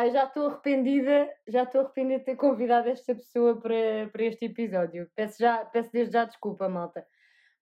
Pá, 0.00 0.08
já 0.08 0.24
estou 0.24 0.46
arrependida, 0.46 1.30
já 1.46 1.62
estou 1.64 1.82
arrependida 1.82 2.20
de 2.20 2.24
ter 2.24 2.36
convidado 2.36 2.88
esta 2.88 3.14
pessoa 3.14 3.60
para, 3.60 4.08
para 4.10 4.24
este 4.24 4.46
episódio. 4.46 5.10
Peço, 5.14 5.36
já, 5.38 5.62
peço 5.66 5.92
desde 5.92 6.14
já 6.14 6.24
desculpa, 6.24 6.70
malta. 6.70 7.06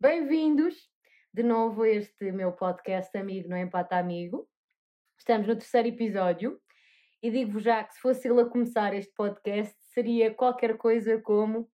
Bem-vindos 0.01 0.77
de 1.35 1.43
novo 1.43 1.83
a 1.83 1.89
este 1.89 2.31
meu 2.31 2.53
podcast 2.53 3.19
Amigo 3.19 3.49
Não 3.49 3.57
Empata 3.57 3.97
Amigo. 3.97 4.49
Estamos 5.19 5.49
no 5.49 5.57
terceiro 5.57 5.89
episódio 5.89 6.61
e 7.21 7.29
digo-vos 7.29 7.65
já 7.65 7.83
que 7.83 7.95
se 7.95 8.01
fosse 8.01 8.29
ele 8.29 8.43
a 8.43 8.47
começar 8.47 8.95
este 8.95 9.13
podcast 9.15 9.75
seria 9.93 10.33
qualquer 10.33 10.77
coisa 10.77 11.21
como 11.21 11.69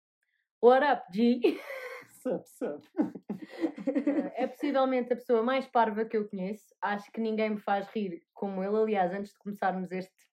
What 0.63 0.85
up, 0.85 1.05
G? 1.11 1.41
Sup, 2.23 2.45
sup. 2.45 2.84
É 4.37 4.47
possivelmente 4.47 5.11
a 5.11 5.17
pessoa 5.17 5.42
mais 5.42 5.67
parva 5.67 6.05
que 6.05 6.19
eu 6.19 6.29
conheço. 6.29 6.67
Acho 6.83 7.11
que 7.11 7.19
ninguém 7.19 7.48
me 7.48 7.59
faz 7.59 7.89
rir 7.89 8.23
como 8.34 8.62
ele. 8.62 8.77
Aliás, 8.77 9.11
antes 9.11 9.33
de 9.33 9.39
começarmos 9.39 9.91
este, 9.91 10.30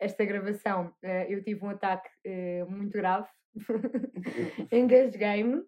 esta 0.00 0.24
gravação, 0.24 0.94
eh, 1.02 1.26
eu 1.32 1.42
tive 1.42 1.64
um 1.64 1.70
ataque 1.70 2.08
eh, 2.24 2.64
muito 2.64 2.92
grave. 2.92 3.28
Engasguei-me, 4.72 5.62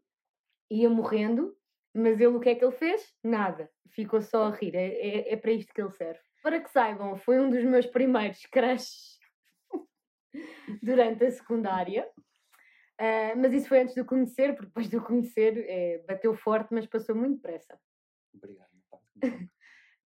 ia 0.70 0.90
morrendo, 0.90 1.56
mas 1.94 2.20
ele 2.20 2.26
o 2.26 2.40
que 2.40 2.50
é 2.50 2.54
que 2.54 2.64
ele 2.64 2.76
fez? 2.76 3.14
Nada. 3.22 3.70
Ficou 3.90 4.20
só 4.20 4.46
a 4.46 4.50
rir. 4.50 4.74
É, 4.74 4.86
é, 4.86 5.32
é 5.32 5.36
para 5.36 5.52
isto 5.52 5.72
que 5.72 5.80
ele 5.80 5.90
serve. 5.92 6.20
Para 6.42 6.60
que 6.60 6.70
saibam, 6.70 7.16
foi 7.16 7.40
um 7.40 7.50
dos 7.50 7.64
meus 7.64 7.86
primeiros 7.86 8.44
crushes 8.52 9.18
durante 10.82 11.24
a 11.24 11.30
secundária. 11.30 12.08
Uh, 13.00 13.36
mas 13.36 13.52
isso 13.52 13.68
foi 13.68 13.80
antes 13.80 13.94
de 13.94 14.00
o 14.00 14.06
conhecer, 14.06 14.54
porque 14.54 14.68
depois 14.68 14.88
de 14.88 14.96
o 14.96 15.02
conhecer 15.02 15.66
é, 15.68 15.98
bateu 16.08 16.34
forte, 16.34 16.72
mas 16.72 16.86
passou 16.86 17.14
muito 17.14 17.36
depressa. 17.36 17.78
Obrigado. 18.34 18.70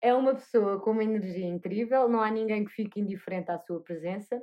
É 0.02 0.14
uma 0.14 0.34
pessoa 0.34 0.80
com 0.80 0.92
uma 0.92 1.04
energia 1.04 1.46
incrível, 1.46 2.08
não 2.08 2.20
há 2.20 2.30
ninguém 2.30 2.64
que 2.64 2.72
fique 2.72 3.00
indiferente 3.00 3.50
à 3.50 3.58
sua 3.58 3.82
presença. 3.82 4.40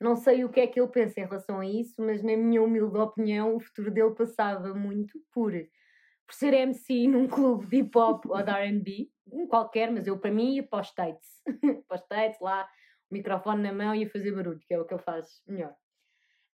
Não 0.00 0.16
sei 0.16 0.44
o 0.44 0.48
que 0.48 0.60
é 0.60 0.66
que 0.66 0.80
ele 0.80 0.88
pensa 0.88 1.20
em 1.20 1.24
relação 1.24 1.60
a 1.60 1.66
isso, 1.66 1.94
mas 1.98 2.22
na 2.22 2.36
minha 2.36 2.62
humilde 2.62 2.96
opinião, 2.96 3.56
o 3.56 3.60
futuro 3.60 3.90
dele 3.90 4.14
passava 4.14 4.74
muito 4.74 5.18
por, 5.32 5.52
por 5.52 6.34
ser 6.34 6.52
MC 6.52 7.08
num 7.08 7.26
clube 7.26 7.66
de 7.66 7.78
hip 7.78 7.96
hop 7.96 8.26
ou 8.26 8.42
de 8.42 8.50
RB, 8.50 9.10
qualquer, 9.48 9.90
mas 9.90 10.06
eu 10.06 10.18
para 10.18 10.30
mim 10.30 10.56
ia 10.56 10.62
para 10.62 10.80
os 10.80 10.88
States. 10.88 11.42
para 11.88 11.94
os 11.94 12.00
States, 12.02 12.40
lá, 12.40 12.68
o 13.10 13.14
microfone 13.14 13.62
na 13.62 13.72
mão 13.72 13.94
e 13.94 14.04
a 14.04 14.10
fazer 14.10 14.32
barulho, 14.32 14.60
que 14.60 14.74
é 14.74 14.78
o 14.78 14.84
que 14.84 14.94
ele 14.94 15.02
faz 15.02 15.42
melhor. 15.46 15.72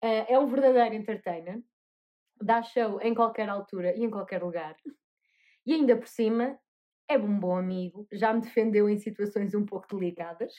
Uh, 0.05 0.25
é 0.29 0.39
um 0.39 0.47
verdadeiro 0.47 0.95
entertainer, 0.95 1.61
dá 2.41 2.63
show 2.63 3.01
em 3.03 3.15
qualquer 3.15 3.49
altura 3.49 3.97
e 3.97 4.05
em 4.05 4.11
qualquer 4.11 4.43
lugar. 4.43 4.77
E 5.67 5.75
ainda 5.75 5.97
por 5.97 6.09
cima, 6.09 6.59
é 7.09 7.17
um 7.17 7.41
bom 7.41 7.57
amigo, 7.57 8.07
já 8.13 8.33
me 8.33 8.43
defendeu 8.43 8.89
em 8.89 8.99
situações 8.99 9.55
um 9.55 9.65
pouco 9.65 9.87
delicadas. 9.97 10.53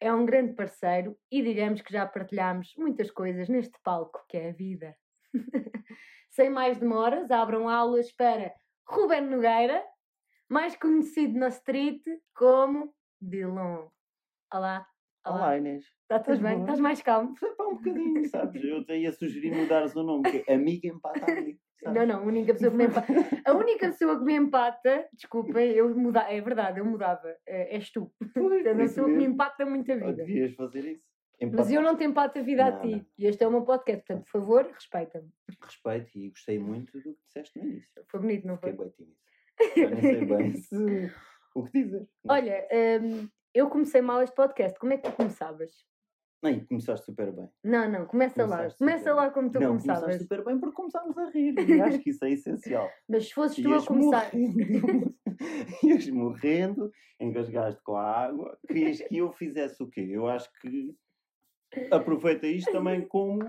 É 0.00 0.12
um 0.12 0.24
grande 0.24 0.54
parceiro 0.54 1.16
e 1.30 1.42
digamos 1.42 1.82
que 1.82 1.92
já 1.92 2.06
partilhamos 2.06 2.72
muitas 2.76 3.10
coisas 3.10 3.48
neste 3.48 3.78
palco 3.82 4.24
que 4.28 4.36
é 4.36 4.50
a 4.50 4.52
vida. 4.52 4.96
Sem 6.30 6.48
mais 6.48 6.78
demoras, 6.78 7.30
abram 7.30 7.68
aulas 7.68 8.10
para 8.12 8.54
Ruben 8.88 9.22
Nogueira, 9.22 9.84
mais 10.48 10.74
conhecido 10.76 11.38
na 11.38 11.48
street 11.48 12.02
como 12.34 12.94
Dilon. 13.20 13.88
Olá. 14.52 14.86
Olá, 15.24 15.56
Inês. 15.56 15.84
Tá 16.08 16.16
Estás 16.16 16.40
bem? 16.40 16.60
Estás 16.60 16.80
mais 16.80 17.00
calmo? 17.02 17.36
Foi 17.36 17.54
para 17.54 17.68
um 17.68 17.76
bocadinho, 17.76 18.28
sabes? 18.28 18.64
Eu 18.64 18.80
até 18.80 18.98
ia 18.98 19.12
sugerir 19.12 19.54
mudares 19.54 19.94
o 19.94 20.02
nome, 20.02 20.30
que 20.30 20.50
é 20.50 20.54
Amiga 20.54 20.88
Empata 20.88 21.30
Amigo. 21.30 21.60
Não, 21.82 22.06
não, 22.06 22.18
a 22.18 22.22
única 22.22 22.52
pessoa 22.52 22.70
que 22.70 22.76
me 22.76 22.84
empata. 22.86 23.06
A 23.46 23.52
única 23.54 23.86
pessoa 23.88 24.18
que 24.18 24.24
me 24.24 24.34
empata, 24.36 25.08
desculpem, 25.12 25.72
eu 25.72 25.94
muda, 25.96 26.20
é 26.32 26.40
verdade, 26.40 26.78
eu 26.78 26.84
mudava. 26.84 27.36
É, 27.46 27.74
és 27.74 27.90
tu. 27.90 28.12
Pois, 28.34 28.64
uma 28.64 28.70
isso 28.84 28.94
pessoa 28.94 29.08
que 29.08 29.14
me 29.16 29.24
empata 29.24 29.66
muito 29.66 29.90
a 29.90 29.96
vida. 29.96 30.12
Devias 30.12 30.54
fazer 30.54 30.84
isso. 30.84 31.02
Mas 31.40 31.48
Empatar. 31.50 31.72
eu 31.72 31.82
não 31.82 31.96
te 31.96 32.04
empato 32.04 32.38
a 32.38 32.42
vida 32.42 32.64
a 32.66 32.70
Não, 32.70 32.80
ti. 32.80 32.90
não. 32.92 33.06
E 33.18 33.26
este 33.26 33.42
é 33.42 33.48
o 33.48 33.50
meu 33.50 33.62
podcast, 33.62 34.04
portanto, 34.06 34.24
por 34.26 34.30
favor, 34.30 34.64
respeita-me. 34.72 35.28
Respeito 35.60 36.10
e 36.16 36.28
gostei 36.28 36.58
muito 36.58 36.92
do 37.00 37.14
que 37.14 37.20
disseste 37.26 37.58
no 37.58 37.64
início. 37.66 38.04
Foi 38.08 38.20
bonito, 38.20 38.46
não 38.46 38.56
Fiquei 38.58 38.74
foi? 38.74 38.84
bem 38.86 38.94
tímido. 38.96 39.16
Nem 39.92 40.00
sei 40.00 40.24
bem 40.24 40.54
se... 40.62 41.12
o 41.56 41.64
que 41.64 41.82
dizer. 41.82 42.08
Olha, 42.28 42.68
hum, 43.02 43.28
eu 43.52 43.68
comecei 43.68 44.00
mal 44.00 44.22
este 44.22 44.36
podcast. 44.36 44.78
Como 44.78 44.92
é 44.92 44.98
que 44.98 45.10
tu 45.10 45.16
começavas? 45.16 45.72
Não, 46.42 46.50
e 46.50 46.60
começaste 46.66 47.06
super 47.06 47.30
bem. 47.30 47.48
Não, 47.62 47.88
não, 47.88 48.04
começa 48.04 48.44
lá. 48.44 48.68
Começa 48.76 48.98
super 48.98 49.14
lá 49.14 49.30
como 49.30 49.48
tu 49.50 49.60
não, 49.60 49.68
começavas. 49.68 50.00
começaste 50.02 50.22
super 50.24 50.44
bem 50.44 50.58
porque 50.58 50.74
começámos 50.74 51.16
a 51.16 51.30
rir. 51.30 51.54
E 51.56 51.80
acho 51.80 51.98
que 52.00 52.10
isso 52.10 52.24
é 52.24 52.32
essencial. 52.32 52.90
Mas 53.08 53.28
se 53.28 53.34
fosses 53.34 53.62
tu 53.62 53.72
a 53.72 53.86
começar. 53.86 54.30
morrendo, 54.34 55.14
ias 55.84 56.08
morrendo, 56.08 56.92
engasgaste 57.20 57.80
com 57.84 57.94
a 57.94 58.04
água. 58.04 58.58
Querias 58.66 59.00
que 59.00 59.16
eu 59.16 59.32
fizesse 59.32 59.80
o 59.80 59.88
quê? 59.88 60.00
Eu 60.10 60.26
acho 60.26 60.50
que 60.60 60.92
aproveita 61.92 62.48
isto 62.48 62.72
também 62.72 63.02
como 63.06 63.40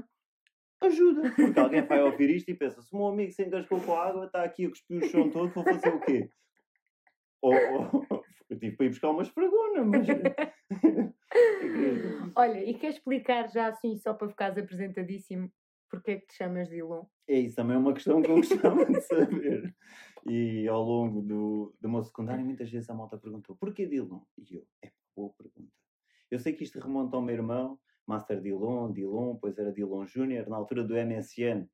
ajuda. 0.79 1.33
Porque 1.35 1.59
alguém 1.59 1.81
vai 1.81 2.03
ouvir 2.03 2.29
isto 2.29 2.51
e 2.51 2.53
pensa: 2.53 2.79
se 2.83 2.93
o 2.93 2.97
meu 2.97 3.07
amigo 3.07 3.31
se 3.31 3.43
engasgou 3.43 3.81
com 3.81 3.95
a 3.95 4.07
água, 4.07 4.25
está 4.27 4.43
aqui 4.43 4.67
a 4.67 4.69
cuspir 4.69 5.03
o 5.03 5.07
chão 5.07 5.31
todo, 5.31 5.51
vou 5.51 5.63
fazer 5.63 5.89
o 5.89 5.99
quê? 5.99 6.29
Ou, 7.41 7.55
ou 8.09 8.22
eu 8.53 8.59
tive 8.59 8.75
para 8.75 8.85
ir 8.85 8.89
buscar 8.89 9.09
uma 9.09 9.23
esfregona, 9.23 9.83
mas. 9.83 10.07
Olha, 12.35 12.63
e 12.63 12.73
quer 12.75 12.89
explicar 12.89 13.49
já 13.49 13.67
assim, 13.67 13.97
só 13.97 14.13
para 14.13 14.29
ficares 14.29 14.57
apresentadíssimo, 14.57 15.51
porque 15.89 16.11
é 16.11 16.19
que 16.19 16.27
te 16.27 16.35
chamas 16.35 16.69
Dilon? 16.69 17.05
É 17.27 17.39
isso 17.39 17.55
também 17.55 17.75
é 17.75 17.79
uma 17.79 17.93
questão 17.93 18.21
que 18.21 18.29
eu 18.29 18.35
gostava 18.35 18.85
de 18.85 19.01
saber. 19.01 19.75
E 20.25 20.67
ao 20.67 20.81
longo 20.81 21.21
do, 21.21 21.75
do 21.79 21.89
meu 21.89 22.03
secundário, 22.03 22.45
muitas 22.45 22.69
vezes 22.69 22.89
a 22.89 22.93
malta 22.93 23.17
perguntou: 23.17 23.55
porquê 23.55 23.85
Dilon? 23.85 24.21
E 24.37 24.55
eu, 24.55 24.65
é 24.83 24.91
boa 25.15 25.31
pergunta. 25.37 25.71
Eu 26.29 26.39
sei 26.39 26.53
que 26.53 26.63
isto 26.63 26.79
remonta 26.79 27.15
ao 27.15 27.21
meu 27.21 27.35
irmão, 27.35 27.79
Master 28.07 28.41
Dilon, 28.41 28.91
Dilon, 28.91 29.35
pois 29.35 29.57
era 29.57 29.71
Dilon 29.71 30.05
Júnior, 30.05 30.47
na 30.47 30.57
altura 30.57 30.83
do 30.83 30.95
MSN. 30.95 31.67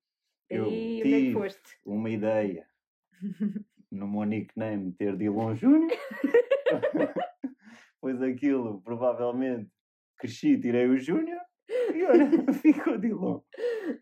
Eu 0.49 0.65
e 0.67 1.01
é 1.01 1.03
tive 1.03 1.33
foste? 1.33 1.79
uma 1.85 2.09
ideia 2.09 2.67
no 3.91 4.07
meu 4.07 4.23
nickname 4.23 4.91
ter 4.93 5.15
Dilon 5.15 5.55
Júnior. 5.55 5.91
pois 8.01 8.21
aquilo, 8.21 8.81
provavelmente, 8.81 9.71
cresci, 10.17 10.59
tirei 10.59 10.87
o 10.87 10.97
Júnior 10.97 11.41
e 11.93 12.03
olha, 12.03 12.29
ficou 12.53 12.97
Dilon. 12.97 13.41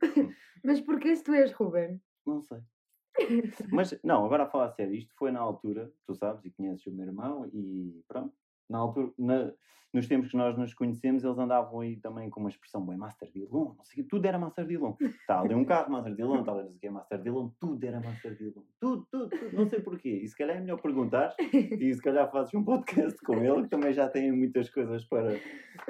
Mas 0.63 0.81
porquê 0.81 1.15
se 1.15 1.23
tu 1.23 1.33
és 1.33 1.51
Ruben? 1.53 2.01
Não 2.25 2.41
sei. 2.41 2.59
Mas, 3.71 3.99
não, 4.03 4.25
agora 4.25 4.43
a 4.43 4.49
falar 4.49 4.65
a 4.65 4.71
sério, 4.71 4.93
isto 4.93 5.13
foi 5.17 5.31
na 5.31 5.39
altura, 5.39 5.91
tu 6.05 6.13
sabes 6.13 6.45
e 6.45 6.51
conheces 6.51 6.85
o 6.85 6.91
meu 6.91 7.05
irmão 7.05 7.49
e 7.53 8.03
pronto. 8.07 8.35
Na 8.69 8.79
altura, 8.79 9.11
na- 9.17 9.51
nos 9.93 10.05
tempos 10.07 10.29
que 10.29 10.37
nós 10.37 10.55
nos 10.57 10.73
conhecemos, 10.73 11.23
eles 11.23 11.37
andavam 11.39 11.79
aí 11.79 11.95
também 11.95 12.29
com 12.29 12.41
uma 12.41 12.49
expressão 12.49 12.85
bem 12.85 12.97
Master 12.97 13.31
Dillon, 13.31 13.73
não 13.77 13.83
sei 13.85 14.01
o 14.01 14.03
quê, 14.03 14.09
tudo 14.09 14.25
era 14.25 14.37
Master 14.37 14.65
Dillon. 14.67 14.93
Está 14.99 15.39
ali 15.39 15.55
um 15.55 15.63
carro, 15.63 15.91
Master 15.91 16.13
Dillon, 16.13 16.39
está 16.41 16.51
ali 16.51 16.61
não 16.63 16.67
sei 16.69 16.77
o 16.77 16.79
quê, 16.81 16.89
Master 16.89 17.21
Dillon, 17.23 17.49
tudo 17.59 17.83
era 17.85 17.99
Master 18.01 18.35
Dillon. 18.35 18.63
Tudo, 18.81 19.07
tudo, 19.09 19.29
tudo, 19.29 19.55
não 19.55 19.65
sei 19.67 19.79
porquê. 19.79 20.09
E 20.09 20.27
se 20.27 20.37
calhar 20.37 20.57
é 20.57 20.59
melhor 20.59 20.81
perguntar 20.81 21.33
e 21.81 21.93
se 21.93 22.01
calhar 22.01 22.29
fazes 22.29 22.53
um 22.53 22.63
podcast 22.65 23.17
com 23.23 23.35
ele, 23.35 23.63
que 23.63 23.69
também 23.69 23.93
já 23.93 24.09
tem 24.09 24.31
muitas 24.31 24.69
coisas 24.69 25.05
para, 25.05 25.39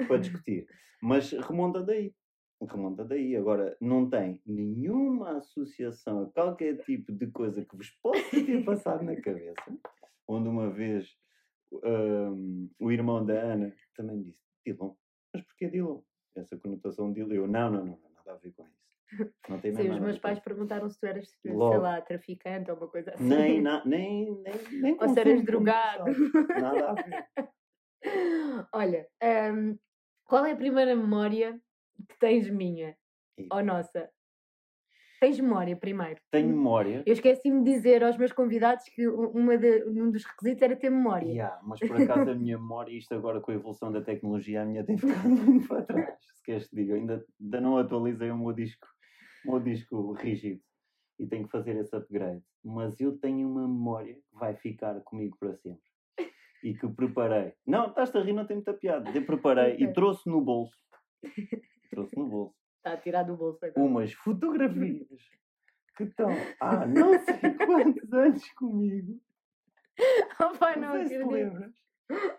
para 0.06 0.16
discutir. 0.18 0.66
Mas 1.02 1.32
remonta 1.32 1.82
daí. 1.82 2.14
Remonta 2.62 3.04
daí. 3.04 3.36
Agora, 3.36 3.76
não 3.80 4.08
tem 4.08 4.40
nenhuma 4.46 5.36
associação 5.38 6.22
a 6.22 6.26
qualquer 6.26 6.78
tipo 6.84 7.12
de 7.12 7.26
coisa 7.26 7.64
que 7.64 7.76
vos 7.76 7.90
possa 8.02 8.30
ter 8.30 8.64
passado 8.64 9.04
na 9.04 9.16
cabeça. 9.16 9.76
Onde 10.26 10.48
uma 10.48 10.70
vez 10.70 11.16
hum, 11.72 12.70
o 12.78 12.90
irmão 12.90 13.24
da 13.24 13.34
Ana 13.34 13.74
também 13.94 14.16
me 14.16 14.24
disse: 14.24 14.42
Dilon, 14.64 14.94
mas 15.32 15.42
porquê 15.42 15.68
Dilon? 15.68 16.02
Essa 16.36 16.56
conotação 16.56 17.12
de 17.12 17.22
Dilon. 17.24 17.34
Eu, 17.34 17.48
não, 17.48 17.70
não, 17.70 17.84
não, 17.84 18.10
nada 18.14 18.32
a 18.32 18.36
ver 18.36 18.52
com 18.52 18.66
isso. 18.66 18.78
Não 19.48 19.58
tem 19.60 19.74
Sim, 19.74 19.88
os 19.88 19.98
meus 19.98 20.18
pais 20.18 20.38
perguntaram 20.38 20.88
se 20.88 21.00
tu 21.00 21.06
eras, 21.06 21.28
sei 21.30 21.52
Logo. 21.52 21.78
lá, 21.78 22.00
traficante 22.00 22.70
ou 22.70 22.76
uma 22.76 22.88
coisa 22.88 23.12
assim. 23.12 23.24
Nem, 23.24 23.62
na, 23.62 23.84
nem, 23.86 24.34
nem, 24.42 24.54
nem 24.80 24.96
Ou 25.00 25.08
se 25.08 25.20
eras 25.20 25.42
drogado. 25.44 26.04
Nada 26.60 26.90
a 26.90 26.94
ver. 26.94 27.24
Olha, 28.72 29.08
hum, 29.54 29.78
qual 30.24 30.44
é 30.44 30.52
a 30.52 30.56
primeira 30.56 30.94
memória 30.94 31.60
que 32.08 32.18
tens 32.18 32.48
minha? 32.50 32.96
E 33.38 33.48
Ou 33.50 33.62
nossa? 33.62 34.10
Tens 35.20 35.40
memória 35.40 35.76
primeiro? 35.76 36.20
Tenho 36.30 36.48
memória. 36.48 37.02
Eu 37.04 37.12
esqueci-me 37.12 37.64
de 37.64 37.72
dizer 37.72 38.04
aos 38.04 38.16
meus 38.16 38.32
convidados 38.32 38.84
que 38.88 39.06
uma 39.08 39.56
de- 39.58 39.84
um 39.84 40.10
dos 40.10 40.24
requisitos 40.24 40.62
era 40.62 40.76
ter 40.76 40.90
memória. 40.90 41.26
Yeah, 41.26 41.60
mas 41.64 41.80
por 41.80 42.00
acaso 42.00 42.30
a 42.30 42.34
minha 42.34 42.56
memória, 42.56 42.96
isto 42.96 43.14
agora 43.14 43.40
com 43.40 43.50
a 43.50 43.54
evolução 43.54 43.90
da 43.90 44.00
tecnologia, 44.00 44.62
a 44.62 44.64
minha 44.64 44.84
tem 44.84 44.96
ficado 44.96 45.28
muito 45.64 45.66
para 45.68 45.82
trás. 45.82 46.14
Se 46.34 46.42
queres 46.44 46.68
te 46.68 46.76
digo, 46.76 46.94
ainda, 46.94 47.24
ainda 47.40 47.60
não 47.60 47.76
atualizei 47.78 48.30
o 48.30 48.38
meu 48.38 48.52
disco, 48.52 48.86
o 49.44 49.52
meu 49.52 49.60
disco 49.60 50.12
rígido 50.12 50.60
e 51.18 51.26
tenho 51.26 51.44
que 51.46 51.50
fazer 51.50 51.74
esse 51.76 51.94
upgrade. 51.96 52.42
Mas 52.64 53.00
eu 53.00 53.18
tenho 53.18 53.48
uma 53.50 53.62
memória 53.66 54.14
que 54.14 54.22
vai 54.38 54.54
ficar 54.54 55.00
comigo 55.00 55.36
para 55.40 55.54
sempre. 55.56 55.82
E 56.62 56.74
que 56.74 56.88
preparei. 56.88 57.54
Não, 57.66 57.86
estás 57.88 58.14
a 58.14 58.20
rir, 58.20 58.32
não 58.32 58.46
tem 58.46 58.56
muita 58.56 58.72
piada. 58.74 59.10
Eu 59.12 59.24
preparei 59.24 59.74
Ok. 59.74 59.86
e 59.86 59.92
trouxe 59.92 60.28
no 60.28 60.40
bolso. 60.40 60.76
Trouxe 61.90 62.16
no 62.16 62.28
bolso 62.28 62.54
Está 62.88 62.92
a 62.92 62.96
tirar 63.02 63.22
do 63.24 63.36
bolso 63.36 63.64
agora. 63.64 63.86
umas 63.86 64.12
fotografias 64.14 65.06
que 65.96 66.04
estão 66.04 66.28
há 66.60 66.86
não 66.86 67.18
sei 67.18 67.54
quantos 67.66 68.12
anos 68.12 68.52
comigo. 68.52 69.20
Oh, 70.40 70.56
pá, 70.58 70.76
não 70.76 70.92
sei 70.92 71.18
se 71.18 71.24
lembras. 71.24 71.74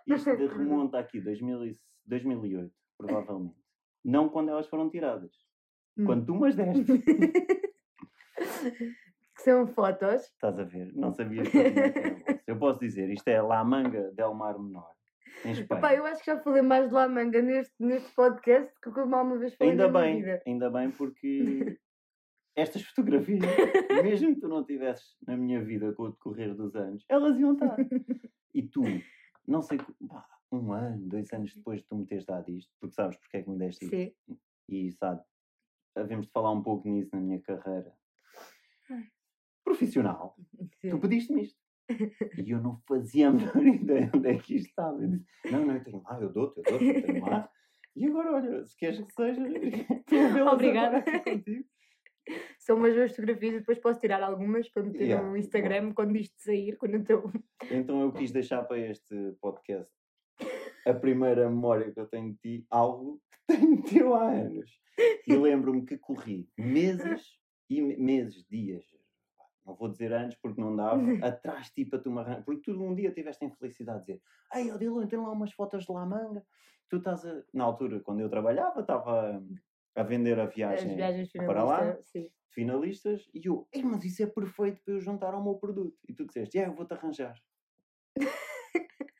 Isto 0.07 0.29
remonta 0.47 0.97
aqui, 0.97 1.21
2000 1.21 1.65
e- 1.67 1.79
2008, 2.05 2.73
provavelmente. 2.97 3.55
Não 4.03 4.29
quando 4.29 4.49
elas 4.49 4.67
foram 4.67 4.89
tiradas. 4.89 5.31
Hum. 5.97 6.05
Quando 6.05 6.25
tu 6.25 6.35
mas 6.35 6.55
deste. 6.55 6.83
que 8.39 9.41
são 9.43 9.67
fotos. 9.67 10.23
Estás 10.23 10.57
a 10.57 10.63
ver? 10.63 10.91
Não 10.95 11.11
sabias 11.11 11.47
que 11.49 11.57
eu 11.57 11.73
tinha. 11.73 12.41
Eu 12.47 12.57
posso 12.57 12.79
dizer, 12.79 13.09
isto 13.11 13.27
é 13.27 13.39
La 13.41 13.63
Manga 13.63 14.09
del 14.13 14.33
Mar 14.33 14.57
Menor, 14.57 14.91
em 15.45 15.51
Espanha. 15.51 15.81
Pá, 15.81 15.93
eu 15.95 16.05
acho 16.05 16.19
que 16.23 16.25
já 16.31 16.39
falei 16.39 16.61
mais 16.61 16.87
de 16.89 16.93
La 16.93 17.07
Manga 17.07 17.41
neste, 17.41 17.73
neste 17.79 18.13
podcast 18.13 18.73
do 18.83 18.93
que 18.93 18.99
eu 18.99 19.03
alguma 19.03 19.37
vez 19.37 19.55
falei 19.55 19.71
Ainda 19.71 19.87
na 19.87 19.91
minha 19.99 20.03
bem, 20.13 20.21
vida. 20.21 20.43
ainda 20.45 20.69
bem 20.69 20.91
porque 20.91 21.79
estas 22.55 22.81
fotografias, 22.83 23.41
mesmo 24.03 24.35
que 24.35 24.41
tu 24.41 24.47
não 24.47 24.63
tivesses 24.65 25.15
na 25.25 25.37
minha 25.37 25.63
vida 25.63 25.93
com 25.93 26.03
o 26.03 26.09
decorrer 26.11 26.53
dos 26.55 26.75
anos, 26.75 27.05
elas 27.07 27.39
iam 27.39 27.53
estar. 27.53 27.77
E 28.53 28.63
tu, 28.63 28.81
não 29.47 29.61
sei, 29.61 29.77
pá, 30.07 30.25
um 30.51 30.73
ano, 30.73 31.07
dois 31.07 31.31
anos 31.31 31.53
depois 31.53 31.81
de 31.81 31.87
tu 31.87 31.95
me 31.95 32.05
teres 32.05 32.25
dado 32.25 32.49
isto, 32.49 32.71
porque 32.79 32.95
sabes 32.95 33.17
porque 33.17 33.37
é 33.37 33.43
que 33.43 33.49
me 33.49 33.57
deste 33.57 33.85
isto, 33.85 33.95
Sim. 33.95 34.37
e 34.67 34.91
sabe, 34.93 35.21
havemos 35.95 36.25
de 36.25 36.31
falar 36.31 36.51
um 36.51 36.61
pouco 36.63 36.87
nisso 36.89 37.09
na 37.13 37.21
minha 37.21 37.39
carreira 37.41 37.93
profissional. 39.63 40.35
sim. 40.81 40.89
Tu 40.89 40.99
pediste-me 40.99 41.43
isto. 41.43 41.58
E 42.37 42.51
eu 42.51 42.61
não 42.61 42.77
fazia 42.87 43.29
a 43.29 43.31
menor 43.31 43.65
ideia 43.65 44.11
onde 44.15 44.27
é 44.29 44.37
que 44.37 44.55
isto 44.55 44.69
estava. 44.69 45.01
Eu 45.01 45.09
disse, 45.09 45.25
não, 45.51 45.65
não, 45.65 45.75
eu 45.75 45.83
tenho 45.83 46.01
lá, 46.03 46.19
eu 46.21 46.29
dou-te, 46.31 46.57
eu 46.59 46.63
dou-te, 46.63 46.85
eu 46.85 47.03
tenho 47.03 47.25
lá. 47.25 47.49
E 47.95 48.05
agora, 48.05 48.33
olha, 48.35 48.65
se 48.65 48.77
queres 48.77 48.99
que 49.01 49.13
seja, 49.13 49.41
estou 49.47 50.19
a 50.19 50.27
vê-las 50.29 50.53
Obrigada. 50.53 50.97
agora 50.97 51.19
contigo. 51.19 51.65
São 52.59 52.77
umas 52.77 52.93
boas 52.93 53.09
fotografias 53.11 53.55
e 53.55 53.59
depois 53.59 53.79
posso 53.79 53.99
tirar 53.99 54.21
algumas 54.21 54.69
para 54.69 54.83
meter 54.83 55.01
Yeah, 55.01 55.27
no 55.27 55.35
Instagram 55.35 55.93
quando 55.93 56.15
isto 56.15 56.35
sair, 56.37 56.77
quando 56.77 56.93
eu 56.95 57.01
estou. 57.01 57.31
Então 57.71 58.01
eu 58.01 58.11
quis 58.11 58.31
deixar 58.31 58.63
para 58.63 58.77
este 58.77 59.15
podcast 59.41 59.91
a 60.85 60.93
primeira 60.93 61.49
memória 61.49 61.91
que 61.91 61.99
eu 61.99 62.05
tenho 62.07 62.31
de 62.33 62.37
ti, 62.37 62.67
algo 62.69 63.19
que 63.49 63.57
tenho 63.57 63.81
teu 63.83 64.13
há 64.13 64.29
anos. 64.31 64.69
E 65.27 65.35
lembro-me 65.35 65.83
que 65.85 65.97
corri 65.97 66.47
meses 66.57 67.23
e 67.69 67.81
me- 67.81 67.97
meses, 67.97 68.45
dias, 68.47 68.85
não 69.69 69.75
vou 69.75 69.89
dizer 69.89 70.11
anos 70.11 70.35
porque 70.35 70.59
não 70.59 70.75
dava, 70.75 71.01
atrás 71.25 71.67
de 71.67 71.73
ti 71.73 71.85
para 71.85 71.99
tu 71.99 72.11
me 72.11 72.19
arranjar. 72.19 72.43
Porque 72.43 72.61
tu 72.61 72.71
um 72.81 72.95
dia 72.95 73.11
tiveste 73.11 73.45
a 73.45 73.47
infelicidade 73.47 73.99
de 73.99 74.05
dizer: 74.05 74.21
Ei, 74.53 74.71
Odilon, 74.71 75.07
tem 75.07 75.19
lá 75.19 75.31
umas 75.31 75.53
fotos 75.53 75.85
de 75.85 75.91
La 75.91 76.05
Manga. 76.05 76.43
Tu 76.89 76.97
estás 76.97 77.25
a. 77.25 77.43
Na 77.53 77.63
altura, 77.63 77.99
quando 77.99 78.21
eu 78.21 78.29
trabalhava, 78.29 78.81
estava 78.81 79.43
a 79.95 80.03
vender 80.03 80.39
a 80.39 80.45
viagem 80.45 80.97
para 81.35 81.63
lá? 81.63 81.79
finalistas. 81.79 82.09
Sim. 82.09 82.29
finalistas 82.49 83.29
e 83.33 83.41
eu, 83.45 83.67
Ei, 83.71 83.83
mas 83.83 84.03
isso 84.03 84.23
é 84.23 84.25
perfeito 84.25 84.81
para 84.83 84.95
eu 84.95 84.99
juntar 84.99 85.33
ao 85.33 85.43
meu 85.43 85.55
produto. 85.55 85.97
E 86.07 86.13
tu 86.13 86.25
disseste, 86.25 86.57
é, 86.57 86.67
eu 86.67 86.73
vou-te 86.73 86.93
arranjar. 86.93 87.35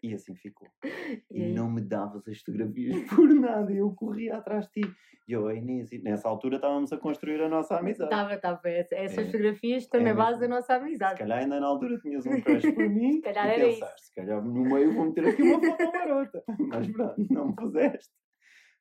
e 0.02 0.14
assim 0.14 0.36
ficou. 0.36 0.68
E 1.32 1.42
E 1.50 1.54
não 1.54 1.70
me 1.72 1.82
davas 1.82 2.28
as 2.28 2.40
fotografias 2.40 2.96
por 3.10 3.28
nada. 3.34 3.72
Eu 3.72 3.92
corria 3.94 4.38
atrás 4.38 4.68
de 4.70 4.82
ti. 4.82 4.92
E 5.28 5.34
eu, 5.34 5.48
a 5.48 5.54
Inês, 5.54 5.92
e 5.92 6.00
nessa 6.00 6.28
altura 6.28 6.56
estávamos 6.56 6.92
a 6.92 6.98
construir 6.98 7.40
a 7.42 7.48
nossa 7.50 7.78
amizade. 7.78 8.12
Estava, 8.12 8.34
estava. 8.34 8.70
Essa- 8.70 8.96
Essas 8.96 9.18
É. 9.20 9.26
fotografias 9.26 9.84
estão 9.84 10.02
É 10.02 10.04
na 10.06 10.14
base 10.14 10.40
mesmo. 10.40 10.42
da 10.42 10.48
nossa 10.56 10.66
Se 10.68 10.74
amizade. 10.74 11.20
calhar 11.20 11.40
ainda 11.40 11.60
na 11.60 11.68
altura 11.68 12.00
tinhas 12.00 12.26
um 12.26 12.42
crush 12.42 12.72
por 12.74 12.88
mim. 12.90 13.14
Se 13.14 13.22
calhar 13.22 13.48
era 13.48 13.68
isso. 13.68 13.80
pensaste, 13.80 14.06
se 14.08 14.16
calhar 14.16 14.44
no 14.44 14.64
meio 14.64 14.94
vou 14.94 15.06
meter 15.06 15.28
aqui 15.28 15.42
uma 15.44 15.62
foto 15.62 15.92
marota. 15.92 16.44
Mas 16.60 16.88
pronto, 16.92 17.28
não 17.34 17.48
me 17.50 17.56
puseste. 17.56 18.14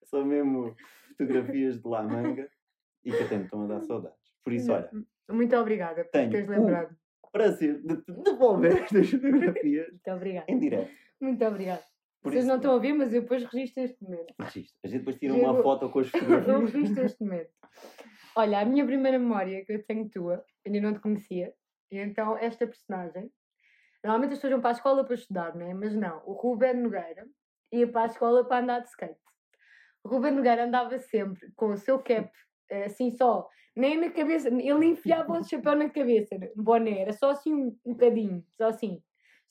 São 0.05 0.25
mesmo 0.25 0.75
fotografias 1.17 1.81
de 1.81 1.89
lá 1.89 2.03
manga 2.03 2.49
e 3.05 3.11
que 3.13 3.23
até 3.23 3.37
me 3.37 3.45
estão 3.45 3.63
a 3.65 3.67
dar 3.67 3.83
saudades. 3.83 4.19
Por 4.45 4.53
isso, 4.53 4.73
olha, 4.73 4.91
Muito 5.31 5.55
obrigada 5.57 6.05
por 6.05 6.11
teres 6.11 6.49
um- 6.49 6.53
lembrado. 6.53 6.97
prazer 7.31 7.83
de 7.83 7.97
te 7.99 8.13
devolver 8.23 8.73
estas 8.83 9.11
fotografias 9.11 9.89
Muito 9.91 10.11
obrigada. 10.11 10.47
em 10.51 10.59
direto. 10.59 10.91
Muito 11.21 11.45
obrigada. 11.45 11.83
Por 12.23 12.33
Vocês 12.33 12.45
isso, 12.45 12.49
não 12.49 12.57
estão 12.57 12.73
a 12.73 12.75
ouvir, 12.75 12.93
mas 12.93 13.15
eu 13.15 13.23
depois 13.23 13.45
registro 13.45 13.83
este 13.85 14.03
momento. 14.03 14.35
registro. 14.41 14.79
A 14.85 14.89
gente 14.89 14.99
depois 15.01 15.17
tira 15.19 15.35
Eu 15.35 15.41
uma 15.45 15.53
vou- 15.53 15.63
foto 15.63 15.89
com 15.91 16.01
as 16.01 16.07
Eu 16.15 16.21
fotografias. 16.21 16.73
registro 16.73 17.05
este 17.05 17.23
momento. 17.25 17.51
Olha, 18.37 18.61
a 18.61 18.65
minha 18.65 18.85
primeira 18.85 19.19
memória 19.19 19.65
que 19.65 19.73
eu 19.73 19.85
tenho 19.85 20.09
tua, 20.09 20.45
ainda 20.67 20.81
não 20.81 20.95
te 20.95 21.01
conhecia, 21.01 21.55
e 21.91 21.99
então 21.99 22.37
esta 22.39 22.67
personagem. 22.67 23.31
Normalmente 24.05 24.33
as 24.33 24.39
pessoas 24.39 24.53
vão 24.53 24.61
para 24.61 24.71
a 24.71 24.73
escola 24.73 25.05
para 25.05 25.15
estudar, 25.15 25.55
não 25.57 25.67
é? 25.67 25.75
Mas 25.75 25.95
não, 25.95 26.23
o 26.25 26.33
Ruben 26.35 26.75
Nogueira 26.75 27.27
ia 27.73 27.87
para 27.91 28.03
a 28.03 28.07
escola 28.07 28.45
para 28.45 28.63
andar 28.63 28.81
de 28.81 28.89
skate. 28.89 29.19
O 30.05 30.09
Ruben 30.09 30.33
Nogueira 30.33 30.65
andava 30.65 30.97
sempre 30.99 31.51
com 31.57 31.73
o 31.73 31.77
seu 31.77 31.99
cap, 31.99 32.31
eh, 32.71 32.85
assim 32.85 33.11
só, 33.11 33.49
nem 33.75 33.97
na 34.01 34.11
cabeça, 34.11 34.49
ele 34.49 34.87
enfiava 34.87 35.33
o 35.39 35.43
chapéu 35.43 35.75
na 35.75 35.89
cabeça, 35.91 36.37
no 36.57 36.63
boné, 36.63 37.01
era 37.01 37.13
só 37.13 37.31
assim 37.31 37.53
um 37.85 37.93
bocadinho, 37.93 38.45
só 38.57 38.69
assim, 38.69 39.03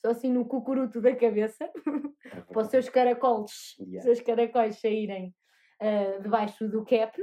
só 0.04 0.10
assim 0.10 0.32
no 0.32 0.44
cucuruto 0.44 1.00
da 1.00 1.14
cabeça, 1.14 1.70
É 2.24 2.40
para 2.40 2.62
os 2.62 2.68
seus 2.68 2.88
caracoles, 2.88 3.76
Yeah. 3.78 3.98
os 3.98 4.04
seus 4.04 4.20
caracóis 4.20 4.80
saírem 4.80 5.34
ah, 5.80 6.18
debaixo 6.22 6.68
do 6.68 6.84
cap. 6.84 7.16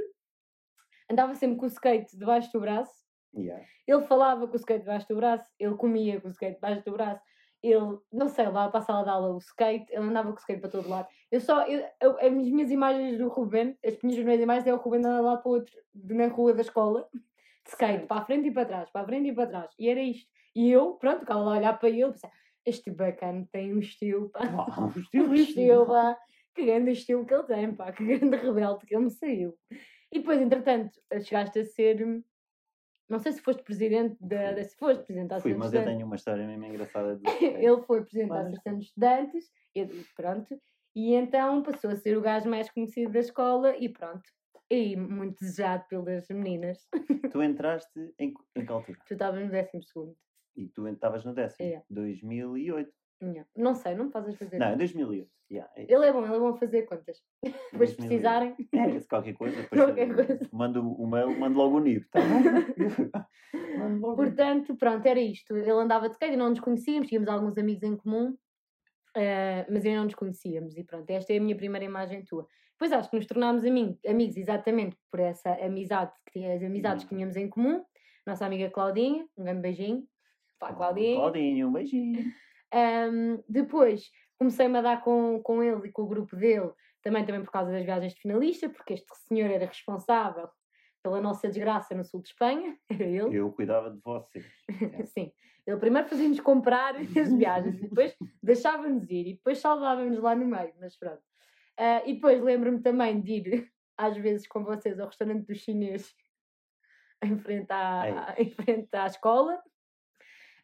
Andava 1.10 1.34
sempre 1.34 1.56
com 1.58 1.64
o 1.64 1.68
skate 1.68 2.16
debaixo 2.16 2.50
do 2.52 2.60
braço. 2.60 2.92
Yeah. 3.34 3.64
Ele 3.86 4.02
falava 4.02 4.46
com 4.48 4.54
o 4.54 4.56
skate 4.56 4.80
debaixo 4.80 5.06
do 5.08 5.16
braço, 5.16 5.48
ele 5.58 5.74
comia 5.76 6.20
com 6.20 6.28
o 6.28 6.30
skate 6.30 6.54
debaixo 6.56 6.84
do 6.84 6.92
braço. 6.92 7.22
Ele, 7.62 7.98
não 8.12 8.28
sei, 8.28 8.48
lá 8.48 8.68
para 8.68 8.80
a 8.80 8.82
sala 8.82 9.02
de 9.04 9.10
aula, 9.10 9.34
o 9.34 9.38
skate, 9.38 9.86
ele 9.90 10.04
andava 10.04 10.28
com 10.30 10.36
o 10.36 10.38
skate 10.40 10.60
para 10.60 10.70
todo 10.70 10.88
lado. 10.88 11.08
Eu 11.30 11.40
só, 11.40 11.66
eu, 11.66 11.84
eu- 12.00 12.18
as 12.18 12.32
minhas 12.32 12.70
imagens 12.70 13.18
do 13.18 13.28
Ruben, 13.28 13.76
as 13.84 13.98
minhas 14.02 14.16
primeiras 14.16 14.42
imagens 14.42 14.66
é 14.66 14.74
o 14.74 14.76
Ruben 14.76 15.04
um 15.06 15.22
lado 15.22 15.42
para 15.42 15.48
o 15.48 15.54
outro, 15.54 15.74
na 15.94 16.26
rua 16.28 16.54
da 16.54 16.60
escola, 16.62 17.08
de 17.64 17.70
skate, 17.70 18.06
para 18.06 18.20
a 18.22 18.24
frente 18.24 18.48
e 18.48 18.50
para 18.52 18.64
trás, 18.66 18.90
para 18.90 19.02
a 19.02 19.04
frente 19.04 19.28
e 19.30 19.34
para 19.34 19.46
trás. 19.48 19.70
E 19.78 19.88
era 19.88 20.00
isto. 20.00 20.28
E 20.54 20.70
eu, 20.70 20.94
pronto, 20.94 21.20
ficava 21.20 21.40
lá 21.40 21.54
a 21.54 21.58
olhar 21.58 21.78
para 21.78 21.88
ele, 21.88 22.10
pensava, 22.12 22.32
este 22.66 22.90
bacana 22.90 23.46
tem 23.52 23.72
um 23.74 23.78
estilo, 23.78 24.28
pá. 24.30 24.40
Um 24.80 24.90
Que 24.92 25.00
estilo 25.00 25.34
estilo, 25.34 25.86
pá. 25.86 26.18
Que 26.54 26.64
grande 26.66 26.90
estilo 26.92 27.24
que 27.26 27.34
ele 27.34 27.44
tem, 27.44 27.74
pá. 27.74 27.92
Que 27.92 28.04
grande 28.18 28.36
rebelde 28.36 28.84
que 28.86 28.94
ele 28.94 29.04
me 29.04 29.10
saiu. 29.10 29.54
E 30.12 30.18
depois, 30.20 30.40
entretanto, 30.40 30.98
chegaste 31.22 31.58
a 31.60 31.64
ser. 31.64 32.22
Não 33.08 33.18
sei 33.20 33.32
se 33.32 33.40
foste 33.40 33.62
presidente 33.62 34.16
da. 34.20 34.52
da- 34.52 34.64
se 34.64 34.76
foste 34.76 35.04
presidente 35.04 35.28
da 35.28 35.40
Fui, 35.40 35.54
mas 35.54 35.72
eu 35.72 35.84
tenho 35.84 36.04
uma 36.06 36.16
história 36.16 36.44
mesmo 36.46 36.64
engraçada 36.64 37.16
de 37.16 37.22
Ele 37.44 37.82
foi 37.82 38.00
presidente 38.02 38.28
da 38.30 38.34
Mas- 38.36 38.46
Associação 38.48 38.78
de 38.78 38.84
Estudantes. 38.84 39.50
E, 39.74 39.86
pronto. 40.16 40.60
E 40.94 41.14
então 41.14 41.62
passou 41.62 41.90
a 41.90 41.96
ser 41.96 42.16
o 42.16 42.22
gajo 42.22 42.48
mais 42.48 42.70
conhecido 42.70 43.12
da 43.12 43.20
escola 43.20 43.76
e 43.76 43.88
pronto. 43.88 44.24
E 44.70 44.96
muito 44.96 45.38
desejado 45.38 45.84
pelas 45.88 46.26
meninas. 46.28 46.88
Tu 47.30 47.42
entraste 47.42 48.12
em, 48.18 48.32
em 48.56 48.64
que 48.66 48.72
altura? 48.72 48.98
Tu 49.06 49.12
estavas 49.12 49.44
no 49.44 49.50
décimo 49.50 49.82
segundo. 49.84 50.16
E 50.56 50.68
tu 50.68 50.86
estavas 50.88 51.24
no 51.24 51.34
décimo? 51.34 51.68
É. 51.68 51.82
2008. 51.90 52.90
Não, 53.20 53.44
não 53.56 53.74
sei, 53.74 53.94
não 53.94 54.06
me 54.06 54.10
fazes 54.12 54.36
fazer. 54.36 54.58
Não, 54.58 54.66
é 54.68 54.76
2008. 54.76 55.30
Yeah, 55.50 55.70
é 55.76 55.82
Ele 55.88 56.04
é 56.06 56.12
bom, 56.12 56.24
ele 56.24 56.34
é 56.34 56.38
bom 56.38 56.48
a 56.48 56.56
fazer 56.56 56.82
contas. 56.82 57.22
Depois 57.72 57.90
se 57.90 57.96
2008. 57.96 58.06
precisarem. 58.08 58.56
É, 58.72 59.00
se 59.00 59.08
qualquer 59.08 59.32
coisa, 59.34 59.62
depois 59.62 59.80
Qualquer 59.80 60.14
coisa. 60.14 60.48
mando 60.52 60.80
o 60.92 61.06
mail, 61.06 61.38
mando 61.38 61.56
logo 61.56 61.76
o 61.76 61.80
NIB, 61.80 62.04
tá 62.10 62.18
logo. 64.00 64.16
Portanto, 64.16 64.76
pronto, 64.76 65.06
era 65.06 65.20
isto. 65.20 65.56
Ele 65.56 65.70
andava 65.70 66.08
de 66.08 66.14
skate 66.14 66.34
e 66.34 66.36
não 66.36 66.50
nos 66.50 66.60
conhecíamos, 66.60 67.08
tínhamos 67.08 67.28
alguns 67.28 67.56
amigos 67.58 67.82
em 67.84 67.96
comum, 67.96 68.36
eh, 69.16 69.66
mas 69.70 69.84
ainda 69.84 69.98
não 69.98 70.04
nos 70.04 70.14
conhecíamos. 70.14 70.76
E 70.76 70.84
pronto, 70.84 71.08
esta 71.10 71.32
é 71.32 71.38
a 71.38 71.40
minha 71.40 71.56
primeira 71.56 71.84
imagem 71.84 72.24
tua. 72.24 72.46
Depois 72.72 72.92
acho 72.92 73.08
que 73.10 73.16
nos 73.16 73.26
tornámos 73.26 73.64
ami- 73.64 73.98
amigos 74.06 74.36
exatamente 74.36 74.96
por 75.10 75.20
essa 75.20 75.52
amizade, 75.64 76.12
que 76.26 76.32
tinha, 76.40 76.54
as 76.54 76.62
amizades 76.62 77.04
que 77.04 77.14
Hum. 77.14 77.18
tínhamos 77.18 77.36
em 77.36 77.48
comum. 77.48 77.84
Nossa 78.26 78.44
amiga 78.44 78.68
Claudinha, 78.70 79.26
um 79.36 79.44
grande 79.44 79.60
beijinho. 79.62 80.04
Pá, 80.58 80.72
Claudinha. 80.72 81.16
Claudinho, 81.16 81.68
um 81.68 81.72
beijinho. 81.72 82.32
Ahm, 82.72 83.42
depois 83.48 84.10
comecei-me 84.38 84.78
a 84.78 84.82
dar 84.82 85.02
com, 85.02 85.40
com 85.42 85.62
ele 85.62 85.88
e 85.88 85.92
com 85.92 86.02
o 86.02 86.08
grupo 86.08 86.36
dele, 86.36 86.70
também, 87.02 87.24
também 87.24 87.42
por 87.44 87.50
causa 87.50 87.70
das 87.70 87.84
viagens 87.84 88.14
de 88.14 88.20
finalista, 88.20 88.68
porque 88.68 88.94
este 88.94 89.16
senhor 89.28 89.50
era 89.50 89.66
responsável 89.66 90.48
pela 91.02 91.20
nossa 91.20 91.48
desgraça 91.48 91.94
no 91.94 92.04
sul 92.04 92.20
de 92.20 92.28
Espanha, 92.28 92.76
era 92.90 93.04
ele. 93.04 93.36
Eu 93.36 93.52
cuidava 93.52 93.90
de 93.90 94.00
vocês. 94.02 94.44
Sim. 95.14 95.32
Ele 95.66 95.78
primeiro 95.78 96.08
fazia-nos 96.08 96.40
comprar 96.40 96.94
as 96.98 97.32
viagens, 97.32 97.78
e 97.78 97.88
depois 97.88 98.14
deixava-nos 98.42 99.08
ir, 99.10 99.28
e 99.28 99.34
depois 99.34 99.58
salvava-nos 99.58 100.20
lá 100.20 100.34
no 100.34 100.46
meio, 100.46 100.74
mas 100.80 100.96
pronto. 100.96 101.22
Ah, 101.78 102.02
e 102.06 102.14
depois 102.14 102.40
lembro-me 102.40 102.80
também 102.80 103.20
de 103.20 103.32
ir, 103.32 103.72
às 103.96 104.16
vezes, 104.16 104.46
com 104.46 104.64
vocês 104.64 104.98
ao 104.98 105.06
restaurante 105.06 105.46
dos 105.46 105.58
chineses, 105.58 106.14
em 107.22 107.38
frente 107.38 107.70
à, 107.70 108.34
em 108.38 108.50
frente 108.50 108.88
à 108.94 109.06
escola, 109.06 109.60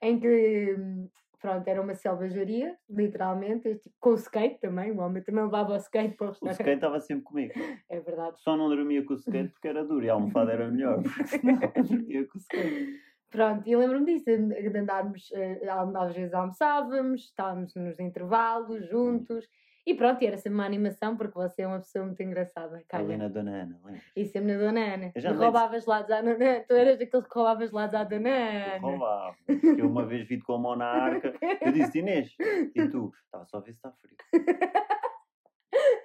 em 0.03 0.19
que, 0.21 0.75
hum, 0.79 1.09
pronto, 1.41 1.67
era 1.69 1.81
uma 1.81 1.95
selvageria, 1.95 2.77
literalmente, 2.91 3.69
eu, 3.69 3.79
tipo, 3.79 3.95
com 4.01 4.11
o 4.11 4.15
skate 4.15 4.61
também, 4.61 4.91
o 4.93 4.99
homem 5.01 5.23
também 5.23 5.45
levava 5.45 5.73
o 5.73 5.77
skate 5.77 6.17
para 6.17 6.27
o 6.27 6.29
O 6.29 6.33
restaurante. 6.33 6.59
skate 6.61 6.77
estava 6.77 7.01
sempre 7.01 7.25
comigo. 7.25 7.53
É 7.89 8.01
verdade. 8.01 8.41
Só 8.43 8.57
não 8.57 8.69
dormia 8.69 9.05
com 9.05 9.15
o 9.15 9.17
skate 9.17 9.51
porque 9.53 9.69
era 9.69 9.85
duro 9.85 10.05
e 10.05 10.11
a 10.11 10.15
almofada 10.15 10.53
era 10.53 10.71
melhor. 10.71 11.03
Porque 11.03 11.27
senão 11.27 11.59
dormia 11.59 12.27
com 12.27 12.39
o 12.39 12.41
skate. 12.41 13.01
Pronto, 13.31 13.67
e 13.67 13.73
eu 13.73 13.79
lembro-me 13.79 14.05
disso, 14.05 14.25
de 14.27 14.79
andarmos, 14.79 15.31
eh, 15.33 15.61
às 15.97 16.15
vezes 16.15 16.35
almoçávamos, 16.35 17.23
estávamos 17.23 17.75
nos 17.75 17.99
intervalos 17.99 18.87
juntos, 18.91 19.49
E 19.85 19.95
pronto, 19.95 20.23
era 20.25 20.37
sempre 20.37 20.55
uma 20.55 20.65
animação, 20.67 21.17
porque 21.17 21.35
você 21.35 21.63
é 21.63 21.67
uma 21.67 21.81
pessoa 21.81 22.05
muito 22.07 22.23
engraçada. 22.23 22.81
Caga. 22.89 23.03
Ali 23.05 23.17
na 23.17 23.27
Dona 23.29 23.63
Ana, 23.63 23.81
lembra? 23.85 24.01
E 24.15 24.25
sempre 24.27 24.53
na 24.53 24.59
Dona 24.61 24.81
Ana. 24.95 25.13
Eu 25.15 25.21
já 25.21 25.29
E 25.31 25.33
andei 25.33 25.39
de- 25.39 25.45
roubava 25.45 25.81
gelados 25.81 26.11
à 26.13 26.21
Dona 26.23 26.35
Ana. 26.35 26.61
Tu 26.69 26.73
eras 26.75 26.99
daqueles 26.99 27.27
que 27.27 27.35
roubava 27.35 27.67
gelados 27.67 27.95
à 27.95 28.05
Dona 28.05 28.29
Ana. 28.31 28.79
Roubava. 28.79 29.37
Que 29.47 29.81
eu 29.81 29.87
uma 29.89 30.07
vez 30.07 30.29
vi-te 30.29 30.45
com 30.45 30.55
a 30.55 30.59
mão 30.59 30.77
na 30.77 30.87
arca. 30.87 31.35
Eu 31.61 31.73
disse, 31.73 31.99
Inês, 31.99 32.33
e 32.77 32.89
tu? 32.89 33.13
Estava 33.25 33.45
só 33.47 33.57
a 33.57 33.61
ver 33.61 33.73
se 33.73 33.79
está 33.79 33.91
frio. 33.93 34.17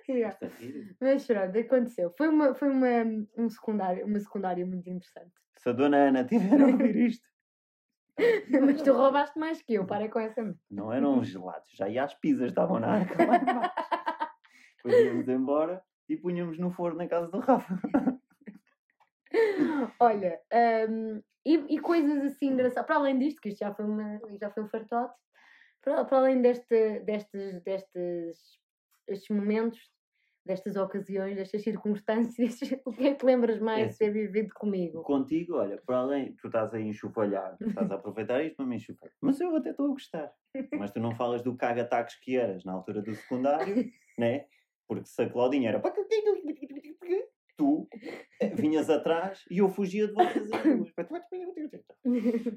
Yeah. 0.10 0.36
Frio. 0.50 0.96
Mas 1.02 1.26
pronto, 1.28 1.58
aconteceu. 1.60 2.14
Foi 2.18 2.30
uma, 2.30 2.56
foi 2.56 2.70
uma, 2.70 2.88
um 3.38 3.50
secundário, 3.50 4.06
uma 4.06 4.20
secundária 4.20 4.66
muito 4.66 4.90
interessante. 4.90 5.34
Se 5.58 5.70
a 5.70 5.74
Dona 5.74 5.98
Ana 5.98 6.24
tiver 6.24 6.62
a 6.62 6.66
ouvir 6.68 6.96
isto. 6.96 7.28
Mas 8.66 8.82
tu 8.82 8.94
roubaste 8.94 9.38
mais 9.38 9.62
que 9.62 9.76
eu, 9.76 9.86
para 9.86 10.10
com 10.10 10.20
essa. 10.20 10.56
Não 10.70 10.92
eram 10.92 11.24
gelados, 11.24 11.70
já 11.72 11.88
ia 11.88 12.04
às 12.04 12.14
pizzas, 12.16 12.50
estavam 12.50 12.80
na 12.80 12.96
arca 12.96 13.26
lá 13.26 13.38
embaixo. 13.42 13.74
Depois 14.78 15.06
íamos 15.06 15.28
embora 15.28 15.84
e 16.10 16.18
punhamos 16.18 16.58
no 16.58 16.72
forno 16.72 16.98
na 16.98 17.08
casa 17.08 17.28
do 17.28 17.40
Rafa. 17.40 17.74
Olha, 20.00 20.40
hum, 20.90 21.22
e, 21.46 21.76
e 21.76 21.80
coisas 21.80 22.24
assim 22.24 22.48
engraçadas, 22.48 22.88
para 22.88 22.96
além 22.96 23.20
disto, 23.20 23.42
que 23.42 23.50
isto 23.50 23.60
já 23.60 23.74
foi, 23.74 23.86
uma, 23.86 24.20
já 24.40 24.50
foi 24.50 24.64
um 24.64 24.70
fartote, 24.70 25.14
para, 25.82 26.06
para 26.06 26.18
além 26.18 26.42
deste, 26.42 27.02
destes, 27.02 27.62
destes 27.64 28.58
estes 29.08 29.30
momentos, 29.30 29.80
destas 30.48 30.76
ocasiões, 30.76 31.36
destas 31.36 31.62
circunstâncias, 31.62 32.60
o 32.86 32.92
que 32.92 33.08
é 33.08 33.16
que 33.16 33.26
lembras 33.26 33.60
mais 33.60 33.92
de 33.92 33.98
ter 33.98 34.12
vivido 34.12 34.54
comigo? 34.56 35.04
Contigo, 35.04 35.58
olha, 35.58 35.80
para 35.86 35.98
além, 35.98 36.34
tu 36.42 36.48
estás 36.48 36.74
a 36.74 36.80
enxovalhar, 36.80 37.56
estás 37.62 37.92
a 37.92 37.96
aproveitar 37.96 38.44
isto 38.44 38.56
para 38.56 38.66
me 38.66 38.78
enxovalhar. 38.78 39.14
Mas 39.22 39.40
eu 39.40 39.56
até 39.56 39.72
estou 39.72 39.86
a 39.86 39.90
gostar. 39.90 40.34
Mas 40.74 40.92
tu 40.92 41.00
não 41.00 41.14
falas 41.16 41.44
do 41.44 41.56
caga-taques 41.56 42.20
que 42.20 42.38
eras 42.38 42.64
na 42.64 42.74
altura 42.74 43.02
do 43.02 43.14
secundário, 43.14 43.76
né? 44.18 44.46
Porque 44.88 45.06
se 45.06 45.22
a 45.22 45.30
Claudinha 45.30 45.70
era. 45.70 45.82
Tu 47.58 47.88
eh, 48.40 48.50
vinhas 48.50 48.90
atrás 48.90 49.44
e 49.50 49.58
eu 49.58 49.68
fugia 49.68 50.08
de 50.08 50.14
vocês. 50.14 50.50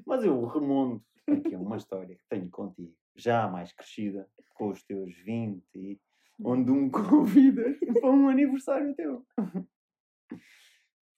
Mas 0.05 0.23
eu 0.23 0.45
remonto 0.45 1.03
aqui 1.27 1.55
a 1.55 1.59
uma 1.59 1.77
história 1.77 2.15
que 2.15 2.23
tenho 2.29 2.49
contigo, 2.49 2.95
já 3.15 3.47
mais 3.47 3.73
crescida, 3.73 4.29
com 4.53 4.69
os 4.69 4.83
teus 4.83 5.13
20, 5.25 5.63
e 5.73 5.99
onde 6.43 6.71
me 6.71 6.89
convidas 6.89 7.77
para 7.99 8.09
um 8.09 8.27
aniversário 8.29 8.95
teu. 8.95 9.25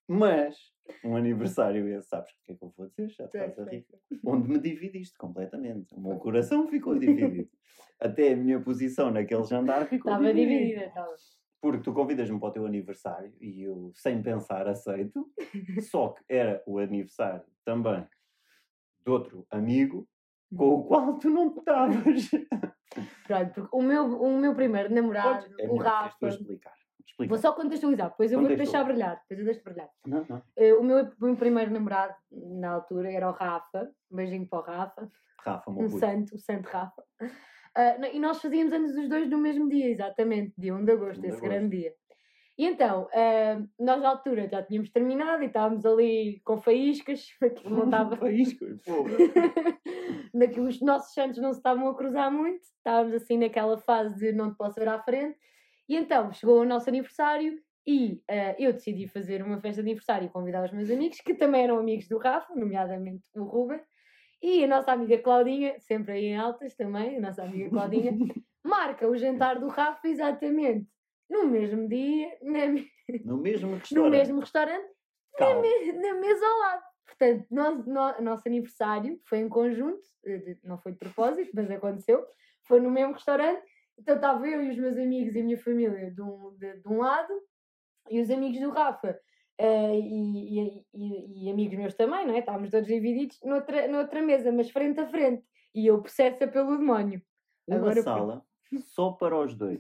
Mas, 0.08 0.58
um 1.04 1.16
aniversário 1.16 1.88
esse, 1.88 2.10
sabes 2.10 2.32
o 2.32 2.36
que 2.44 2.52
é 2.52 2.56
que 2.56 2.64
eu 2.64 2.74
vou 2.76 2.88
dizer? 2.90 3.10
Já 3.10 3.26
estás 3.26 3.58
a 3.60 3.64
rir. 3.64 3.86
Onde 4.26 4.50
me 4.50 4.60
dividiste 4.60 5.18
completamente. 5.18 5.94
O 5.96 6.02
meu 6.02 6.18
coração 6.18 6.68
ficou 6.68 6.98
dividido. 6.98 7.50
Até 8.00 8.34
a 8.34 8.36
minha 8.36 8.60
posição 8.62 9.10
naquele 9.10 9.44
jantar 9.46 9.88
ficou 9.88 10.12
Estava 10.12 10.34
dividida. 10.34 10.60
dividida, 10.60 10.86
estava. 10.88 11.16
Porque 11.62 11.84
tu 11.84 11.94
convidas-me 11.94 12.38
para 12.38 12.50
o 12.50 12.52
teu 12.52 12.66
aniversário 12.66 13.34
e 13.40 13.64
eu, 13.64 13.92
sem 13.96 14.22
pensar, 14.22 14.68
aceito. 14.68 15.32
Só 15.90 16.10
que 16.10 16.22
era 16.28 16.62
o 16.68 16.78
aniversário 16.80 17.46
também 17.64 18.06
de 19.06 19.10
outro 19.12 19.48
amigo 19.50 20.06
com 20.56 20.70
o 20.76 20.84
qual 20.86 21.18
tu 21.18 21.30
não 21.30 21.56
estavas. 21.56 22.30
Pronto, 23.28 23.54
porque 23.54 23.70
o 23.76 23.82
meu, 23.82 24.06
o 24.06 24.38
meu 24.38 24.54
primeiro 24.54 24.94
namorado, 24.94 25.46
é 25.60 25.68
o 25.68 25.78
Rafa, 25.78 26.28
explicar. 26.28 26.74
Explica. 27.06 27.30
vou 27.30 27.38
só 27.38 27.54
contextualizar, 27.54 28.10
depois 28.10 28.32
eu 28.32 28.40
vou-te 28.40 28.56
deixar 28.56 28.84
brilhar, 28.84 29.22
depois 29.22 29.40
eu 29.40 29.46
deixo 29.46 29.64
brilhar. 29.64 29.90
Não, 30.06 30.26
não. 30.28 30.42
Eh, 30.56 30.74
o, 30.74 30.84
meu, 30.84 31.04
o 31.06 31.26
meu 31.26 31.36
primeiro 31.36 31.72
namorado, 31.72 32.16
na 32.32 32.72
altura, 32.72 33.12
era 33.12 33.30
o 33.30 33.34
Rafa, 33.34 33.92
um 34.12 34.16
beijinho 34.16 34.48
para 34.48 34.60
o 34.60 34.62
Rafa, 34.62 35.10
Rafa, 35.40 35.70
um 35.70 35.76
puto. 35.76 36.00
santo, 36.00 36.36
o 36.36 36.38
santo 36.40 36.68
Rafa. 36.68 37.04
Não, 38.00 38.08
e 38.12 38.20
nós 38.20 38.40
fazíamos 38.40 38.72
anos 38.72 38.96
os 38.96 39.10
dois 39.10 39.30
no 39.30 39.38
mesmo 39.38 39.68
dia, 39.68 39.90
exatamente, 39.90 40.54
dia 40.58 40.74
1 40.76 40.86
de 40.86 40.92
agosto, 40.92 41.20
1 41.20 41.22
de 41.22 41.28
esse 41.28 41.38
agosto. 41.38 41.50
grande 41.50 41.78
dia. 41.78 41.94
E 42.58 42.66
então, 42.66 43.08
ah, 43.14 43.64
nós 43.80 44.02
na 44.02 44.10
altura 44.10 44.48
já 44.48 44.62
tínhamos 44.62 44.92
terminado 44.92 45.44
e 45.44 45.48
estávamos 45.48 45.86
ali 45.86 46.40
com 46.44 46.62
faíscas, 46.62 47.28
aquilo 47.42 47.78
não 47.78 47.86
estava. 47.86 48.16
Faísca, 48.16 48.66
pô. 48.86 49.06
naquilo, 50.34 50.68
os 50.68 50.80
nossos 50.82 51.14
santos 51.14 51.40
não 51.40 51.52
se 51.52 51.60
estavam 51.60 51.88
a 51.88 51.96
cruzar 51.96 52.32
muito, 52.32 52.62
estávamos 52.62 53.14
assim 53.16 53.38
naquela 53.38 53.78
fase 53.78 54.16
de 54.16 54.32
não 54.32 54.52
te 54.52 54.58
posso 54.58 54.80
ver 54.80 54.88
à 54.88 55.00
frente. 55.02 55.38
E 55.90 55.96
então 55.96 56.32
chegou 56.32 56.62
o 56.62 56.66
nosso 56.66 56.88
aniversário 56.90 57.60
e 57.88 58.22
ah, 58.30 58.56
eu 58.60 58.72
decidi 58.72 59.08
fazer 59.08 59.42
uma 59.44 59.60
festa 59.60 59.82
de 59.82 59.90
aniversário 59.90 60.28
e 60.28 60.30
convidar 60.30 60.64
os 60.64 60.72
meus 60.72 60.92
amigos, 60.92 61.22
que 61.22 61.34
também 61.34 61.64
eram 61.64 61.80
amigos 61.80 62.08
do 62.08 62.20
Rafa, 62.20 62.54
nomeadamente 62.56 63.24
o 63.36 63.44
Ruben, 63.46 63.82
e 64.44 64.64
a 64.64 64.68
nossa 64.68 64.92
amiga 64.92 65.18
Claudinha, 65.18 65.80
sempre 65.80 66.14
aí 66.14 66.26
em 66.26 66.38
altas 66.38 66.76
também, 66.76 67.18
a 67.18 67.22
nossa 67.22 67.44
amiga 67.44 67.70
Claudinha, 67.70 68.12
marca 68.64 69.08
o 69.08 69.18
jantar 69.18 69.60
do 69.60 69.68
Rafa 69.70 70.08
exatamente 70.08 70.93
no 71.30 71.46
mesmo 71.48 71.88
dia, 71.88 72.38
na 72.42 72.68
No 73.26 73.38
mesmo 73.38 73.72
no 73.72 73.78
restaurante. 73.78 74.12
mesmo 74.12 74.40
restaurante 74.40 74.88
Calma. 75.38 75.62
me- 75.62 75.92
na 75.94 76.14
mesa 76.16 76.46
ao 76.46 76.60
lado. 76.60 76.84
Portanto, 77.06 77.46
nós, 77.52 77.86
nó- 77.86 78.18
o 78.20 78.22
nosso 78.22 78.44
aniversário 78.48 79.20
foi 79.26 79.40
em 79.40 79.50
conjunto, 79.50 80.02
eh, 80.26 80.58
não 80.64 80.78
foi 80.78 80.94
de 80.94 81.00
propósito, 81.00 81.52
mas 81.54 81.70
aconteceu. 81.70 82.26
Foi 82.64 82.80
no 82.80 82.90
mesmo 82.90 83.14
restaurante. 83.14 83.62
Então 83.98 84.16
estava 84.16 84.48
eu 84.48 84.64
e 84.64 84.70
os 84.72 84.78
meus 84.78 84.98
amigos 84.98 85.36
e 85.36 85.40
a 85.40 85.44
minha 85.44 85.58
família 85.58 86.10
de 86.12 86.22
um, 86.22 86.56
de, 86.58 86.78
de 86.80 86.88
um 86.88 86.98
lado 87.00 87.34
e 88.10 88.20
os 88.22 88.30
amigos 88.32 88.60
do 88.60 88.70
Rafa 88.72 89.20
eh, 89.60 90.00
e, 90.00 90.60
e- 90.60 90.86
e- 91.46 91.52
amigos 91.52 91.78
meus 91.78 91.94
também, 91.94 92.26
não 92.26 92.34
é? 92.34 92.40
Estávamos 92.40 92.72
todos 92.72 92.88
divididos 92.88 93.40
noutra, 93.44 93.88
noutra 93.88 94.22
mesa, 94.22 94.52
mas 94.52 94.70
frente 94.72 95.00
a 95.00 95.08
frente. 95.08 95.44
E 95.76 95.86
eu 95.88 96.02
possessa 96.02 96.48
pelo 96.48 96.78
demónio. 96.78 97.22
Uma 97.68 97.78
Agora 97.78 98.02
sala 98.02 98.46
só 98.82 99.12
para 99.12 99.38
os 99.38 99.56
dois. 99.56 99.80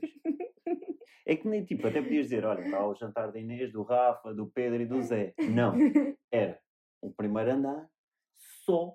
É 1.25 1.37
que 1.37 1.47
nem 1.47 1.63
tipo, 1.63 1.87
até 1.87 2.01
podias 2.01 2.25
dizer, 2.25 2.45
olha, 2.45 2.61
está 2.61 2.85
o 2.85 2.95
jantar 2.95 3.31
da 3.31 3.39
Inês, 3.39 3.71
do 3.71 3.81
Rafa, 3.81 4.33
do 4.33 4.47
Pedro 4.47 4.81
e 4.81 4.85
do 4.85 5.01
Zé. 5.01 5.33
Não, 5.39 5.73
era 6.31 6.59
o 7.01 7.13
primeiro 7.13 7.51
andar, 7.51 7.89
só 8.65 8.93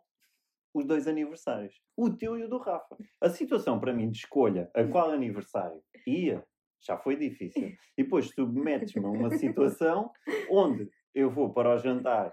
os 0.74 0.84
dois 0.84 1.08
aniversários. 1.08 1.80
O 1.96 2.10
teu 2.10 2.36
e 2.38 2.44
o 2.44 2.48
do 2.48 2.58
Rafa. 2.58 2.96
A 3.20 3.30
situação 3.30 3.80
para 3.80 3.92
mim 3.92 4.10
de 4.10 4.18
escolha 4.18 4.70
a 4.74 4.84
qual 4.84 5.10
aniversário 5.10 5.82
ia, 6.06 6.44
já 6.80 6.96
foi 6.96 7.16
difícil. 7.16 7.68
E 7.96 8.02
depois 8.04 8.28
submetes-me 8.28 9.04
a 9.04 9.08
uma 9.08 9.30
situação 9.30 10.10
onde 10.50 10.88
eu 11.14 11.30
vou 11.30 11.52
para 11.52 11.74
o 11.74 11.78
jantar, 11.78 12.32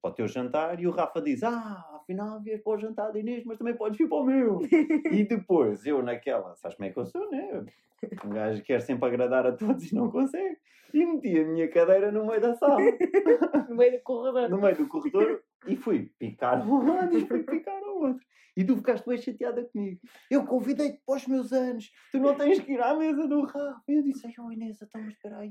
para 0.00 0.10
o 0.10 0.14
teu 0.14 0.26
jantar, 0.26 0.80
e 0.80 0.86
o 0.86 0.90
Rafa 0.90 1.20
diz, 1.20 1.42
ah, 1.42 1.91
afinal 2.02 2.40
vias 2.42 2.60
para 2.60 2.72
o 2.72 2.78
jantar 2.78 3.12
da 3.12 3.18
Inês, 3.18 3.44
mas 3.44 3.58
também 3.58 3.74
podes 3.74 3.98
vir 3.98 4.08
para 4.08 4.18
o 4.18 4.24
meu. 4.24 4.60
E 5.12 5.24
depois, 5.24 5.86
eu 5.86 6.02
naquela, 6.02 6.54
sabes 6.56 6.76
como 6.76 6.88
é 6.88 6.92
que 6.92 6.98
eu 6.98 7.06
sou, 7.06 7.30
né? 7.30 7.64
Um 8.24 8.30
gajo 8.30 8.62
quer 8.62 8.80
sempre 8.80 9.08
agradar 9.08 9.46
a 9.46 9.52
todos 9.52 9.90
e 9.90 9.94
não 9.94 10.10
consegue. 10.10 10.56
E 10.92 11.06
meti 11.06 11.38
a 11.38 11.44
minha 11.44 11.68
cadeira 11.68 12.12
no 12.12 12.26
meio 12.26 12.40
da 12.40 12.54
sala, 12.54 12.76
no 13.68 13.76
meio 13.76 13.92
do 13.92 14.02
corredor. 14.02 14.50
no 14.50 14.60
meio 14.60 14.76
do 14.76 14.88
corredor, 14.88 15.42
e 15.66 15.76
fui 15.76 16.10
picar 16.18 16.66
um 16.68 16.86
lado 16.86 17.16
e 17.16 17.26
fui 17.26 17.42
picar 17.42 17.80
o 17.82 18.02
outro. 18.08 18.26
E 18.54 18.64
tu 18.64 18.76
ficaste 18.76 19.08
bem 19.08 19.16
chateada 19.16 19.64
comigo. 19.64 19.98
Eu 20.30 20.44
convidei-te 20.44 21.00
para 21.06 21.16
os 21.16 21.26
meus 21.26 21.52
anos, 21.52 21.90
tu 22.10 22.18
não 22.18 22.34
tens 22.34 22.60
que 22.60 22.72
ir 22.72 22.82
à 22.82 22.94
mesa 22.94 23.26
do 23.26 23.42
Rafa. 23.46 23.82
E 23.88 23.94
eu 23.94 24.02
disse, 24.02 24.26
ai, 24.26 24.34
oh 24.38 24.52
Inês, 24.52 24.82
então, 24.82 25.00
mas 25.00 25.14
espera 25.14 25.38
aí, 25.38 25.50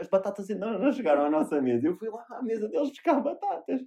as 0.00 0.08
batatas 0.08 0.48
ainda 0.48 0.72
não, 0.72 0.78
não 0.78 0.92
chegaram 0.92 1.26
à 1.26 1.30
nossa 1.30 1.60
mesa. 1.60 1.86
Eu 1.86 1.96
fui 1.96 2.08
lá 2.08 2.24
à 2.30 2.42
mesa 2.42 2.68
deles 2.68 2.88
buscar 2.88 3.20
batatas. 3.20 3.82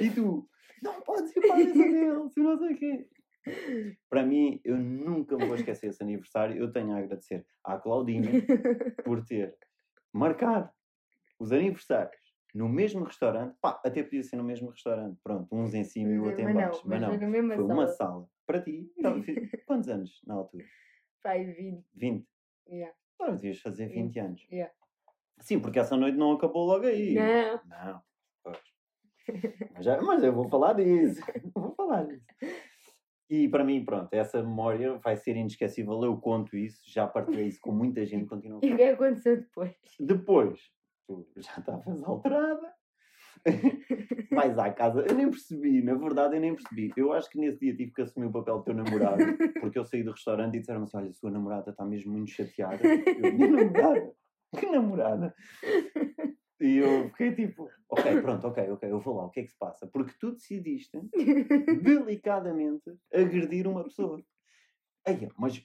E 0.00 0.10
tu, 0.10 0.48
não 0.82 1.00
podes 1.02 1.34
ir 1.36 1.40
para 1.40 1.54
a 1.54 1.56
mesa 1.56 1.72
deles, 1.72 2.36
e 2.36 2.40
não 2.40 2.58
sei 2.58 2.72
o 2.72 2.76
quê. 2.76 3.08
Para 4.10 4.24
mim, 4.24 4.60
eu 4.64 4.76
nunca 4.76 5.36
me 5.36 5.46
vou 5.46 5.56
esquecer 5.56 5.88
esse 5.88 6.02
aniversário. 6.02 6.56
Eu 6.56 6.70
tenho 6.70 6.92
a 6.92 6.98
agradecer 6.98 7.46
à 7.64 7.78
Claudinha 7.78 8.30
por 9.04 9.24
ter 9.24 9.56
marcado 10.12 10.70
os 11.38 11.52
aniversários 11.52 12.36
no 12.54 12.68
mesmo 12.68 13.04
restaurante. 13.04 13.56
Pá, 13.60 13.80
até 13.84 14.02
podia 14.02 14.22
ser 14.22 14.36
no 14.36 14.44
mesmo 14.44 14.70
restaurante. 14.70 15.18
Pronto, 15.22 15.48
uns 15.52 15.74
em 15.74 15.84
cima 15.84 16.12
e 16.12 16.18
o 16.18 16.24
outro 16.24 16.40
em 16.40 16.44
mas 16.44 16.54
não, 16.54 16.62
baixo. 16.62 16.82
Mas 16.84 17.00
não, 17.00 17.18
foi 17.18 17.56
sala. 17.56 17.74
uma 17.74 17.86
sala 17.88 18.28
para 18.46 18.62
ti. 18.62 18.92
Então, 18.96 19.22
quantos 19.66 19.88
anos 19.88 20.20
na 20.26 20.34
altura? 20.34 20.64
Pai, 21.22 21.44
20. 21.44 21.84
20. 21.94 22.26
Yeah. 22.68 22.94
Agora 23.18 23.36
devias 23.36 23.60
fazer 23.60 23.88
20 23.88 24.18
anos. 24.20 24.46
Yeah. 24.50 24.72
Sim, 25.40 25.60
porque 25.60 25.78
essa 25.78 25.96
noite 25.96 26.16
não 26.16 26.32
acabou 26.32 26.66
logo 26.66 26.86
aí. 26.86 27.14
Não. 27.14 27.60
Não, 27.66 28.02
já- 29.80 30.00
mas 30.02 30.22
eu 30.22 30.32
vou 30.32 30.48
falar 30.48 30.74
disso. 30.74 31.20
vou 31.54 31.74
falar 31.74 32.04
disso. 32.04 32.26
E 33.30 33.46
para 33.48 33.62
mim, 33.62 33.84
pronto, 33.84 34.08
essa 34.12 34.42
memória 34.42 34.98
vai 34.98 35.16
ser 35.16 35.36
inesquecível. 35.36 36.02
Eu 36.02 36.16
conto 36.16 36.56
isso, 36.56 36.80
já 36.86 37.06
partilhei 37.06 37.46
isso 37.48 37.60
com 37.60 37.72
muita 37.72 38.04
gente, 38.06 38.26
E 38.42 38.52
o 38.52 38.60
que 38.60 38.66
é 38.72 38.76
que 38.76 38.82
aconteceu 38.84 39.36
depois? 39.36 39.74
Depois, 40.00 40.60
tu 41.06 41.26
já 41.36 41.52
estavas 41.58 42.02
alterada. 42.04 42.72
Vais 44.32 44.58
à 44.58 44.72
casa. 44.72 45.04
Eu 45.06 45.14
nem 45.14 45.30
percebi, 45.30 45.82
na 45.82 45.94
verdade, 45.94 46.36
eu 46.36 46.40
nem 46.40 46.54
percebi. 46.56 46.92
Eu 46.96 47.12
acho 47.12 47.30
que 47.30 47.38
nesse 47.38 47.60
dia 47.60 47.76
tive 47.76 47.92
que 47.92 48.02
assumir 48.02 48.26
o 48.26 48.32
papel 48.32 48.58
do 48.58 48.64
teu 48.64 48.74
namorado, 48.74 49.22
porque 49.60 49.78
eu 49.78 49.84
saí 49.84 50.02
do 50.02 50.10
restaurante 50.10 50.56
e 50.56 50.60
disseram-me 50.60 50.84
assim: 50.84 50.96
olha, 50.96 51.10
a 51.10 51.12
sua 51.12 51.30
namorada 51.30 51.70
está 51.70 51.84
mesmo 51.84 52.12
muito 52.12 52.30
chateada. 52.30 52.80
Eu, 52.84 53.32
minha 53.34 53.48
namorada? 53.48 54.12
Que 54.58 54.66
namorada? 54.66 55.34
E 56.60 56.76
eu 56.78 57.08
fiquei 57.16 57.34
tipo: 57.34 57.68
ok, 57.88 58.20
pronto, 58.20 58.46
ok, 58.48 58.70
ok, 58.70 58.90
eu 58.90 59.00
vou 59.00 59.16
lá, 59.16 59.26
o 59.26 59.30
que 59.30 59.40
é 59.40 59.42
que 59.44 59.50
se 59.50 59.58
passa? 59.58 59.86
Porque 59.86 60.12
tu 60.20 60.32
decidiste 60.32 60.98
delicadamente 61.82 62.92
agredir 63.12 63.66
uma 63.66 63.84
pessoa. 63.84 64.22
Aí, 65.06 65.28
mas 65.38 65.62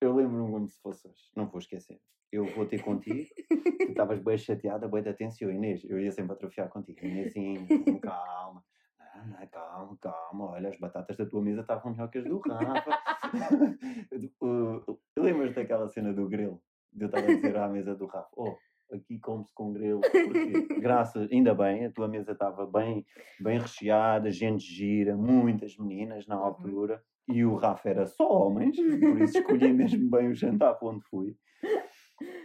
Eu 0.00 0.14
lembro-me 0.14 0.50
como 0.50 0.68
se 0.68 0.80
fosse 0.80 1.06
hoje. 1.06 1.30
Não 1.36 1.46
vou 1.46 1.60
esquecer. 1.60 2.00
Eu 2.30 2.44
vou 2.46 2.66
ter 2.66 2.82
contigo. 2.82 3.28
tu 3.46 3.90
estavas 3.90 4.18
bem 4.20 4.36
chateada, 4.36 4.88
bem 4.88 5.02
de 5.02 5.10
atenção. 5.10 5.50
Inês, 5.50 5.84
eu 5.84 6.00
ia 6.00 6.10
sempre 6.10 6.32
atrofiar 6.32 6.68
contigo. 6.68 7.04
Inêsinho, 7.04 7.66
com 7.84 8.00
calma. 8.00 8.64
Ah, 8.98 9.46
calma, 9.46 9.96
calma. 10.00 10.50
Olha, 10.50 10.70
as 10.70 10.78
batatas 10.78 11.16
da 11.16 11.26
tua 11.26 11.42
mesa 11.42 11.60
estavam 11.60 11.92
melhor 11.92 12.10
que 12.10 12.18
as 12.18 12.24
do 12.24 12.38
Rafa. 12.40 12.90
Uh, 14.42 14.98
Lembras 15.16 15.54
daquela 15.54 15.88
cena 15.88 16.12
do 16.12 16.28
grilo? 16.28 16.60
De 16.92 17.04
eu 17.04 17.06
estar 17.06 17.20
a 17.20 17.26
dizer 17.26 17.56
à 17.56 17.68
mesa 17.68 17.94
do 17.94 18.06
Rafa: 18.06 18.28
Oh, 18.36 18.56
aqui 18.94 19.18
come-se 19.18 19.52
com 19.54 19.72
grilo. 19.72 20.00
Porque, 20.00 20.66
graças, 20.80 21.30
ainda 21.32 21.54
bem, 21.54 21.86
a 21.86 21.92
tua 21.92 22.08
mesa 22.08 22.32
estava 22.32 22.66
bem, 22.66 23.04
bem 23.40 23.58
recheada, 23.58 24.30
gente 24.30 24.64
gira, 24.64 25.16
muitas 25.16 25.76
meninas 25.76 26.26
na 26.26 26.36
Uhum. 26.38 26.44
altura. 26.44 27.02
E 27.28 27.44
o 27.44 27.54
Rafa 27.54 27.88
era 27.88 28.06
só 28.06 28.28
homens, 28.28 28.76
por 28.76 29.20
isso 29.20 29.38
escolhi 29.38 29.72
mesmo 29.72 30.10
bem 30.10 30.28
o 30.28 30.34
jantar 30.34 30.74
para 30.74 30.88
onde 30.88 31.04
fui. 31.08 31.36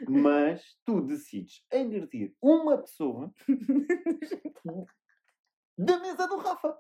Mas 0.07 0.63
tu 0.85 1.01
decides 1.01 1.63
agredir 1.71 2.33
uma 2.41 2.77
pessoa 2.77 3.31
da 5.77 5.99
mesa 5.99 6.27
do 6.27 6.37
Rafa. 6.37 6.77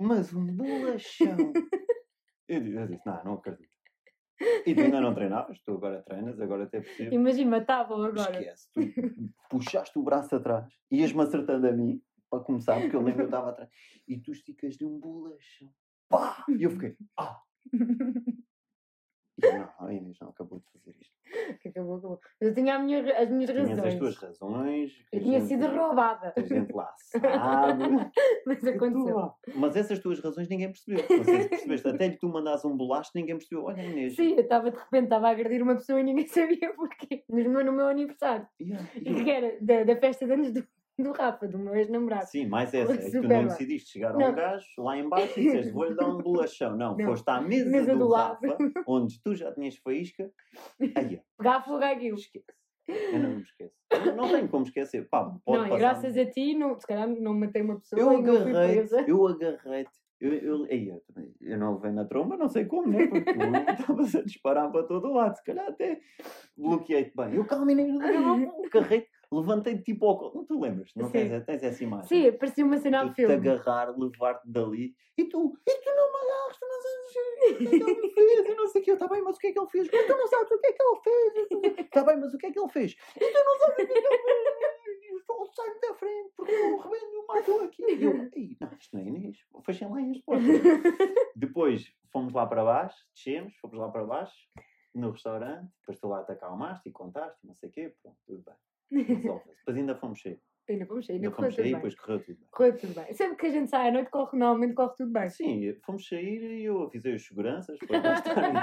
Mas 0.00 0.32
um 0.34 0.46
bolachão. 0.46 1.52
Eu 2.48 2.60
disse, 2.88 3.06
não, 3.06 3.24
não 3.24 3.32
acredito. 3.34 3.71
E 4.66 4.74
tu 4.74 4.80
ainda 4.80 5.00
não 5.00 5.14
treinavas, 5.14 5.60
tu 5.62 5.72
agora 5.72 6.02
treinas, 6.02 6.40
agora 6.40 6.64
até 6.64 6.80
possível. 6.80 7.12
Imagina, 7.12 7.50
matavam 7.50 8.02
agora. 8.02 8.40
Esquece, 8.40 8.68
tu 8.72 8.80
puxaste 9.50 9.98
o 9.98 10.02
braço 10.02 10.34
atrás, 10.34 10.72
ias-me 10.90 11.22
acertando 11.22 11.66
a 11.66 11.72
mim, 11.72 12.02
para 12.30 12.42
começar, 12.42 12.80
porque 12.80 12.96
eu 12.96 13.00
lembro 13.00 13.16
que 13.16 13.22
eu 13.22 13.26
estava 13.26 13.50
atrás, 13.50 13.70
e 14.08 14.18
tu 14.18 14.32
esticas-lhe 14.32 14.86
um 14.86 14.98
bolachão. 14.98 15.68
Pá! 16.08 16.44
E 16.48 16.62
eu 16.62 16.70
fiquei, 16.70 16.96
ah! 17.18 17.40
Não, 19.42 19.86
a 19.86 19.92
Inês 19.92 20.16
não 20.20 20.28
acabou 20.28 20.58
de 20.60 20.66
fazer 20.72 20.96
isto. 21.00 21.12
Que 21.60 21.68
acabou, 21.70 21.96
acabou. 21.96 22.20
Eu 22.40 22.54
tinha 22.54 22.78
minha- 22.78 23.00
as 23.18 23.30
minhas 23.30 23.50
Tinhas 23.50 23.70
as 23.70 23.76
razões. 23.78 23.98
tuas 23.98 24.16
razões. 24.16 24.92
que 25.10 25.16
Eu 25.16 25.20
tinha 25.22 25.40
gente- 25.40 25.48
sido 25.48 25.66
roubada. 25.68 26.32
que 26.32 26.40
A 26.40 26.44
gente 26.44 26.72
lá 26.72 26.92
sabe. 26.98 27.84
Mas 28.46 28.58
que 28.58 28.64
tu 28.72 28.76
aconteceu. 28.76 29.16
lá. 29.16 29.34
Mas 29.54 29.76
essas 29.76 29.98
tuas 30.00 30.20
razões 30.20 30.48
ninguém 30.48 30.68
percebeu. 30.68 31.02
Percebeste. 31.48 31.88
Até 31.88 32.08
lhe 32.08 32.16
tu 32.18 32.28
mandaste 32.28 32.66
um 32.66 32.76
bolacho, 32.76 33.10
ninguém 33.14 33.36
percebeu. 33.38 33.64
Olha, 33.64 33.82
Inês. 33.82 34.14
Sim, 34.16 34.34
eu 34.34 34.40
estava 34.42 34.70
de 34.70 34.76
repente 34.78 35.04
estava 35.04 35.28
a 35.28 35.30
agredir 35.30 35.62
uma 35.62 35.74
pessoa 35.74 36.00
e 36.00 36.04
ninguém 36.04 36.26
sabia 36.28 36.74
porquê. 36.74 37.24
No 37.28 37.50
meu, 37.50 37.64
no 37.64 37.72
meu 37.72 37.86
aniversário. 37.86 38.46
Yeah, 38.60 38.86
E 38.96 39.08
yeah. 39.08 39.24
que 39.24 39.30
era 39.30 39.56
da, 39.60 39.84
da 39.94 40.00
festa 40.00 40.26
de 40.26 40.32
anos 40.32 40.52
do, 40.52 40.62
do 41.02 41.12
Rafa, 41.12 41.46
do 41.48 41.58
meu 41.58 41.74
ex-namorado. 41.74 42.26
Sim, 42.26 42.46
mais 42.46 42.72
essa. 42.72 42.92
É 42.92 42.96
que 42.96 43.10
tu 43.10 43.22
não 43.22 43.44
decidiste 43.44 43.92
chegar 43.92 44.14
a 44.14 44.18
Não. 44.18 44.30
um 44.30 44.34
gajo 44.34 44.66
lá 44.78 44.96
em 44.96 45.08
baixo 45.08 45.38
e 45.38 45.42
disseste 45.44 45.72
vou-lhe 45.72 45.94
dar 45.94 46.08
um 46.08 46.18
bolachão. 46.18 46.76
Não, 46.76 46.96
Não. 46.96 47.04
foste 47.06 47.28
à 47.28 47.40
mesa, 47.40 47.70
Mesa 47.70 47.92
do, 47.92 47.98
do 48.00 48.08
lado. 48.08 48.38
Rafa, 48.46 48.84
onde 48.86 49.20
tu 49.22 49.34
já 49.34 49.52
tinhas 49.52 49.76
faísca. 49.76 50.30
Aí, 50.96 51.20
Pegar 51.38 51.62
fogo 51.62 51.84
àquilo. 51.84 52.16
esquece. 52.16 52.46
Eu 52.88 53.18
não 53.20 53.30
me 53.30 53.42
esqueço. 53.42 53.74
Eu 53.90 54.16
não 54.16 54.28
tenho 54.28 54.48
como 54.48 54.64
esquecer. 54.64 55.08
Pá, 55.08 55.24
pode 55.44 55.68
Não, 55.68 55.76
e 55.76 55.78
graças 55.78 56.16
a 56.16 56.26
ti, 56.26 56.54
não, 56.54 56.78
se 56.78 56.86
calhar 56.86 57.08
não 57.08 57.34
matei 57.34 57.62
uma 57.62 57.78
pessoa 57.78 58.00
Eu 58.00 58.10
agarrei-te, 58.10 59.08
eu 59.08 59.26
agarrei-te. 59.26 60.02
Eu, 60.20 60.34
eu, 60.34 60.66
eu, 60.66 61.02
eu 61.40 61.58
não 61.58 61.74
levei 61.74 61.90
na 61.90 62.04
tromba, 62.04 62.36
não 62.36 62.48
sei 62.48 62.64
como, 62.64 62.86
né? 62.86 63.08
Porque 63.08 63.34
tu 63.34 63.40
estavas 63.80 64.14
a 64.14 64.22
disparar 64.22 64.70
para 64.70 64.84
todo 64.84 65.08
o 65.08 65.14
lado. 65.14 65.36
Se 65.36 65.42
calhar 65.42 65.66
até 65.66 66.00
bloqueei-te 66.56 67.12
bem. 67.16 67.34
Eu 67.34 67.44
eu 67.44 67.46
agarrei-te, 68.66 69.10
levantei-te 69.32 69.82
tipo 69.82 70.06
ao 70.06 70.18
colo. 70.18 70.32
Não 70.34 70.44
te 70.46 70.52
lembras? 70.54 70.90
Não 70.94 71.06
Sim. 71.06 71.12
tens, 71.12 71.44
tens 71.44 71.62
essa 71.62 71.82
imagem? 71.84 72.06
Sim, 72.08 72.32
parecia 72.38 72.64
uma 72.64 72.76
cena 72.78 73.00
a 73.00 73.04
Tu 73.08 73.10
te 73.10 73.14
filme. 73.16 73.34
agarrar, 73.34 73.96
levar-te 73.98 74.48
dali 74.50 74.94
e 75.16 75.24
tu, 75.24 75.52
e 75.68 75.74
tu 75.82 75.90
não 75.94 76.12
me 76.12 76.18
agarras, 76.18 76.56
tu 76.58 76.66
não 76.66 76.82
sabes 76.82 77.02
o 77.02 77.12
que 77.12 77.18
é 77.18 77.72
ele 77.74 78.10
fez, 78.12 78.48
e 78.48 78.54
não 78.54 78.66
sei 78.68 78.80
o 78.80 78.84
que, 78.84 78.90
eu, 78.90 78.94
está 78.94 79.08
bem, 79.08 79.22
mas 79.22 79.36
o 79.36 79.38
que 79.40 79.46
é 79.48 79.52
que 79.52 79.58
ele 79.60 79.68
fez? 79.68 79.88
Mas 79.92 80.06
tu 80.06 80.16
não 80.16 80.26
sabes 80.28 80.50
o 80.52 80.58
que 80.58 80.66
é 80.66 80.72
que 80.72 80.82
ele 80.82 81.00
fez, 81.02 81.76
está 81.80 82.04
bem, 82.04 82.16
mas 82.16 82.34
o 82.34 82.38
que 82.38 82.46
é 82.46 82.50
que 82.52 82.58
ele 82.58 82.68
fez? 82.68 82.92
E 82.92 83.20
tu 83.20 83.44
não 83.44 83.58
sabes 83.58 83.72
o 83.72 83.76
que 83.76 83.82
é 83.82 83.86
que 83.86 84.06
ele 84.06 84.18
fez, 84.18 85.22
eu 85.28 85.46
saio 85.54 85.80
da 85.80 85.94
frente, 85.94 86.32
porque 86.36 86.52
eu 86.52 86.76
rebento 86.78 87.20
o 87.20 87.26
mato 87.26 87.60
aqui. 87.64 87.82
E 87.84 88.04
eu, 88.04 88.30
"Ei, 88.34 88.56
não, 88.60 88.72
isto 88.78 88.96
não 88.96 89.02
é 89.02 89.06
Inês, 89.06 89.38
fechem 89.64 89.90
lá 89.90 90.00
as 90.00 90.18
portas. 90.24 90.60
Depois 91.36 91.92
fomos 92.10 92.32
lá 92.32 92.46
para 92.46 92.64
baixo, 92.64 92.96
descemos, 93.14 93.54
fomos 93.56 93.76
lá 93.78 93.90
para 93.90 94.04
baixo, 94.04 94.34
no 94.94 95.10
restaurante, 95.10 95.70
depois 95.80 95.98
tu 96.00 96.08
lá 96.08 96.22
te 96.24 96.32
acalmaste 96.32 96.88
e 96.88 96.92
contaste, 96.92 97.38
não 97.44 97.54
sei 97.54 97.68
o 97.68 97.72
quê, 97.72 97.94
pronto, 98.02 98.16
tudo 98.26 98.42
bem. 98.44 98.54
Depois 99.58 99.76
ainda 99.76 99.94
fomos 99.96 100.20
sair, 100.20 100.40
Ainda 100.68 100.86
fomos 100.86 101.06
sair, 101.06 101.16
ainda 101.16 101.26
ainda 101.26 101.36
fomos 101.36 101.54
sair, 101.54 101.64
bem. 101.64 101.74
depois 101.74 101.94
correu 101.96 102.20
tudo 102.20 102.38
bem. 102.38 102.48
Correu 102.50 102.76
tudo 102.78 102.94
bem. 102.94 103.14
Sempre 103.14 103.36
que 103.36 103.46
a 103.46 103.50
gente 103.50 103.70
sai 103.70 103.88
à 103.88 103.92
noite, 103.92 104.10
corre, 104.10 104.38
normalmente 104.38 104.74
corre 104.74 104.94
tudo 104.96 105.12
bem. 105.12 105.28
Sim, 105.28 105.74
fomos 105.84 106.06
sair 106.06 106.40
e 106.60 106.64
eu 106.64 106.82
avisei 106.82 107.14
os 107.14 107.26
seguranças 107.26 107.78
para 107.86 108.14
estarem 108.14 108.54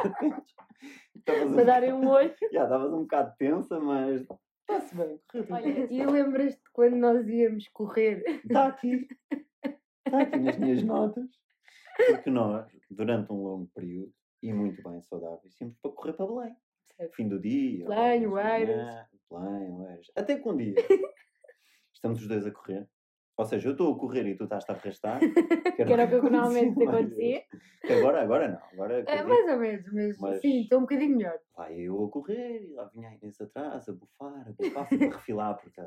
Para 1.25 1.63
darem 1.65 1.93
um 1.93 2.07
olho. 2.07 2.33
já, 2.53 2.63
estavas 2.63 2.93
um 2.93 3.01
bocado 3.01 3.35
tensa, 3.37 3.79
mas 3.79 4.21
está-se 4.61 4.95
bem, 4.95 5.19
correu 5.27 5.43
tudo 5.47 5.53
Olha, 5.55 5.73
bem. 5.87 5.87
e 5.89 6.05
lembras-te 6.05 6.63
quando 6.71 6.95
nós 6.95 7.27
íamos 7.27 7.67
correr? 7.69 8.23
Está 8.45 8.67
aqui, 8.67 9.07
está 10.05 10.21
aqui 10.21 10.39
nas 10.39 10.57
minhas 10.57 10.83
notas. 10.83 11.29
Porque 12.07 12.29
nós, 12.29 12.65
durante 12.89 13.31
um 13.33 13.43
longo 13.43 13.69
período, 13.75 14.13
e 14.41 14.53
muito 14.53 14.81
bem 14.81 15.01
saudáveis, 15.01 15.59
íamos 15.59 15.75
para 15.81 15.91
correr 15.91 16.13
para 16.13 16.27
Belém. 16.27 16.55
Certo. 16.95 17.15
Fim 17.15 17.27
do 17.27 17.39
dia. 17.39 17.85
Belém, 17.85 18.25
Oeiras. 18.25 19.05
Oeiras. 19.29 20.07
Até 20.15 20.37
que 20.39 20.47
um 20.49 20.57
dia 20.57 20.75
estamos 21.93 22.21
os 22.21 22.27
dois 22.27 22.45
a 22.45 22.51
correr. 22.51 22.87
Ou 23.37 23.45
seja, 23.45 23.69
eu 23.69 23.71
estou 23.71 23.93
a 23.95 23.97
correr 23.97 24.27
e 24.27 24.35
tu 24.35 24.43
estás 24.43 24.65
a 24.69 24.73
arrastar. 24.73 25.19
Que 25.79 25.83
era 25.83 26.03
o 26.03 26.09
que 26.21 26.29
normalmente 26.29 26.75
acontecia 26.83 27.43
agora, 27.89 28.21
agora 28.21 28.47
não. 28.49 28.61
Agora 28.73 28.99
É, 29.07 29.23
mais 29.23 29.47
ou 29.47 29.57
menos, 29.57 29.85
mas, 29.93 30.19
Mas- 30.19 30.41
sim, 30.41 30.61
estou 30.61 30.79
um 30.79 30.81
bocadinho 30.81 31.15
melhor. 31.15 31.39
Lá 31.57 31.71
eu 31.71 32.03
a 32.03 32.11
correr 32.11 32.63
e 32.65 32.73
lá 32.73 32.83
vinha 32.93 33.07
a 33.09 33.13
Inês 33.15 33.39
atrás, 33.39 33.87
a 33.87 33.93
bufar, 33.93 34.45
a 34.45 34.51
bufar, 34.51 34.87
a 34.91 35.15
refilar 35.17 35.57
porque 35.57 35.79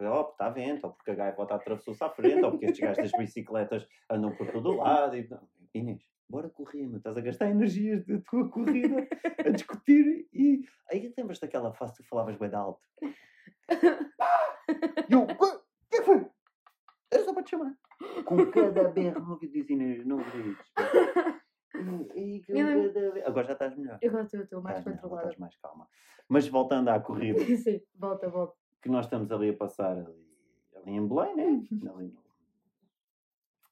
ó, 0.00 0.30
está 0.30 0.48
vento, 0.48 0.86
ou 0.86 0.92
porque 0.94 1.10
a 1.10 1.14
gaivota 1.14 1.56
atravessou-se 1.56 2.02
à 2.02 2.08
frente, 2.08 2.42
ou 2.42 2.52
porque 2.52 2.66
estes 2.66 2.80
gajos 2.80 3.10
das 3.10 3.20
bicicletas 3.20 3.86
andam 4.10 4.34
por 4.34 4.50
todo 4.50 4.70
o 4.70 4.76
lado. 4.76 5.14
E, 5.14 5.28
Inês, 5.74 6.02
bora 6.28 6.48
correr, 6.50 6.86
mas 6.88 6.96
estás 6.98 7.16
a 7.16 7.20
gastar 7.20 7.48
energias 7.50 8.04
da 8.06 8.18
tua 8.20 8.48
corrida 8.50 9.06
a 9.44 9.50
discutir 9.50 10.28
e 10.32 10.64
aí 10.90 11.12
lembras 11.16 11.38
daquela 11.38 11.72
fase 11.72 11.96
que 11.96 12.02
tu 12.02 12.08
falavas 12.08 12.36
bem 12.36 12.48
de 12.48 12.54
alto? 12.56 12.80
E 15.08 15.12
eu, 15.12 15.26
"Quê? 15.26 15.60
que 15.90 16.02
foi? 16.02 16.26
Era 17.12 17.24
só 17.24 17.32
para 17.32 17.42
te 17.44 17.50
chamar. 17.50 17.74
Com 18.24 18.50
cada 18.50 18.88
berro 18.90 19.38
que 19.38 19.48
diz 19.48 19.68
Inês, 19.70 20.04
não 20.04 20.18
grites. 20.18 20.72
Agora 23.24 23.46
já 23.46 23.52
estás 23.52 23.76
melhor. 23.76 23.98
Eu 24.02 24.20
estou 24.20 24.60
mais 24.62 24.78
Estás 24.78 24.86
melhor, 24.86 25.00
controlada. 25.02 25.28
estás 25.28 25.38
mais 25.38 25.56
calma. 25.58 25.88
Mas 26.28 26.48
voltando 26.48 26.88
à 26.88 26.98
corrida, 27.00 27.38
Sim, 27.56 27.80
volta, 27.94 28.28
volta. 28.28 28.54
que 28.82 28.88
nós 28.88 29.06
estamos 29.06 29.30
ali 29.30 29.50
a 29.50 29.56
passar 29.56 29.92
ali, 29.96 30.26
ali 30.74 30.90
em 30.92 31.06
Belém, 31.06 31.36
né? 31.36 31.44
Ali 31.94 32.08
no... 32.08 32.24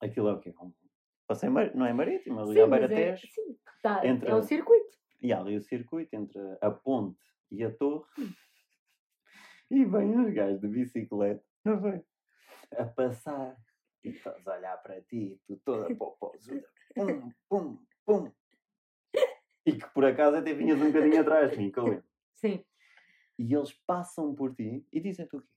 Aquilo 0.01 0.29
é 0.29 0.33
o 0.35 0.39
quê? 0.41 0.55
Um 0.61 0.73
passeio, 1.27 1.53
mar- 1.53 1.75
não 1.75 1.87
é 1.87 1.93
marítimo, 1.93 2.41
ali 2.41 2.61
à 2.61 2.65
Sim, 2.65 2.71
mas 2.71 2.83
é, 2.83 2.87
beira-tejo. 2.89 3.27
sim, 3.33 3.59
tá, 3.83 4.07
entre- 4.07 4.31
é 4.31 4.35
o 4.35 4.43
circuito. 4.43 4.97
E 5.23 5.33
há 5.33 5.41
ali 5.41 5.57
o 5.57 5.63
circuito 5.63 6.15
entre 6.15 6.41
a 6.61 6.71
ponte 6.71 7.19
e 7.51 7.65
a 7.65 7.71
torre. 7.71 8.07
E 9.71 9.85
vem 9.85 10.19
os 10.21 10.33
gajos 10.35 10.61
de 10.61 10.69
bicicleta, 10.69 11.43
não 11.65 11.81
vem? 11.81 12.05
A 12.77 12.85
passar. 12.85 13.57
E 14.05 14.11
estás 14.11 14.47
a 14.47 14.57
olhar 14.57 14.77
para 14.83 15.01
ti, 15.01 15.41
tu 15.47 15.57
toda 15.65 15.95
popozuda. 15.95 16.69
Pum, 16.95 17.33
pum, 17.49 17.79
pum. 18.05 18.31
E 19.67 19.73
que 19.73 19.87
por 19.95 20.05
acaso 20.05 20.37
até 20.37 20.53
vinhas 20.53 20.79
um 20.81 20.89
bocadinho 20.93 21.21
atrás 21.23 21.51
de 21.53 21.57
mim, 21.57 21.71
que 21.73 21.79
eu 21.79 21.85
lembro. 21.85 22.05
Sim. 22.35 22.63
E 23.39 23.55
eles 23.55 23.73
passam 23.73 24.35
por 24.35 24.55
ti 24.55 24.87
e 24.93 25.01
dizem-te 25.01 25.35
o 25.37 25.41
quê? 25.41 25.49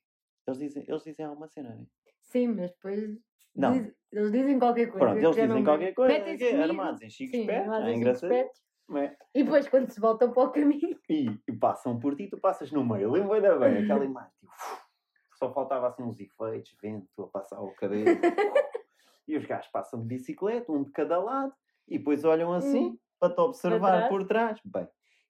Eles 0.48 0.60
dizem, 0.60 0.86
eles 0.88 1.04
dizem 1.04 1.26
alguma 1.26 1.50
cena, 1.50 1.76
né? 1.76 1.86
Sim, 2.28 2.48
mas 2.50 2.72
depois 2.72 3.18
Não. 3.56 3.72
diz- 3.74 3.94
eles 4.12 4.32
dizem 4.32 4.60
qualquer 4.60 4.88
coisa. 4.88 5.06
Pronto, 5.06 5.18
eles 5.24 5.36
dizem 5.36 5.64
qualquer 5.64 5.94
coisa, 5.94 6.14
Metem-se 6.14 6.46
é 6.46 6.64
armados 6.64 7.02
em 7.02 7.08
esperto, 7.08 7.62
armados 7.62 7.88
é 7.88 7.94
engraçado. 7.94 8.34
é? 8.34 9.18
E 9.36 9.44
depois, 9.44 9.68
quando 9.68 9.90
se 9.92 10.00
voltam 10.00 10.32
para 10.32 10.44
o 10.44 10.52
caminho, 10.52 10.98
E, 11.10 11.30
e 11.48 11.54
passam 11.54 12.00
por 12.00 12.16
ti, 12.16 12.28
tu 12.30 12.38
passas 12.40 12.72
no 12.72 12.86
meio. 12.86 13.12
Lembro 13.12 13.34
ainda 13.34 13.58
bem, 13.60 13.78
aquela 13.80 14.04
imagem, 14.06 14.32
tipo, 14.40 14.54
só 15.38 15.54
faltava 15.54 15.88
assim 15.88 16.04
uns 16.04 16.20
efeitos, 16.20 16.76
vento 16.82 17.08
a 17.24 17.28
passar 17.28 17.60
o 17.62 17.74
cabelo. 17.76 18.20
e 19.28 19.36
os 19.38 19.46
gajos 19.46 19.70
passam 19.72 20.02
de 20.02 20.08
bicicleta, 20.08 20.72
um 20.72 20.84
de 20.84 20.92
cada 20.92 21.18
lado, 21.22 21.54
e 21.88 21.98
depois 21.98 22.24
olham 22.24 22.54
assim 22.54 22.86
Hum. 22.92 22.98
para 23.20 23.34
te 23.34 23.40
observar 23.42 23.92
trás. 23.92 24.10
por 24.10 24.26
trás. 24.28 24.60
Bem, 24.64 24.88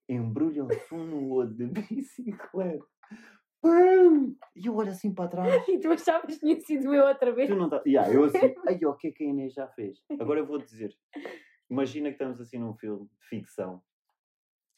embrulham-se 0.07 0.93
um 0.93 1.03
no 1.03 1.29
outro 1.29 1.55
de 1.55 1.65
bicicleta. 1.89 2.85
E 4.55 4.65
eu 4.65 4.75
olho 4.75 4.89
assim 4.89 5.13
para 5.13 5.29
trás. 5.29 5.47
e 5.67 5.79
tu 5.79 5.91
achavas 5.91 6.33
que 6.33 6.39
tinha 6.39 6.59
sido 6.59 6.93
eu 6.93 7.05
outra 7.05 7.31
vez. 7.31 7.49
Tu 7.49 7.55
não 7.55 7.69
tá... 7.69 7.81
yeah, 7.85 8.11
eu 8.11 8.25
assim, 8.25 8.37
ai, 8.67 8.79
o 8.83 8.93
que 8.95 9.07
é 9.07 9.11
que 9.11 9.23
a 9.23 9.27
Inês 9.27 9.53
já 9.53 9.67
fez? 9.67 10.03
Agora 10.19 10.39
eu 10.39 10.45
vou 10.45 10.57
dizer, 10.57 10.95
imagina 11.69 12.09
que 12.09 12.15
estamos 12.15 12.41
assim 12.41 12.57
num 12.57 12.73
filme 12.73 13.05
de 13.05 13.27
ficção 13.27 13.81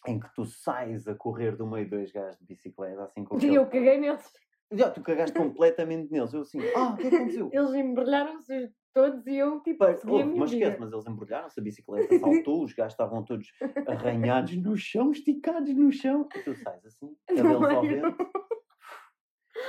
em 0.07 0.19
que 0.19 0.33
tu 0.33 0.45
sais 0.45 1.07
a 1.07 1.15
correr 1.15 1.55
do 1.55 1.67
meio 1.67 1.85
de 1.85 1.91
dois 1.91 2.11
gajos 2.11 2.39
de 2.39 2.45
bicicleta, 2.45 3.03
assim 3.03 3.23
com 3.23 3.35
E 3.35 3.37
aquele, 3.37 3.55
eu 3.55 3.65
caguei 3.65 3.97
neles. 3.99 4.33
Já, 4.71 4.89
tu 4.91 5.01
cagaste 5.01 5.35
completamente 5.35 6.11
neles. 6.11 6.33
Eu 6.33 6.41
assim, 6.41 6.59
ah, 6.75 6.89
o 6.89 6.97
que 6.97 7.07
é 7.07 7.09
que 7.09 7.15
aconteceu? 7.15 7.49
Eles 7.51 7.73
embrulharam-se 7.73 8.71
todos 8.93 9.25
e 9.27 9.35
eu, 9.35 9.61
tipo, 9.61 9.85
segui 9.95 10.11
ouve, 10.11 10.25
minha 10.25 10.39
mas 10.39 10.51
esquece, 10.51 10.79
mas 10.79 10.91
eles 10.91 11.07
embrulharam-se, 11.07 11.59
a 11.59 11.63
bicicleta 11.63 12.19
saltou, 12.19 12.63
os 12.63 12.73
gajos 12.73 12.93
estavam 12.93 13.23
todos 13.23 13.51
arranhados 13.87 14.55
no 14.57 14.75
chão, 14.77 15.11
esticados 15.11 15.73
no 15.73 15.91
chão. 15.91 16.27
E 16.35 16.39
tu 16.39 16.55
sais 16.55 16.85
assim, 16.85 17.15
cabelos 17.27 17.63
ao 17.63 17.73
Não, 17.73 17.81
vento. 17.81 18.31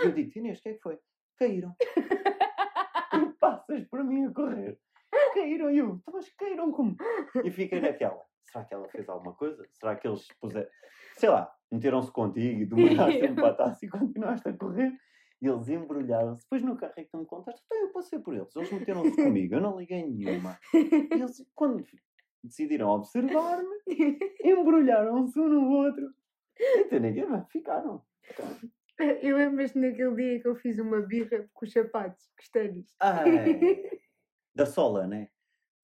E 0.03 0.07
eu 0.07 0.13
digo, 0.13 0.31
Inês, 0.39 0.59
o 0.59 0.63
que 0.63 0.69
é 0.71 0.75
que 0.75 0.81
foi? 0.81 0.99
Caíram. 1.39 1.75
tu 3.11 3.37
passas 3.41 3.85
por 3.89 4.05
mim 4.05 4.27
a 4.27 4.33
correr. 4.33 4.79
Caíram, 5.35 5.71
e 5.71 5.79
eu, 5.79 5.95
"Então, 5.97 6.15
mas 6.15 6.29
caíram 6.35 6.71
como? 6.73 6.97
E 7.45 7.51
fiquei 7.51 7.81
naquela. 7.81 8.23
Será 8.45 8.65
que 8.65 8.75
ela 8.75 8.89
fez 8.89 9.09
alguma 9.09 9.33
coisa? 9.35 9.65
Será 9.73 9.95
que 9.97 10.09
eles 10.09 10.27
puseram, 10.41 10.69
sei 11.17 11.29
lá, 11.29 11.53
meteram-se 11.71 12.11
contigo 12.11 12.63
e 12.63 12.67
tu 12.69 12.77
mandaste 12.77 13.25
um 13.25 13.35
patasse 13.37 13.87
e 13.87 13.89
continuaste 13.89 14.49
a 14.49 14.53
correr? 14.53 14.93
E 15.41 15.47
eles 15.47 15.69
embrulharam-se. 15.69 16.43
Depois 16.43 16.63
no 16.63 16.77
carro 16.77 16.93
é 16.97 17.05
que 17.05 17.11
tu 17.11 17.19
me 17.19 17.27
contaste, 17.27 17.63
então 17.65 17.79
eu 17.79 17.93
passei 17.93 18.19
por 18.19 18.35
eles. 18.35 18.55
Eles 18.55 18.73
meteram-se 18.73 19.17
comigo, 19.17 19.55
eu 19.55 19.61
não 19.61 19.79
liguei 19.79 20.05
nenhuma. 20.07 20.59
E 20.75 21.15
eles, 21.15 21.45
quando 21.55 21.83
decidiram 22.43 22.89
observar-me, 22.91 23.77
embrulharam-se 24.45 25.39
um 25.39 25.49
no 25.49 25.71
outro. 25.71 26.13
Entendem? 26.59 27.25
Mas 27.27 27.49
Ficaram. 27.51 28.03
Ficaram. 28.23 28.57
Eu 29.23 29.37
lembro-me 29.37 29.89
naquele 29.89 30.15
dia 30.15 30.41
que 30.41 30.49
eu 30.49 30.57
fiz 30.57 30.79
uma 30.79 31.01
birra 31.01 31.49
com 31.55 31.65
os 31.65 31.73
sapatos, 31.73 32.27
com 32.37 32.43
os 32.43 32.49
ténis. 32.51 32.95
Ai, 33.01 33.83
da 34.55 34.67
sola, 34.67 35.07
né? 35.07 35.29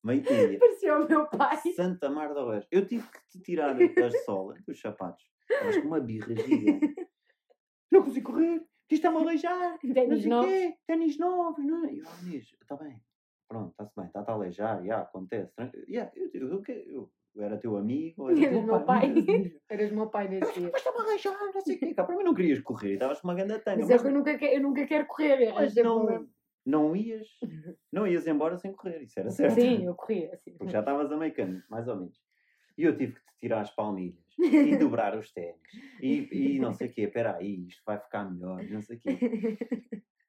Meio 0.04 0.22
dia. 0.22 0.58
Parecia 0.60 0.98
o 0.98 1.08
meu 1.08 1.26
pai. 1.26 1.56
Santa 1.74 2.10
Mar 2.10 2.34
da 2.34 2.44
Oeste. 2.44 2.68
Eu 2.70 2.86
tive 2.86 3.06
que 3.08 3.18
te 3.30 3.40
tirar 3.40 3.76
as 3.80 4.24
solas 4.24 4.62
dos 4.64 4.80
sapatos. 4.80 5.24
Estavas 5.50 5.78
com 5.78 5.86
uma 5.86 6.00
birra 6.00 6.34
gigante. 6.36 6.94
Não 7.90 8.02
consigo 8.02 8.32
correr. 8.32 8.56
Isto 8.90 8.94
está-me 9.06 9.16
a 9.16 9.20
aleijar. 9.20 9.78
Ténis 9.94 10.26
novos. 10.26 10.52
Ténis 10.86 11.18
novos. 11.18 11.64
Não 11.64 11.86
é? 11.86 11.92
E 11.92 11.98
eu, 11.98 12.06
Inês, 12.22 12.52
está 12.60 12.76
bem. 12.76 13.00
Pronto, 13.48 13.70
está-se 13.70 13.92
bem. 13.96 14.06
Está-te 14.06 14.30
a 14.30 14.34
aleijar. 14.34 14.84
Já, 14.84 15.00
acontece. 15.00 15.52
Yeah, 15.88 16.12
eu, 16.14 16.30
eu, 16.34 16.48
eu, 16.50 16.64
eu, 16.66 17.12
eu 17.36 17.42
era 17.44 17.58
teu 17.58 17.76
amigo. 17.76 18.22
ou 18.22 18.30
Era 18.30 18.46
Eras 18.46 18.64
meu 18.64 18.80
pai. 18.84 19.08
Não 19.08 19.14
eras 19.68 19.92
meu 19.92 20.06
pai 20.08 20.28
nesse 20.28 20.52
dia. 20.54 20.70
Mas 20.72 20.80
está-me 20.80 20.98
a 20.98 21.02
aleijar. 21.02 21.52
Não 21.54 21.60
sei 21.60 21.76
o 21.76 21.78
quê. 21.78 21.94
Cá, 21.94 22.04
para 22.04 22.16
mim 22.16 22.24
não 22.24 22.34
querias 22.34 22.60
correr. 22.60 22.94
Estavas 22.94 23.20
com 23.20 23.28
uma 23.28 23.34
grande 23.34 23.58
tanga. 23.58 23.78
Mas 23.78 23.90
é 23.90 23.98
que 23.98 24.06
eu 24.06 24.12
nunca, 24.12 24.44
eu 24.44 24.62
nunca 24.62 24.86
quero 24.86 25.06
correr. 25.06 25.42
é 25.42 25.52
mas 25.52 25.74
sempre 25.74 25.88
não, 25.88 26.28
não 26.64 26.96
ias. 26.96 27.28
Não 27.92 28.06
ias 28.06 28.26
embora 28.26 28.58
sem 28.58 28.72
correr. 28.72 29.02
Isso 29.02 29.18
era 29.18 29.30
certo. 29.30 29.54
Sim, 29.54 29.86
eu 29.86 29.94
corria. 29.94 30.34
Assim. 30.34 30.52
Porque 30.52 30.72
já 30.72 30.80
estavas 30.80 31.10
a 31.10 31.16
meio 31.16 31.32
caminho, 31.34 31.62
mais 31.70 31.88
ou 31.88 31.96
menos. 31.96 32.20
E 32.76 32.84
eu 32.84 32.94
tive 32.96 33.14
que 33.14 33.20
te 33.20 33.38
tirar 33.40 33.60
as 33.60 33.70
palmilhas 33.70 34.26
e 34.38 34.76
dobrar 34.76 35.16
os 35.16 35.32
ténis. 35.32 35.60
E, 36.02 36.28
e 36.30 36.58
não 36.58 36.74
sei 36.74 36.88
o 36.88 36.92
quê, 36.92 37.02
espera 37.02 37.36
aí, 37.36 37.66
isto 37.66 37.82
vai 37.86 37.98
ficar 37.98 38.30
melhor, 38.30 38.62
não 38.64 38.82
sei 38.82 38.98
o 38.98 39.00
quê. 39.00 39.18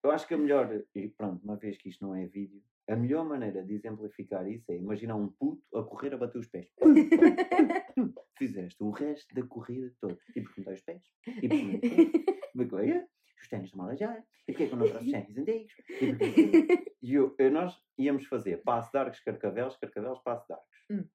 Eu 0.01 0.11
acho 0.11 0.25
que 0.25 0.33
a 0.33 0.37
melhor, 0.37 0.81
e 0.95 1.09
pronto, 1.09 1.43
uma 1.43 1.57
vez 1.57 1.77
que 1.77 1.89
isto 1.89 2.05
não 2.05 2.15
é 2.15 2.25
vídeo, 2.25 2.61
a 2.87 2.95
melhor 2.95 3.25
maneira 3.25 3.63
de 3.63 3.73
exemplificar 3.73 4.47
isso 4.47 4.71
é 4.71 4.75
imaginar 4.75 5.15
um 5.15 5.27
puto 5.27 5.61
a 5.77 5.83
correr 5.83 6.13
a 6.13 6.17
bater 6.17 6.37
os 6.37 6.47
pés. 6.47 6.69
Fizeste 8.37 8.81
o 8.81 8.91
resto 8.91 9.33
da 9.35 9.45
corrida 9.45 9.93
toda. 9.99 10.17
E 10.35 10.41
perguntei 10.41 10.73
os 10.73 10.81
pés. 10.81 11.03
E 11.25 11.49
perguntei, 11.49 12.11
perguntei, 12.55 13.07
os 13.41 13.47
ténis 13.49 13.65
estão 13.65 13.79
mal 13.79 13.87
aleijar. 13.87 14.23
E 14.47 14.53
porquê 14.53 14.67
que 14.67 14.73
eu 14.73 14.77
não 14.77 14.87
trouxe 14.87 15.11
ténis 15.11 15.37
antigos? 15.37 15.73
E 15.89 16.15
perguntei, 16.15 16.95
e 17.01 17.13
eu, 17.13 17.35
eh, 17.37 17.49
nós 17.49 17.77
íamos 17.97 18.25
fazer 18.25 18.57
passo 18.63 18.91
de 18.91 18.97
arcos, 18.97 19.19
carcavelos, 19.19 19.77
carcavelos, 19.77 20.19
passo 20.23 20.47
de 20.47 20.53
arcos. 20.53 20.77
Hum. 20.89 21.05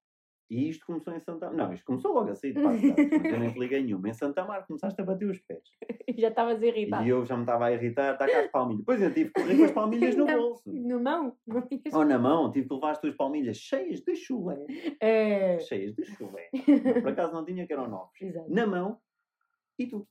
E 0.53 0.69
isto 0.69 0.85
começou 0.85 1.15
em 1.15 1.21
Santa 1.21 1.47
Mar. 1.47 1.57
Não, 1.57 1.73
isto 1.73 1.87
começou 1.87 2.13
logo 2.13 2.31
a 2.31 2.35
sair 2.35 2.53
de 2.53 2.61
mas 2.61 2.83
eu 2.83 3.41
nem 3.41 3.51
te 3.51 3.59
liguei 3.59 3.83
nenhuma. 3.83 4.11
Em 4.11 4.13
Santa 4.13 4.45
Mar 4.45 4.67
começaste 4.67 5.01
a 5.01 5.05
bater 5.05 5.31
os 5.31 5.41
pés. 5.41 5.63
Já 6.19 6.29
estavas 6.29 6.61
irritado. 6.61 7.07
E 7.07 7.09
eu 7.09 7.25
já 7.25 7.37
me 7.37 7.45
estava 7.45 7.65
a 7.65 7.73
irritar, 7.73 8.13
está 8.13 8.27
cá 8.27 8.41
as 8.41 8.51
palmilhas. 8.51 8.81
Depois 8.81 9.01
eu 9.01 9.15
tive 9.15 9.31
que 9.31 9.41
correr 9.41 9.57
com 9.57 9.65
as 9.65 9.71
palmilhas 9.71 10.15
no 10.15 10.27
bolso. 10.29 10.71
Não, 10.71 11.35
não 11.47 11.63
tinhas. 11.63 11.95
Ou 11.95 12.05
na 12.05 12.19
mão, 12.19 12.53
tive 12.53 12.69
que 12.69 12.75
levar 12.75 12.91
as 12.91 12.99
tuas 12.99 13.17
palmilhas 13.17 13.57
cheias 13.57 14.03
de 14.03 14.15
chulé. 14.15 14.67
É. 15.01 15.59
Cheias 15.61 15.95
de 15.95 16.05
chulé. 16.05 16.51
Por 17.03 17.13
acaso 17.13 17.33
não 17.33 17.47
tinha 17.47 17.67
que 17.67 17.73
eram 17.73 17.89
novos. 17.89 18.21
Exato. 18.21 18.53
Na 18.53 18.67
mão, 18.67 19.01
e 19.79 19.87
tu, 19.87 20.07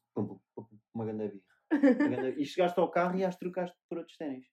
uma 0.91 1.05
grande 1.05 1.33
birra. 1.69 2.29
E 2.35 2.43
chegaste 2.45 2.79
ao 2.79 2.89
carro 2.89 3.15
e 3.15 3.23
as 3.23 3.35
trocaste 3.35 3.77
por 3.87 3.99
outros 3.99 4.17
ténis. 4.17 4.47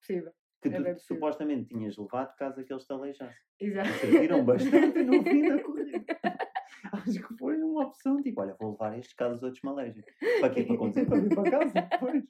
Possível. 0.00 0.32
Que 0.60 0.68
É 0.68 0.94
tu 0.94 1.00
supostamente 1.00 1.66
tinhas 1.68 1.96
levado 1.96 2.34
caso 2.36 2.60
aqueles 2.60 2.84
te 2.84 2.92
aleijassem. 2.92 3.36
Exato. 3.60 3.88
Serviram 4.00 4.44
bastante 4.44 5.02
no 5.02 5.22
fim 5.22 5.48
da 5.48 5.62
corrida. 5.62 6.04
Acho 6.92 7.26
que 7.26 7.36
foi 7.38 7.56
uma 7.62 7.86
opção, 7.86 8.20
tipo, 8.22 8.40
olha, 8.40 8.56
vou 8.58 8.72
levar 8.72 8.98
estes 8.98 9.14
caso 9.14 9.36
os 9.36 9.42
outros 9.42 9.62
me 9.62 9.70
aleijem. 9.70 10.04
Para 10.40 10.50
quê? 10.50 10.64
Para 10.64 10.76
conduzir 10.78 11.06
para 11.06 11.20
vir 11.20 11.34
para 11.34 11.50
casa 11.50 11.72
depois. 11.72 12.24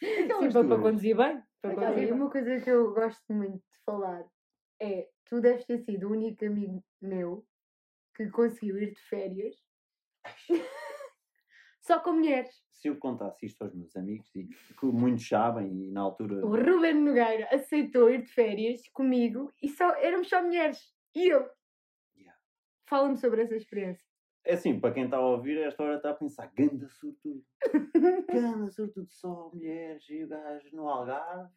Sim, 0.00 0.52
para, 0.52 0.64
para 0.64 0.82
conduzir 0.82 1.16
bem. 1.16 1.42
Para 1.60 1.74
conduzir 1.74 2.12
uma 2.12 2.30
coisa 2.30 2.60
que 2.60 2.70
eu 2.70 2.94
gosto 2.94 3.32
muito 3.32 3.58
de 3.58 3.78
falar 3.84 4.24
é: 4.80 5.08
tu 5.24 5.40
deves 5.40 5.64
ter 5.64 5.78
sido 5.78 6.08
o 6.08 6.12
único 6.12 6.44
amigo 6.44 6.84
meu 7.00 7.44
que 8.14 8.28
conseguiu 8.28 8.78
ir 8.78 8.92
de 8.92 9.00
férias 9.08 9.56
só 11.84 12.00
com 12.00 12.12
mulheres. 12.12 12.62
Se 12.70 12.88
eu 12.88 12.96
contasse 12.96 13.46
isto 13.46 13.62
aos 13.62 13.74
meus 13.74 13.94
amigos, 13.96 14.34
e 14.34 14.46
que 14.46 14.86
muitos 14.86 15.28
sabem, 15.28 15.70
e 15.84 15.90
na 15.90 16.00
altura. 16.00 16.44
O 16.44 16.56
Ruben 16.56 16.94
Nogueira 16.94 17.46
aceitou 17.52 18.10
ir 18.10 18.22
de 18.22 18.28
férias 18.28 18.88
comigo 18.88 19.52
e 19.62 19.68
só 19.68 19.94
éramos 19.96 20.28
só 20.28 20.42
mulheres. 20.42 20.92
E 21.14 21.28
eu. 21.28 21.48
Yeah. 22.16 22.38
Fala-me 22.86 23.16
sobre 23.16 23.42
essa 23.42 23.54
experiência. 23.54 24.04
É 24.46 24.54
assim, 24.54 24.78
para 24.78 24.92
quem 24.92 25.04
está 25.04 25.16
a 25.16 25.26
ouvir, 25.26 25.58
esta 25.58 25.82
hora 25.82 25.96
está 25.96 26.10
a 26.10 26.14
pensar, 26.14 26.50
ganda 26.54 26.88
sortudo. 26.88 27.42
Ganda 28.30 28.70
sortudo 28.70 29.08
só 29.10 29.50
mulheres 29.54 30.04
e 30.10 30.22
o 30.22 30.28
gajo 30.28 30.68
no 30.76 30.88
Algarve. 30.88 31.50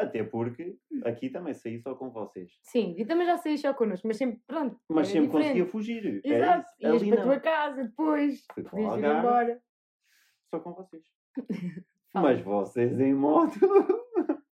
Até 0.00 0.24
porque 0.24 0.78
aqui 1.04 1.28
também 1.28 1.52
saí 1.52 1.78
só 1.78 1.94
com 1.94 2.10
vocês. 2.10 2.58
Sim, 2.62 2.94
e 2.96 3.04
também 3.04 3.26
já 3.26 3.36
saí 3.36 3.58
só 3.58 3.74
connosco, 3.74 4.08
mas 4.08 4.16
sempre, 4.16 4.40
pronto. 4.46 4.80
Mas 4.88 5.10
era 5.10 5.20
sempre 5.20 5.26
diferente. 5.26 5.46
conseguia 5.46 5.66
fugir. 5.66 6.20
Era 6.24 6.36
Exato, 6.36 6.70
isso. 6.80 7.04
ias 7.04 7.08
para 7.08 7.20
a 7.20 7.24
tua 7.24 7.40
casa 7.40 7.84
depois, 7.84 8.46
podias 8.46 8.96
ir 8.96 9.04
embora. 9.04 9.62
Só 10.48 10.60
com 10.60 10.72
vocês. 10.72 11.04
Mas 12.12 12.40
vocês 12.40 12.98
em 12.98 13.14
moto. 13.14 13.60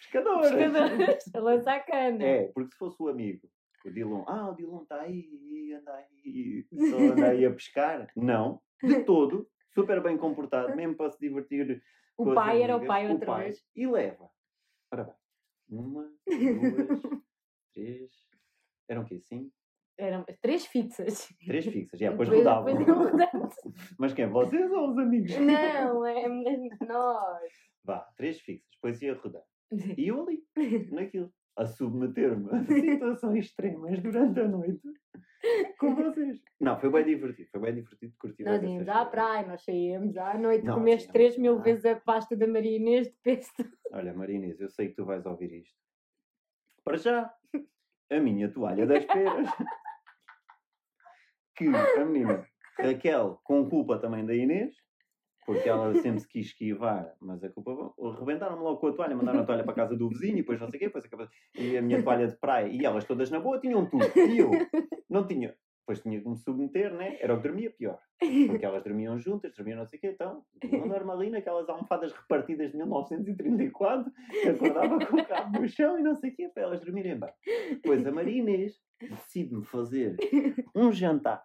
Pescadores. 0.00 0.50
Pescadores, 0.50 1.34
a 1.34 1.40
lançar 1.40 1.84
cana. 1.84 2.24
É, 2.24 2.44
porque 2.54 2.70
se 2.70 2.78
fosse 2.78 3.02
o 3.02 3.08
amigo, 3.08 3.50
o 3.84 3.90
Dilon, 3.90 4.24
ah, 4.26 4.50
o 4.50 4.54
Dilon 4.54 4.82
está 4.82 5.02
aí 5.02 5.28
e 5.30 5.74
anda 5.74 5.94
aí, 5.94 6.64
só 6.90 6.96
anda 6.96 7.28
aí 7.28 7.44
a 7.44 7.50
pescar. 7.50 8.08
Não, 8.16 8.62
de 8.82 9.04
todo, 9.04 9.46
super 9.74 10.02
bem 10.02 10.16
comportado, 10.16 10.74
mesmo 10.74 10.94
para 10.96 11.10
se 11.10 11.18
divertir. 11.20 11.82
O 12.18 12.34
pai 12.34 12.62
era 12.62 12.74
o 12.74 12.76
amigas, 12.76 12.88
pai 12.88 13.10
outra 13.10 13.26
pai. 13.26 13.44
vez. 13.44 13.64
E 13.74 13.86
leva. 13.86 14.30
Ora 14.92 15.04
bem, 15.04 15.14
uma, 15.68 16.02
duas, 16.02 16.14
três, 17.74 18.10
eram 18.88 19.02
o 19.02 19.04
quê? 19.04 19.20
Cinco? 19.20 19.52
Eram 19.98 20.24
três 20.42 20.66
fixas. 20.66 21.26
Três 21.44 21.64
fixas, 21.66 21.98
já, 21.98 22.10
depois 22.10 22.28
Depois- 22.28 22.46
rodavam. 22.46 23.16
depois. 23.16 23.54
Mas 23.98 24.12
quem? 24.12 24.28
Vocês 24.28 24.70
ou 24.70 24.90
os 24.90 24.98
amigos? 24.98 25.32
Não, 25.38 26.04
é 26.06 26.28
nós. 26.86 27.52
Vá, 27.82 28.00
três 28.16 28.38
fixas, 28.40 28.68
depois 28.74 29.00
ia 29.00 29.14
rodar. 29.14 29.42
E 29.96 30.08
eu 30.08 30.22
ali, 30.22 30.44
naquilo, 30.92 31.32
a 31.56 31.66
submeter-me 31.66 32.50
a 32.50 32.64
situações 32.64 33.46
extremas 33.46 34.00
durante 34.02 34.40
a 34.40 34.48
noite 34.48 34.82
com 35.78 35.94
vocês. 35.94 36.42
Não, 36.60 36.78
foi 36.78 36.90
bem 36.90 37.04
divertido, 37.04 37.48
foi 37.50 37.60
bem 37.60 37.74
divertido 37.74 38.12
curtir 38.18 38.44
Nós 38.44 38.62
íamos 38.62 38.88
à 38.88 39.04
praia, 39.06 39.46
nós 39.46 39.62
saíamos 39.64 40.16
à 40.16 40.34
noite, 40.36 40.66
comeste 40.66 41.06
íamos 41.06 41.12
três 41.12 41.38
mil 41.38 41.58
à- 41.58 41.62
vezes 41.62 41.84
a 41.86 41.96
pasta 41.96 42.36
da 42.36 42.46
Maria 42.46 42.76
Inês 42.76 43.08
de 43.08 43.16
pesto. 43.22 43.64
Olha, 43.92 44.12
Marinês, 44.12 44.60
eu 44.60 44.68
sei 44.68 44.88
que 44.88 44.94
tu 44.96 45.04
vais 45.04 45.24
ouvir 45.24 45.52
isto. 45.52 45.76
Para 46.84 46.96
já, 46.98 47.32
a 48.10 48.20
minha 48.20 48.48
toalha 48.52 48.86
das 48.86 49.04
peras. 49.04 49.48
que 51.56 51.66
a 51.68 52.04
menina 52.04 52.46
Raquel, 52.78 53.40
com 53.42 53.68
culpa 53.68 53.98
também 53.98 54.24
da 54.26 54.34
Inês, 54.34 54.74
porque 55.46 55.68
ela 55.68 55.94
sempre 55.94 56.20
se 56.20 56.28
quis 56.28 56.46
esquivar, 56.46 57.14
mas 57.20 57.42
a 57.44 57.48
culpa. 57.48 57.94
Rebentaram-me 58.18 58.62
logo 58.62 58.78
com 58.78 58.88
a 58.88 58.92
toalha, 58.92 59.16
mandaram 59.16 59.40
a 59.40 59.44
toalha 59.44 59.62
para 59.62 59.72
a 59.72 59.76
casa 59.76 59.96
do 59.96 60.08
vizinho, 60.08 60.34
e 60.34 60.42
depois 60.42 60.60
não 60.60 60.68
sei 60.68 60.76
o 60.76 60.80
quê, 60.80 60.86
depois 60.86 61.04
acabou. 61.04 61.28
E 61.54 61.78
a 61.78 61.82
minha 61.82 62.02
toalha 62.02 62.26
de 62.26 62.36
praia, 62.36 62.66
e 62.66 62.84
elas 62.84 63.04
todas 63.04 63.30
na 63.30 63.38
boa 63.38 63.60
tinham 63.60 63.88
tudo. 63.88 64.04
E 64.16 64.38
eu 64.38 64.50
não 65.08 65.26
tinha. 65.26 65.56
Depois 65.80 66.00
tinha 66.00 66.20
que 66.20 66.28
me 66.28 66.36
submeter, 66.36 66.92
né? 66.92 67.16
Era 67.20 67.32
o 67.32 67.36
que 67.36 67.46
dormia 67.46 67.70
pior. 67.70 68.00
Porque 68.48 68.66
elas 68.66 68.82
dormiam 68.82 69.16
juntas, 69.20 69.54
dormiam 69.54 69.78
não 69.78 69.86
sei 69.86 69.98
o 69.98 70.00
quê, 70.00 70.08
então, 70.08 70.44
não 70.72 70.88
dorme 70.88 71.12
ali 71.12 71.30
naquelas 71.30 71.68
almofadas 71.68 72.10
repartidas 72.12 72.72
de 72.72 72.76
1934, 72.76 74.12
que 74.28 74.48
acordava 74.48 75.06
com 75.06 75.16
o 75.16 75.24
cabo 75.24 75.60
no 75.60 75.68
chão 75.68 75.96
e 75.96 76.02
não 76.02 76.16
sei 76.16 76.30
o 76.30 76.34
quê, 76.34 76.48
para 76.52 76.64
elas 76.64 76.80
dormirem 76.80 77.16
bem. 77.16 77.30
Depois 77.70 78.04
a 78.04 78.10
Maria 78.10 78.36
Inês 78.36 78.80
decide-me 79.00 79.64
fazer 79.64 80.16
um 80.74 80.90
jantar, 80.90 81.44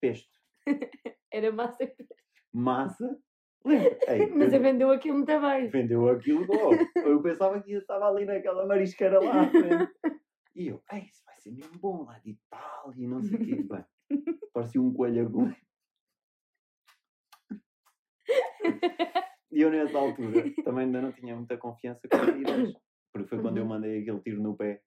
pesto, 0.00 0.34
Era 1.30 1.52
massa. 1.52 1.90
Massa, 2.54 3.18
lembra? 3.64 3.98
Ei, 4.08 4.26
Mas 4.34 4.52
eu- 4.52 4.60
vendeu 4.60 4.90
aquilo 4.90 5.16
muito 5.18 5.40
bem. 5.40 5.68
vendeu 5.68 6.08
aquilo 6.08 6.44
logo. 6.46 6.78
Eu 6.96 7.20
pensava 7.22 7.60
que 7.60 7.72
estava 7.72 8.08
ali 8.08 8.24
naquela 8.24 8.64
marisqueira 8.66 9.20
lá 9.20 9.42
à 9.42 9.50
frente. 9.50 9.92
E 10.54 10.68
eu, 10.68 10.80
ei, 10.92 11.00
isso 11.00 11.24
vai 11.26 11.36
ser 11.36 11.50
mesmo 11.50 11.78
bom 11.80 12.04
lá 12.04 12.18
de 12.20 12.30
Itália 12.30 12.94
e 13.04 13.06
não 13.08 13.20
sei 13.22 13.36
o 13.36 13.44
quê. 13.44 13.54
Bem, 13.56 13.84
parecia 14.52 14.80
um 14.80 14.92
coelho 14.94 15.26
agulha. 15.26 15.56
E 19.50 19.60
eu 19.60 19.70
nessa 19.70 19.98
altura 19.98 20.44
também 20.64 20.86
ainda 20.86 21.00
não 21.02 21.12
tinha 21.12 21.34
muita 21.36 21.56
confiança 21.56 22.08
com 22.08 22.18
tiras. 22.36 22.72
Porque 23.12 23.28
foi 23.28 23.40
quando 23.40 23.56
eu 23.58 23.62
Uhum. 23.64 23.68
mandei 23.68 24.00
aquele 24.00 24.20
tiro 24.20 24.42
no 24.42 24.56
pé 24.56 24.82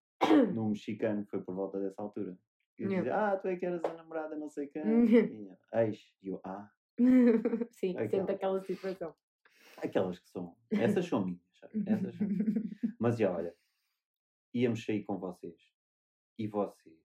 num 0.54 0.70
mexicano, 0.70 1.26
foi 1.30 1.42
por 1.42 1.56
volta 1.56 1.80
dessa 1.80 2.02
altura. 2.02 2.38
E 2.78 2.84
eu 2.84 2.90
Yeah. 2.92 3.10
dizia, 3.10 3.16
ah, 3.34 3.38
tu 3.38 3.48
é 3.48 3.56
que 3.56 3.66
eras 3.66 3.84
a 3.86 3.94
namorada, 3.94 4.36
não 4.36 4.50
sei 4.50 4.68
quem. 4.68 4.84
Uhum. 4.84 5.58
E 6.22 6.28
eu, 6.30 6.40
ah, 6.44 6.70
Sim, 7.72 7.92
Aquela. 7.92 8.10
sempre 8.10 8.36
aquela 8.36 8.62
situação. 8.62 9.16
aquelas 9.78 10.20
que 10.20 10.30
são. 10.30 10.56
Essas 10.72 11.06
são 11.06 11.26
minhas? 11.26 11.42
Essas 11.86 12.16
são. 12.16 12.28
Mas 13.00 13.18
já, 13.18 13.32
olha, 13.32 13.56
íamos 14.54 14.84
sair 14.84 15.04
com 15.04 15.18
vocês 15.18 15.56
e 16.38 16.48
vocês 16.48 16.96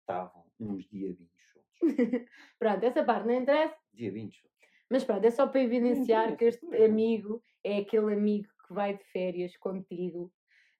estavam 0.00 0.46
uns 0.60 0.86
diabinhos 0.88 1.30
soltos. 1.52 1.70
Pronto, 2.58 2.84
essa 2.84 3.04
parte 3.04 3.26
não 3.26 3.34
interessa. 3.34 3.76
Diabinhos 3.92 4.36
soltos. 4.36 4.48
Mas 4.90 5.04
pronto, 5.04 5.22
é 5.22 5.30
só 5.30 5.46
para 5.46 5.60
evidenciar 5.60 6.34
que 6.34 6.46
este 6.46 6.64
amigo 6.82 7.42
é 7.62 7.76
aquele 7.80 8.10
amigo 8.14 8.48
que 8.66 8.72
vai 8.72 8.96
de 8.96 9.04
férias 9.04 9.54
contigo. 9.58 10.32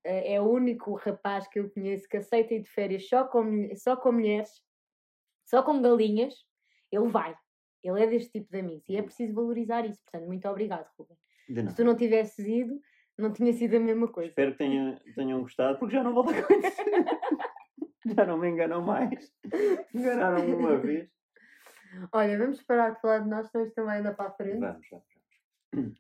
Eh, 0.03 0.33
É 0.35 0.41
o 0.41 0.49
único 0.51 0.95
rapaz 0.95 1.47
que 1.47 1.59
eu 1.59 1.71
conheço 1.71 2.09
que 2.09 2.17
aceita 2.17 2.55
ir 2.55 2.63
de 2.63 2.71
férias 2.71 3.07
só 3.07 3.25
com, 3.29 3.69
só 3.77 3.97
com 3.99 4.13
mulheres, 4.13 4.63
só 5.45 5.63
com 5.63 5.83
galinhas. 5.83 6.35
Ele 6.91 7.09
vai. 7.09 7.37
Ele 7.83 8.03
é 8.03 8.07
deste 8.07 8.33
tipo 8.33 8.51
de 8.51 8.59
amigos. 8.59 8.89
E 8.89 8.97
é 8.97 9.03
preciso 9.03 9.35
valorizar 9.35 9.87
isso. 9.87 10.03
Portanto, 10.05 10.27
muito 10.27 10.49
obrigado, 10.49 10.89
Ruben. 10.99 11.17
Se 11.71 11.77
tu 11.77 11.85
não 11.85 11.97
tivesses 11.97 12.47
ido, 12.47 12.81
não 13.17 13.33
tinha 13.33 13.53
sido 13.53 13.77
a 13.77 13.81
mesma 13.81 14.09
coisa. 14.09 14.31
Espero 14.31 14.53
que 14.53 14.59
tenham, 14.59 14.97
tenham 15.15 15.41
gostado, 15.41 15.79
porque 15.79 15.95
já 15.95 16.03
não 16.03 16.13
volta 16.13 16.33
a 16.37 16.39
acontecer. 16.39 16.85
já 18.17 18.27
não 18.27 18.39
me 18.39 18.49
enganam 18.49 18.83
mais. 18.83 19.33
Enganaram-me 19.95 20.55
uma 20.55 20.77
vez. 20.79 21.09
Olha, 22.13 22.39
vamos 22.39 22.63
parar 22.63 22.91
de 22.91 23.01
falar 23.01 23.21
de 23.21 23.29
nós, 23.29 23.47
isto 23.47 23.75
também 23.75 23.99
anda 23.99 24.13
para 24.13 24.29
a 24.29 24.33
frente. 24.33 24.61
Vamos, 24.61 24.87
vamos. 24.91 25.19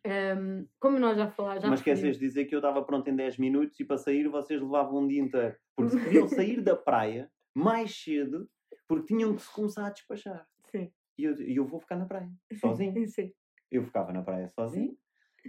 Ahm, 0.05 0.67
como 0.81 0.99
nós 0.99 1.17
já 1.17 1.31
falámos, 1.31 1.65
Mas 1.65 1.81
esqueces 1.81 2.19
de 2.19 2.27
dizer 2.27 2.47
que 2.47 2.55
eu 2.55 2.59
estava 2.59 2.83
pronto 2.85 3.09
em 3.09 3.17
10 3.17 3.39
minutos 3.39 3.79
e 3.79 3.85
para 3.85 3.99
sair 3.99 4.29
vocês 4.29 4.61
levavam 4.61 5.03
um 5.03 5.09
dia 5.09 5.21
inteiro. 5.21 5.57
Porque 5.77 5.93
se 5.93 6.05
queriam 6.05 6.29
sair 6.29 6.61
da 6.61 6.75
praia 6.77 7.31
mais 7.55 7.95
cedo, 7.95 8.49
porque 8.87 9.15
tinham 9.15 9.35
que 9.35 9.43
se 9.43 9.53
começar 9.53 9.87
a 9.87 9.91
despachar. 9.91 10.47
Sim. 10.71 10.91
E 11.19 11.25
eu, 11.25 11.35
eu 11.43 11.67
vou 11.67 11.81
ficar 11.81 11.97
na 11.97 12.07
praia, 12.07 12.31
sozinho. 12.61 12.95
Sim. 13.09 13.33
Eu 13.71 13.85
ficava 13.85 14.13
na 14.13 14.23
praia 14.23 14.49
sozinho, 14.49 14.97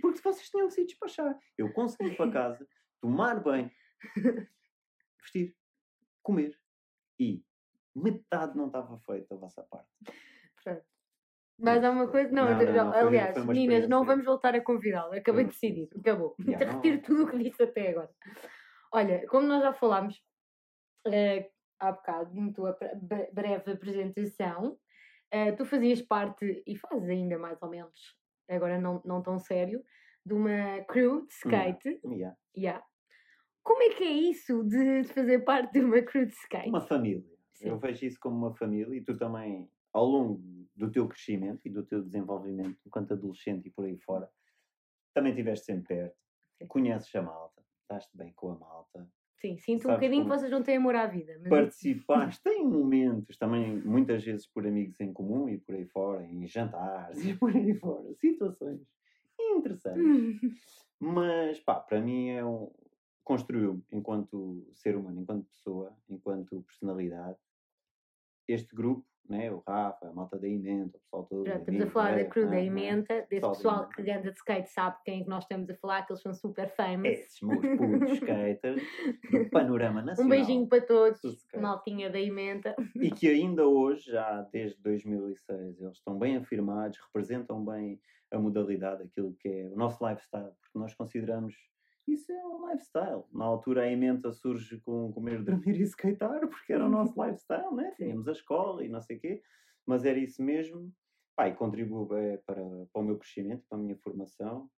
porque 0.02 0.20
vocês 0.22 0.50
tinham 0.50 0.68
que 0.68 0.74
se 0.74 0.86
despachar. 0.86 1.38
Eu 1.58 1.72
consegui 1.72 2.10
ir 2.12 2.18
para 2.18 2.32
casa, 2.32 2.68
tomar 3.02 3.40
banho, 3.42 3.72
vestir, 5.22 5.56
comer. 6.24 6.58
E 7.20 7.44
metade 7.96 8.58
não 8.58 8.68
estava 8.68 8.98
feita 9.00 9.36
a 9.36 9.38
vossa 9.38 9.64
parte. 9.64 9.88
Pronto. 10.64 10.84
Mais 11.60 11.84
alguma 11.84 12.08
coisa? 12.08 12.32
Não, 12.32 12.46
Não, 12.46 12.58
não, 12.64 12.74
não, 12.74 12.94
aliás, 12.94 13.46
meninas, 13.46 13.88
não 13.90 14.06
vamos 14.06 14.26
voltar 14.26 14.56
a 14.56 14.62
convidá-lo. 14.64 15.14
Acabei 15.14 15.44
de 15.44 15.52
decidir. 15.52 15.90
Acabou. 16.00 16.34
Não- 16.40 16.58
Retiro 16.58 17.02
tudo 17.02 17.24
o 17.26 17.30
que 17.30 17.38
disse 17.38 17.62
até 17.64 17.90
agora. 17.90 18.10
Olha, 18.94 19.28
como 19.28 19.46
nós 19.46 19.62
já 19.62 19.74
falámos 19.74 20.22
eh, 21.08 21.52
há 21.78 21.92
bocado, 21.92 22.34
muito 22.34 22.66
a 22.66 22.74
pre- 22.74 22.96
bre- 22.96 23.30
breve 23.34 23.72
apresentação, 23.74 24.80
eh, 25.32 25.52
tu 25.54 25.66
fazias 25.66 26.02
parte, 26.02 26.64
e 26.66 26.76
fazes 26.76 27.10
ainda 27.10 27.38
mais 27.38 27.62
ou 27.62 27.70
menos, 27.70 28.16
agora 28.50 28.80
não, 28.80 29.02
não 29.06 29.22
tão 29.22 29.40
sério, 29.40 29.84
de 30.26 30.34
uma 30.34 30.84
crew 30.86 31.26
de 31.26 31.34
skate. 31.34 32.00
Yeah. 32.06 32.38
Yeah. 32.58 32.86
Como 33.64 33.84
é 33.84 33.90
que 33.90 34.04
é 34.04 34.12
isso 34.12 34.64
de 34.64 35.04
fazer 35.06 35.40
parte 35.40 35.74
de 35.74 35.82
uma 35.82 36.02
crew 36.02 36.26
de 36.26 36.34
skate? 36.34 36.70
Uma 36.70 36.82
família. 36.82 37.38
Sim. 37.54 37.70
Eu 37.70 37.80
vejo 37.80 38.06
isso 38.06 38.20
como 38.20 38.38
uma 38.38 38.56
família 38.56 38.96
e 38.96 39.02
tu 39.04 39.18
também, 39.18 39.70
ao 39.94 40.06
longo 40.06 40.42
do 40.76 40.90
teu 40.92 41.08
crescimento 41.08 41.62
e 41.66 41.70
do 41.70 41.86
teu 41.86 42.02
desenvolvimento 42.02 42.80
enquanto 42.86 43.14
adolescente 43.14 43.68
e 43.68 43.72
por 43.72 43.86
aí 43.86 43.98
fora, 43.98 44.32
também 45.14 45.32
estiveste 45.32 45.66
sempre 45.66 45.96
perto, 45.96 46.16
Sim. 46.58 46.68
conheces 46.68 47.14
a 47.16 47.22
malta, 47.22 47.62
estás-te 47.82 48.16
bem 48.16 48.32
com 48.34 48.52
a 48.52 48.58
malta, 48.58 49.10
Sim, 49.40 49.58
sinto 49.58 49.88
um 49.88 49.94
bocadinho 49.94 50.24
que 50.24 50.30
vocês 50.30 50.52
não 50.52 50.62
têm 50.62 50.78
amor 50.78 50.96
à 50.96 51.08
vida. 51.08 51.38
Mas 51.40 51.50
participaste 51.50 52.50
em 52.50 52.68
momentos, 52.68 53.38
também 53.38 53.78
muitas 53.82 54.24
vezes 54.24 54.46
por 54.46 54.68
amigos 54.68 55.00
em 55.00 55.14
comum 55.14 55.48
e 55.48 55.58
por 55.58 55.76
aí 55.76 55.86
fora, 55.86 56.26
em 56.26 56.46
jantares 56.46 57.24
e 57.24 57.34
por 57.40 57.56
aí 57.56 57.74
fora, 57.76 58.14
situações 58.16 58.82
interessantes. 59.40 60.02
Mas, 61.00 61.60
pá, 61.62 61.76
para 61.76 62.02
mim 62.02 62.30
é 62.30 62.44
um. 62.44 62.70
Construiu 63.24 63.82
enquanto 63.92 64.68
ser 64.74 64.98
humano, 64.98 65.22
enquanto 65.22 65.46
pessoa, 65.46 65.96
enquanto 66.10 66.64
personalidade, 66.64 67.38
este 68.48 68.76
grupo, 68.76 69.06
né? 69.30 69.52
O 69.52 69.64
Rafa, 69.66 70.08
a 70.08 70.14
malta 70.14 70.38
da 70.40 70.48
Imenta, 70.48 70.98
o 70.98 71.00
pessoal 71.00 71.24
todo. 71.26 71.44
Da 71.44 71.56
estamos 71.56 71.68
a 71.68 71.72
Imenta, 71.74 71.92
falar 71.92 72.12
da 72.12 72.22
é, 72.22 72.24
crew 72.26 72.46
da 72.46 72.56
ah, 72.56 72.56
ah, 72.56 72.64
Imenta, 72.64 73.28
desse 73.30 73.48
Pessoal 73.48 73.76
Imenta. 73.76 74.04
que 74.04 74.12
anda 74.12 74.32
de 74.32 74.38
skate 74.38 74.70
sabe 74.70 74.98
quem 75.06 75.22
é 75.22 75.24
que 75.24 75.30
nós 75.30 75.44
estamos 75.44 75.70
a 75.70 75.76
falar, 75.76 76.06
que 76.06 76.12
eles 76.12 76.22
são 76.22 76.34
super 76.34 76.76
famous. 76.76 77.20
Esses 77.20 77.42
meus 77.42 77.62
putos 77.78 78.14
skaters 78.14 78.82
do 79.32 79.50
panorama 79.52 80.02
nacional. 80.02 80.26
Um 80.26 80.30
beijinho 80.30 80.68
para 80.68 80.82
todos, 80.82 81.22
maltinha 81.56 82.10
da 82.10 82.20
Imenta. 82.20 82.76
E 82.96 83.12
que 83.12 83.28
ainda 83.30 83.68
hoje, 83.68 84.12
já 84.12 84.42
desde 84.52 84.82
2006, 84.82 85.80
eles 85.80 85.98
estão 85.98 86.18
bem 86.18 86.38
afirmados, 86.38 86.98
representam 87.06 87.64
bem 87.64 88.02
a 88.32 88.40
modalidade, 88.40 89.04
aquilo 89.04 89.36
que 89.40 89.48
é 89.48 89.70
o 89.70 89.76
nosso 89.76 90.06
lifestyle, 90.06 90.52
porque 90.62 90.78
nós 90.78 90.94
consideramos 90.94 91.56
isso 92.14 92.32
é 92.32 92.46
um 92.46 92.70
lifestyle. 92.70 93.24
Na 93.32 93.46
altura 93.46 93.84
a 93.84 93.92
emenda 93.92 94.32
surge 94.32 94.80
com 94.82 95.12
comer, 95.12 95.44
dormir 95.44 95.80
e 95.80 95.84
skatear, 95.84 96.48
porque 96.48 96.74
era 96.74 96.86
o 96.86 96.90
nosso 96.90 97.14
lifestyle, 97.22 97.74
né? 97.76 97.94
Tínhamos 97.96 98.28
a 98.28 98.32
escola 98.32 98.84
e 98.84 98.90
não 98.90 99.02
sei 99.02 99.18
o 99.18 99.20
quê, 99.20 99.42
mas 99.86 100.06
era 100.06 100.18
isso 100.20 100.42
mesmo. 100.44 100.92
Pá, 101.36 101.48
e 101.48 101.56
contribui 101.56 102.08
bem 102.08 102.38
para, 102.46 102.62
para 102.92 103.02
o 103.02 103.04
meu 103.04 103.18
crescimento, 103.18 103.64
para 103.70 103.78
a 103.78 103.82
minha 103.82 103.96
formação. 103.98 104.70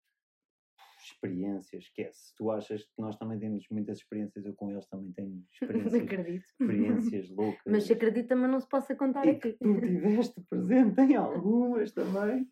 Experiências, 1.04 1.86
esquece. 1.86 2.36
Tu 2.38 2.52
achas 2.52 2.84
que 2.84 2.92
nós 3.00 3.16
também 3.18 3.40
temos 3.40 3.66
muitas 3.72 3.98
experiências, 3.98 4.46
eu 4.46 4.54
com 4.54 4.70
eles 4.72 4.86
também 4.88 5.12
tenho 5.14 5.44
experiências, 5.52 6.04
acredito. 6.04 6.46
experiências 6.46 7.30
loucas. 7.34 7.62
Mas 7.66 7.84
se 7.86 7.94
acredita, 7.94 8.36
mas 8.36 8.52
não 8.52 8.60
se 8.60 8.70
possa 8.70 8.96
contar 8.96 9.26
E 9.26 9.32
aqui. 9.32 9.54
tu 9.54 9.80
tiveste 9.82 10.40
presente 10.48 11.02
em 11.02 11.16
algumas 11.16 11.92
também, 11.92 12.48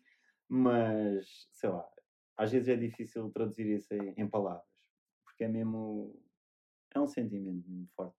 mas 0.48 1.46
sei 1.52 1.70
lá, 1.70 1.88
às 2.36 2.50
vezes 2.50 2.68
é 2.68 2.76
difícil 2.76 3.30
traduzir 3.30 3.66
isso 3.66 3.94
em, 3.94 4.14
em 4.16 4.28
palavras, 4.28 4.66
porque 5.40 5.44
é 5.44 5.48
mesmo. 5.48 6.14
é 6.94 7.00
um 7.00 7.06
sentimento 7.06 7.66
muito 7.66 7.90
forte. 7.94 8.16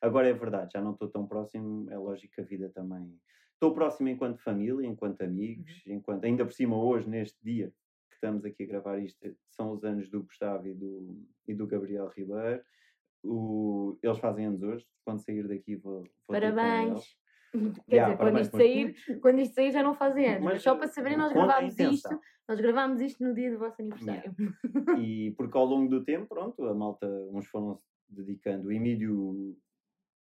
Agora 0.00 0.28
é 0.28 0.32
verdade, 0.32 0.72
já 0.72 0.80
não 0.80 0.92
estou 0.92 1.08
tão 1.08 1.26
próximo, 1.26 1.90
é 1.90 1.98
lógico 1.98 2.34
que 2.34 2.40
a 2.40 2.44
vida 2.44 2.70
também. 2.70 3.20
Estou 3.52 3.74
próximo 3.74 4.08
enquanto 4.08 4.38
família, 4.38 4.86
enquanto 4.86 5.20
amigos, 5.22 5.82
enquanto. 5.86 6.24
ainda 6.24 6.44
por 6.44 6.52
cima, 6.52 6.82
hoje, 6.82 7.08
neste 7.08 7.38
dia 7.42 7.72
que 8.08 8.14
estamos 8.14 8.44
aqui 8.44 8.64
a 8.64 8.66
gravar 8.66 8.98
isto, 8.98 9.18
são 9.50 9.72
os 9.72 9.84
anos 9.84 10.08
do 10.08 10.22
Gustavo 10.22 10.66
e 10.66 10.74
do, 10.74 11.26
e 11.46 11.54
do 11.54 11.66
Gabriel 11.66 12.08
Ribeiro. 12.08 12.62
O, 13.22 13.98
eles 14.02 14.18
fazem 14.18 14.46
anos 14.46 14.62
hoje, 14.62 14.86
quando 15.04 15.20
sair 15.20 15.46
daqui 15.46 15.76
vou, 15.76 16.02
vou 16.02 16.10
Parabéns. 16.28 17.16
Quer 17.88 17.94
Yeah, 17.96 18.14
dizer, 18.14 18.18
quando 18.18 18.40
isto, 18.40 18.56
sair, 18.56 19.20
quando 19.20 19.38
isto 19.40 19.54
sair 19.54 19.72
já 19.72 19.82
não 19.82 19.94
fazem 19.94 20.26
anos. 20.28 20.44
Mas, 20.44 20.62
só 20.62 20.74
para 20.76 20.88
saberem, 20.88 21.16
nós 21.18 21.30
a 21.30 21.34
gravámos 21.34 21.78
isto. 21.78 22.20
Nós 22.48 22.60
gravámos 22.60 23.00
isto 23.00 23.24
no 23.24 23.34
dia 23.34 23.50
do 23.50 23.58
vosso 23.58 23.80
aniversário. 23.80 24.34
E 25.00 25.30
porque 25.36 25.56
ao 25.56 25.64
longo 25.64 25.88
do 25.88 26.04
tempo, 26.04 26.26
pronto, 26.28 26.62
a 26.66 26.74
malta, 26.74 27.06
uns 27.32 27.46
foram 27.46 27.76
se 27.76 27.86
dedicando. 28.08 28.68
O 28.68 28.72
Emílio 28.72 29.56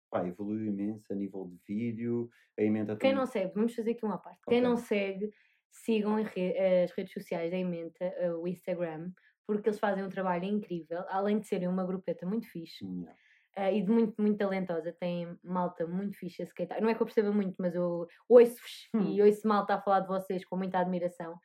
pá, 0.09 0.25
evoluiu 0.27 0.65
imenso 0.65 1.11
a 1.11 1.15
nível 1.15 1.45
de 1.45 1.59
vídeo. 1.75 2.29
A 2.57 2.63
Emenda 2.63 2.95
Quem 2.95 3.13
não 3.13 3.25
segue, 3.25 3.53
vamos 3.53 3.75
fazer 3.75 3.91
aqui 3.91 4.05
uma 4.05 4.17
parte. 4.17 4.39
Quem 4.47 4.59
Ok. 4.59 4.69
não 4.69 4.77
segue, 4.77 5.29
sigam 5.69 6.15
re- 6.23 6.83
as 6.85 6.91
redes 6.91 7.13
sociais 7.13 7.51
da 7.51 7.57
Ementa, 7.57 8.03
eh, 8.05 8.33
o 8.33 8.47
Instagram, 8.47 9.11
porque 9.45 9.69
eles 9.69 9.79
fazem 9.79 10.03
um 10.03 10.09
trabalho 10.09 10.45
incrível, 10.45 11.03
além 11.09 11.39
de 11.39 11.45
serem 11.45 11.67
uma 11.67 11.85
grupeta 11.85 12.25
muito 12.25 12.47
fixe 12.49 12.83
Yeah. 12.83 13.15
Eh, 13.57 13.77
e 13.77 13.83
de 13.83 13.91
muito, 13.91 14.15
muito 14.21 14.37
talentosa. 14.39 14.93
Tem 14.99 15.37
malta 15.43 15.87
muito 15.87 16.17
fixe 16.17 16.43
a 16.43 16.45
skatear. 16.45 16.81
Não 16.81 16.89
é 16.89 16.95
que 16.95 17.01
eu 17.03 17.07
perceba 17.07 17.31
muito, 17.33 17.55
mas 17.59 17.75
eu 17.75 18.07
ouço-vos 18.29 18.89
e 19.15 19.21
ouço 19.23 19.47
malta 19.47 19.75
a 19.75 19.81
falar 19.81 20.01
de 20.01 20.07
vocês 20.09 20.45
com 20.45 20.57
muita 20.57 20.79
admiração. 20.79 21.39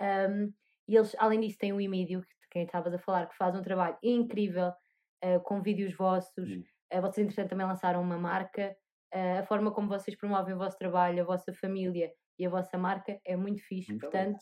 Um, 0.00 0.52
e 0.88 0.96
eles, 0.96 1.14
além 1.18 1.40
disso, 1.40 1.58
têm 1.58 1.72
o 1.72 1.80
Emílio, 1.80 2.22
que- 2.22 2.28
de 2.28 2.48
quem 2.50 2.64
estavas 2.64 2.94
a 2.94 2.98
falar, 2.98 3.28
que 3.28 3.36
faz 3.36 3.54
um 3.56 3.62
trabalho 3.62 3.98
incrível 4.02 4.72
eh, 5.22 5.38
com 5.40 5.60
vídeos 5.62 5.94
vossos. 5.96 6.48
Hum. 6.50 6.62
Eh, 6.90 7.00
vocês, 7.00 7.26
entretanto, 7.26 7.50
também 7.50 7.66
lançaram 7.66 8.00
uma 8.02 8.18
marca. 8.18 8.76
A 9.12 9.42
forma 9.44 9.72
como 9.72 9.88
vocês 9.88 10.16
promovem 10.16 10.54
o 10.54 10.58
vosso 10.58 10.78
trabalho, 10.78 11.22
a 11.22 11.26
vossa 11.26 11.52
família 11.54 12.12
e 12.38 12.46
a 12.46 12.50
vossa 12.50 12.78
marca 12.78 13.18
é 13.26 13.36
muito 13.36 13.62
fixe. 13.62 13.90
Muito 13.90 14.02
Portanto, 14.02 14.38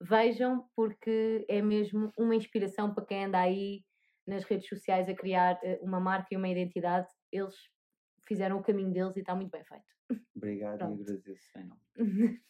vejam, 0.00 0.68
porque 0.76 1.44
é 1.48 1.62
mesmo 1.62 2.12
uma 2.18 2.34
inspiração 2.36 2.94
para 2.94 3.06
quem 3.06 3.24
anda 3.26 3.38
aí 3.40 3.82
nas 4.28 4.44
redes 4.44 4.68
sociais 4.68 5.08
a 5.08 5.14
criar 5.14 5.58
eh, 5.64 5.80
uma 5.82 5.98
marca 5.98 6.28
e 6.30 6.36
uma 6.36 6.48
identidade. 6.48 7.08
Eles 7.32 7.56
fizeram 8.26 8.58
o 8.58 8.62
caminho 8.62 8.92
deles 8.92 9.16
e 9.16 9.20
está 9.20 9.34
muito 9.34 9.50
bem 9.50 9.64
feito. 9.64 10.22
Obrigado 10.36 10.78
Pronto. 10.78 11.00
e 11.00 11.02
agradeço 11.02 11.50
nome. 11.56 11.80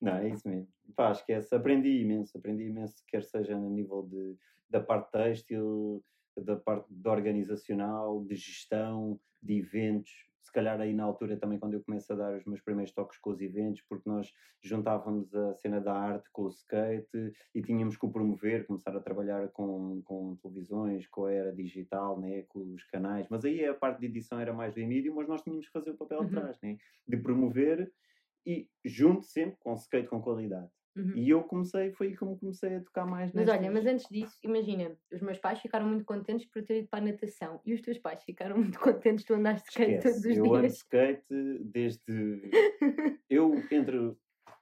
não, 0.00 0.16
é 0.16 0.28
isso 0.28 0.48
mesmo. 0.48 0.68
Pá, 0.94 1.10
esquece. 1.10 1.54
Aprendi 1.54 2.00
imenso, 2.00 2.38
aprendi 2.38 2.64
imenso, 2.64 3.02
quer 3.08 3.22
seja 3.22 3.56
no 3.56 3.68
nível 3.68 4.06
de, 4.08 4.36
da 4.68 4.80
parte 4.80 5.10
têxtil, 5.10 6.04
da 6.36 6.56
parte 6.56 6.86
de 6.88 7.08
organizacional, 7.08 8.24
de 8.24 8.36
gestão, 8.36 9.20
de 9.42 9.58
eventos. 9.58 10.29
Se 10.42 10.52
calhar 10.52 10.80
aí 10.80 10.94
na 10.94 11.04
altura 11.04 11.36
também 11.36 11.58
quando 11.58 11.74
eu 11.74 11.82
começo 11.84 12.12
a 12.12 12.16
dar 12.16 12.36
os 12.36 12.44
meus 12.44 12.60
primeiros 12.60 12.92
toques 12.92 13.18
com 13.18 13.30
os 13.30 13.40
eventos, 13.40 13.82
porque 13.88 14.08
nós 14.08 14.32
juntávamos 14.62 15.34
a 15.34 15.54
cena 15.54 15.80
da 15.80 15.92
arte 15.94 16.28
com 16.32 16.42
o 16.44 16.48
skate 16.48 17.32
e 17.54 17.62
tínhamos 17.62 17.96
que 17.96 18.06
o 18.06 18.10
promover, 18.12 18.66
começar 18.66 18.96
a 18.96 19.00
trabalhar 19.00 19.48
com, 19.50 20.02
com 20.02 20.36
televisões, 20.36 21.06
com 21.08 21.26
a 21.26 21.32
era 21.32 21.52
digital, 21.54 22.18
né, 22.20 22.42
com 22.48 22.74
os 22.74 22.84
canais, 22.84 23.26
mas 23.30 23.44
aí 23.44 23.64
a 23.64 23.74
parte 23.74 24.00
de 24.00 24.06
edição 24.06 24.40
era 24.40 24.52
mais 24.52 24.74
do 24.74 24.80
Emílio, 24.80 25.14
mas 25.14 25.28
nós 25.28 25.42
tínhamos 25.42 25.66
que 25.66 25.72
fazer 25.72 25.90
o 25.90 25.96
papel 25.96 26.20
Uhum. 26.20 26.26
atrás, 26.26 26.58
né, 26.62 26.76
de 27.06 27.16
promover 27.16 27.92
e 28.46 28.68
junto 28.84 29.24
sempre 29.26 29.56
com 29.60 29.74
skate 29.74 30.08
com 30.08 30.20
qualidade. 30.22 30.70
Uhum. 31.00 31.12
E 31.16 31.30
eu 31.30 31.42
comecei, 31.42 31.92
foi 31.92 32.14
como 32.14 32.38
comecei 32.38 32.76
a 32.76 32.80
tocar 32.82 33.06
mais 33.06 33.32
Mas 33.32 33.48
olha, 33.48 33.70
mas 33.70 33.86
antes 33.86 34.06
disso, 34.10 34.38
imagina, 34.44 34.94
os 35.10 35.20
meus 35.22 35.38
pais 35.38 35.60
ficaram 35.60 35.88
muito 35.88 36.04
contentes 36.04 36.46
por 36.46 36.58
eu 36.60 36.66
ter 36.66 36.78
ido 36.80 36.88
para 36.88 36.98
a 37.00 37.06
natação 37.06 37.60
e 37.64 37.72
os 37.72 37.80
teus 37.80 37.98
pais 37.98 38.22
ficaram 38.22 38.58
muito 38.58 38.78
contentes 38.80 39.24
tu 39.24 39.34
andaste 39.34 39.64
de 39.64 39.70
skate 39.70 40.02
todos 40.02 40.18
os 40.18 40.36
eu 40.36 40.44
ando 40.44 40.54
de 40.54 40.60
dias. 40.60 40.76
skate 40.76 41.64
desde. 41.64 42.50
eu 43.30 43.54
entro 43.70 44.18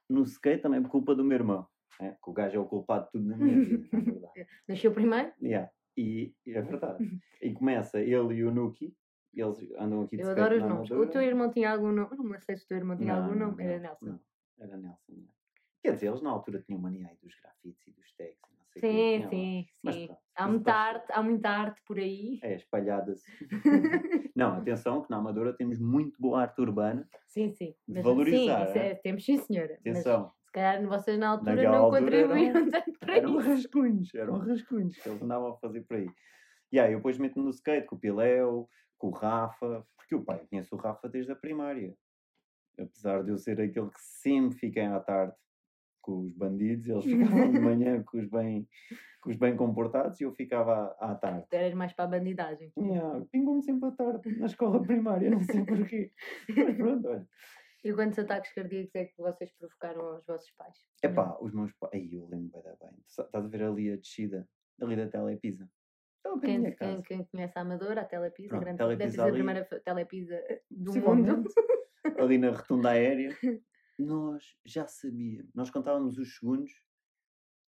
no 0.09 0.23
skate 0.23 0.61
também 0.61 0.81
por 0.81 0.89
culpa 0.89 1.13
do 1.13 1.23
meu 1.23 1.37
irmão. 1.37 1.67
Né? 1.99 2.15
Que 2.23 2.29
o 2.29 2.33
gajo 2.33 2.55
é 2.55 2.59
o 2.59 2.65
culpado 2.65 3.05
de 3.05 3.11
tudo 3.11 3.27
na 3.27 3.37
minha 3.37 3.59
vida, 3.59 3.87
na 3.91 3.99
verdade. 3.99 4.47
Nasceu 4.67 4.93
primeiro? 4.93 5.33
Yeah. 5.41 5.69
E, 5.97 6.33
é 6.47 6.61
verdade. 6.61 7.19
E 7.41 7.53
começa 7.53 7.99
ele 7.99 8.35
e 8.35 8.43
o 8.45 8.51
Nuki, 8.51 8.95
eles 9.33 9.59
andam 9.77 10.03
aqui 10.03 10.15
de 10.15 10.23
Eu 10.23 10.29
adoro 10.29 10.55
os 10.55 10.63
nomes. 10.63 10.91
O 10.91 11.07
teu 11.07 11.21
irmão 11.21 11.51
tinha 11.51 11.71
algum 11.71 11.91
nome? 11.91 12.15
Não 12.15 12.23
me 12.23 12.39
sei 12.39 12.55
se 12.55 12.63
o 12.63 12.67
teu 12.67 12.77
irmão 12.77 12.97
tinha 12.97 13.13
Não, 13.13 13.23
algum 13.23 13.35
não, 13.35 13.47
nome. 13.49 13.63
Era 13.63 13.75
não, 13.75 13.81
Nelson. 13.81 14.05
não. 14.05 14.19
Era 14.59 14.77
Nelson. 14.77 15.27
Quer 15.81 15.93
dizer, 15.93 16.07
eles 16.07 16.21
na 16.21 16.29
altura 16.29 16.61
tinham 16.61 16.79
mania 16.81 17.07
aí 17.07 17.17
dos 17.21 17.33
grafites 17.35 17.87
e 17.87 17.91
dos 17.91 18.11
tags 18.13 18.35
e 18.51 18.55
não 18.57 18.65
sei 18.67 18.81
Sim, 18.81 19.23
lá. 19.23 19.29
sim, 19.29 19.65
Mas 19.83 19.95
sim. 19.95 20.05
pronto, 20.07 20.21
Há 20.35 20.47
muita 20.47 20.73
arte, 20.73 21.11
há 21.11 21.23
muita 21.23 21.49
arte 21.49 21.81
por 21.85 21.97
aí. 21.97 22.39
É, 22.41 22.55
espalhadas. 22.55 23.21
não, 24.35 24.53
atenção 24.53 25.01
que 25.01 25.09
na 25.09 25.17
Amadora 25.17 25.53
temos 25.53 25.79
muito 25.79 26.19
boa 26.21 26.41
arte 26.41 26.61
urbana. 26.61 27.07
Sim, 27.27 27.49
sim. 27.49 27.75
Mas, 27.87 28.03
Valorizar, 28.05 28.71
sim, 28.71 28.79
é? 28.79 28.87
é- 28.91 28.95
temos 28.95 29.25
sim, 29.25 29.37
senhora. 29.37 29.77
Mas 29.85 29.97
Atenção, 29.97 30.31
se 30.45 30.51
calhar 30.53 30.85
vocês 30.87 31.19
na 31.19 31.29
altura 31.29 31.55
Naquela 31.55 31.77
não 31.77 31.85
altura 31.85 32.17
eram- 32.17 32.27
contribuíram 32.29 32.69
tanto 32.69 32.99
para 32.99 33.17
eram 33.17 33.39
isso. 33.39 33.49
rascunhos, 33.49 34.15
eram 34.15 34.37
rascunhos 34.37 34.95
que 34.97 35.09
eles 35.09 35.21
andavam 35.21 35.49
a 35.49 35.57
fazer 35.57 35.81
por 35.83 35.97
aí. 35.97 36.09
E 36.71 36.79
aí 36.79 36.93
eu 36.93 36.99
depois 36.99 37.17
meto-me 37.17 37.43
no 37.45 37.51
skate 37.51 37.87
com 37.87 37.95
o 37.95 37.99
Piléu, 37.99 38.69
com 38.97 39.07
o 39.07 39.11
Rafa, 39.11 39.85
porque 39.97 40.15
o 40.15 40.23
pai, 40.23 40.39
eu 40.41 40.47
conheço 40.47 40.75
o 40.75 40.77
Rafa 40.77 41.09
desde 41.09 41.31
a 41.31 41.35
primária. 41.35 41.95
Apesar 42.77 43.23
de 43.23 43.31
eu 43.31 43.37
ser 43.37 43.59
aquele 43.59 43.89
que 43.89 43.99
sempre 44.01 44.57
fiquei 44.57 44.85
à 44.85 44.99
tarde 45.01 45.33
com 46.09 46.21
os 46.21 46.33
bandidos, 46.33 46.87
eles 46.87 47.05
ficavam 47.05 47.51
de 47.51 47.59
manhã 47.59 48.03
com 48.03 48.17
os 48.17 48.27
bem, 48.27 48.67
com 49.21 49.29
os 49.29 49.37
bem 49.37 49.55
comportados 49.55 50.19
e 50.19 50.23
eu 50.23 50.33
ficava 50.33 50.95
à, 50.99 51.11
à 51.11 51.15
tarde. 51.15 51.45
Tu 51.49 51.55
eras 51.55 51.73
mais 51.75 51.93
para 51.93 52.05
a 52.05 52.07
bandidagem. 52.07 52.71
Yeah, 52.75 53.25
Pingou-me 53.31 53.61
sempre 53.61 53.89
à 53.89 53.91
tarde 53.91 54.39
na 54.39 54.47
escola 54.47 54.81
primária, 54.81 55.29
não 55.29 55.41
sei 55.41 55.63
porquê. 55.63 56.11
Mas 56.49 56.77
pronto, 56.77 57.07
olha. 57.07 57.27
E 57.83 57.93
quantos 57.93 58.19
ataques 58.19 58.53
cardíacos 58.53 58.93
é 58.95 59.05
que 59.05 59.21
vocês 59.21 59.53
provocaram 59.53 60.01
aos 60.01 60.25
vossos 60.25 60.51
pais? 60.57 60.75
Epá, 61.01 61.37
os 61.39 61.53
meus 61.53 61.71
pais. 61.73 61.93
Aí 61.93 62.13
eu 62.13 62.27
lembro 62.27 62.61
bem, 62.61 62.73
bem. 62.81 62.99
Estás 63.07 63.45
a 63.45 63.47
ver 63.47 63.63
ali 63.63 63.91
a 63.93 63.95
descida, 63.95 64.47
ali 64.81 64.95
da 64.95 65.07
Telepisa. 65.07 65.69
Quem, 66.41 66.75
quem, 66.75 67.01
quem 67.01 67.23
conhece 67.23 67.57
a 67.57 67.61
Amadora, 67.61 68.01
a 68.01 68.05
Telepisa, 68.05 68.49
Pronto, 68.49 68.63
grande, 68.63 68.77
Telepisa 68.77 69.05
deve 69.05 69.15
ser 69.15 69.21
a 69.21 69.31
primeira 69.31 69.65
Telepisa 69.85 70.43
do 70.69 70.93
mundo. 70.99 71.43
Ali 72.17 72.37
na 72.37 72.51
rotunda 72.51 72.91
aérea, 72.91 73.35
nós 73.99 74.57
já 74.65 74.87
sabíamos. 74.87 75.51
Nós 75.53 75.69
contávamos 75.69 76.17
os 76.17 76.35
segundos 76.37 76.71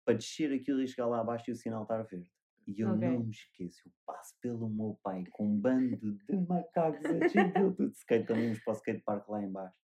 para 0.04 0.14
descer 0.14 0.52
aquilo 0.52 0.82
e 0.82 0.88
chegar 0.88 1.06
lá 1.06 1.20
abaixo 1.20 1.50
e 1.50 1.52
o 1.52 1.56
sinal 1.56 1.82
estar 1.82 2.02
verde. 2.02 2.30
E 2.66 2.80
eu 2.80 2.90
Ok. 2.90 3.00
não 3.08 3.24
me 3.24 3.30
esqueço, 3.30 3.88
eu 3.88 3.92
passo 4.04 4.34
pelo 4.40 4.68
meu 4.68 4.98
pai 5.02 5.24
com 5.30 5.46
um 5.46 5.58
bando 5.58 6.14
de 6.26 6.36
macacos 6.46 7.04
a 7.06 7.12
descer 7.14 7.52
tudo 7.54 7.88
de 7.88 7.96
skate, 7.96 8.26
também 8.26 8.54
para 8.60 8.72
o 8.72 8.76
skatepark 8.76 9.28
lá 9.28 9.42
embaixo. 9.42 9.76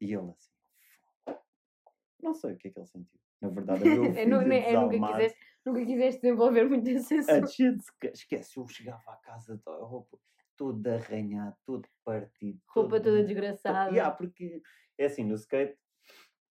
E 0.00 0.12
ele 0.12 0.30
assim, 0.30 0.50
não 2.20 2.34
sei 2.34 2.54
o 2.54 2.58
que 2.58 2.68
é 2.68 2.70
que 2.72 2.78
ele 2.78 2.86
sentiu. 2.86 3.20
Na 3.40 3.48
verdade, 3.48 3.84
o 3.84 3.86
meu 3.86 4.04
É, 4.18 4.24
filho 4.24 4.30
nu- 4.30 4.42
ne- 4.48 4.58
é, 4.58 4.72
nunca, 4.80 5.12
quiseste, 5.12 5.38
nunca 5.64 5.86
quiseste 5.86 6.20
desenvolver 6.22 6.68
muito 6.68 6.88
esse 6.88 7.14
assunto. 7.18 7.82
Esquece, 8.12 8.56
eu 8.58 8.66
chegava 8.68 9.02
à 9.12 9.16
casa 9.16 9.58
to- 9.58 9.70
a 9.70 9.84
roupa 9.84 10.18
todo 10.62 10.86
arranhado, 10.86 11.56
todo 11.66 11.88
partido. 12.04 12.60
Roupa 12.68 13.00
toda 13.00 13.20
to- 13.20 13.26
desgraçada. 13.26 13.90
Yeah, 13.90 14.14
porque 14.14 14.62
é 14.96 15.06
assim, 15.06 15.24
no 15.24 15.34
skate, 15.34 15.76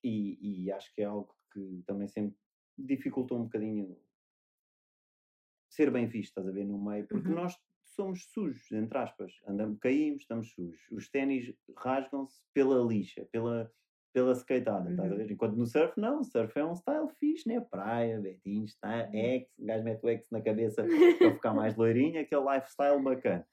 e, 0.03 0.65
e 0.65 0.71
acho 0.71 0.93
que 0.93 1.01
é 1.01 1.05
algo 1.05 1.33
que 1.53 1.81
também 1.87 2.09
sempre 2.09 2.35
dificultou 2.77 3.39
um 3.39 3.43
bocadinho 3.43 3.97
ser 5.69 5.89
bem 5.89 6.07
visto, 6.07 6.29
estás 6.31 6.45
a 6.47 6.51
ver, 6.51 6.65
no 6.65 6.77
meio, 6.83 7.07
porque 7.07 7.29
Uhum. 7.29 7.35
nós 7.35 7.57
somos 7.85 8.25
sujos, 8.33 8.69
entre 8.73 8.97
aspas, 8.97 9.31
andamos, 9.47 9.79
caímos, 9.79 10.23
estamos 10.23 10.51
sujos. 10.51 10.81
Os 10.91 11.09
ténis 11.09 11.53
rasgam-se 11.77 12.41
pela 12.53 12.83
lixa, 12.85 13.25
pela, 13.31 13.71
pela 14.13 14.33
skateada, 14.33 14.89
estás 14.89 15.09
a 15.09 15.13
Uhum. 15.13 15.17
ver? 15.19 15.31
Enquanto 15.31 15.55
no 15.55 15.65
surf, 15.65 15.97
não, 15.97 16.21
surf 16.23 16.57
é 16.59 16.65
um 16.65 16.75
style 16.75 17.07
fixe, 17.17 17.47
né? 17.47 17.61
Praia, 17.61 18.19
betinhos, 18.19 18.75
tá? 18.77 19.05
Uhum. 19.13 19.15
X, 19.19 19.57
o 19.57 19.65
gajo 19.65 19.83
mete 19.85 20.03
o 20.03 20.09
X 20.09 20.29
na 20.29 20.41
cabeça 20.41 20.83
para 21.31 21.33
ficar 21.33 21.53
mais 21.53 21.77
loirinho, 21.77 22.19
aquele 22.19 22.41
lifestyle 22.53 23.01
bacana. 23.01 23.47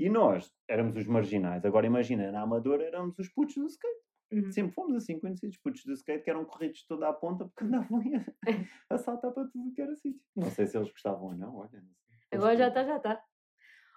E 0.00 0.08
nós 0.08 0.50
éramos 0.66 0.96
os 0.96 1.06
marginais. 1.06 1.62
Agora 1.64 1.86
imagina, 1.86 2.32
na 2.32 2.40
Amadora 2.40 2.84
éramos 2.84 3.18
os 3.18 3.28
putos 3.28 3.54
do 3.54 3.66
skate. 3.66 4.00
Uhum. 4.32 4.50
Sempre 4.50 4.72
fomos 4.72 4.96
assim 4.96 5.18
conhecidos, 5.18 5.58
putos 5.58 5.84
do 5.84 5.92
skate, 5.92 6.24
que 6.24 6.30
eram 6.30 6.44
corridos 6.44 6.86
toda 6.86 7.06
a 7.06 7.12
ponta 7.12 7.44
porque 7.44 7.64
andavam 7.64 8.00
a, 8.90 8.94
a 8.94 8.98
saltar 8.98 9.30
para 9.32 9.46
tudo 9.48 9.72
que 9.74 9.82
era 9.82 9.94
sítio. 9.96 10.22
Não 10.34 10.50
sei 10.50 10.66
se 10.66 10.78
eles 10.78 10.90
gostavam 10.90 11.24
ou 11.24 11.34
não, 11.36 11.54
olha. 11.56 11.82
Não 11.82 11.90
Agora 12.32 12.56
já 12.56 12.68
está, 12.68 12.84
já 12.84 12.96
está. 12.96 13.22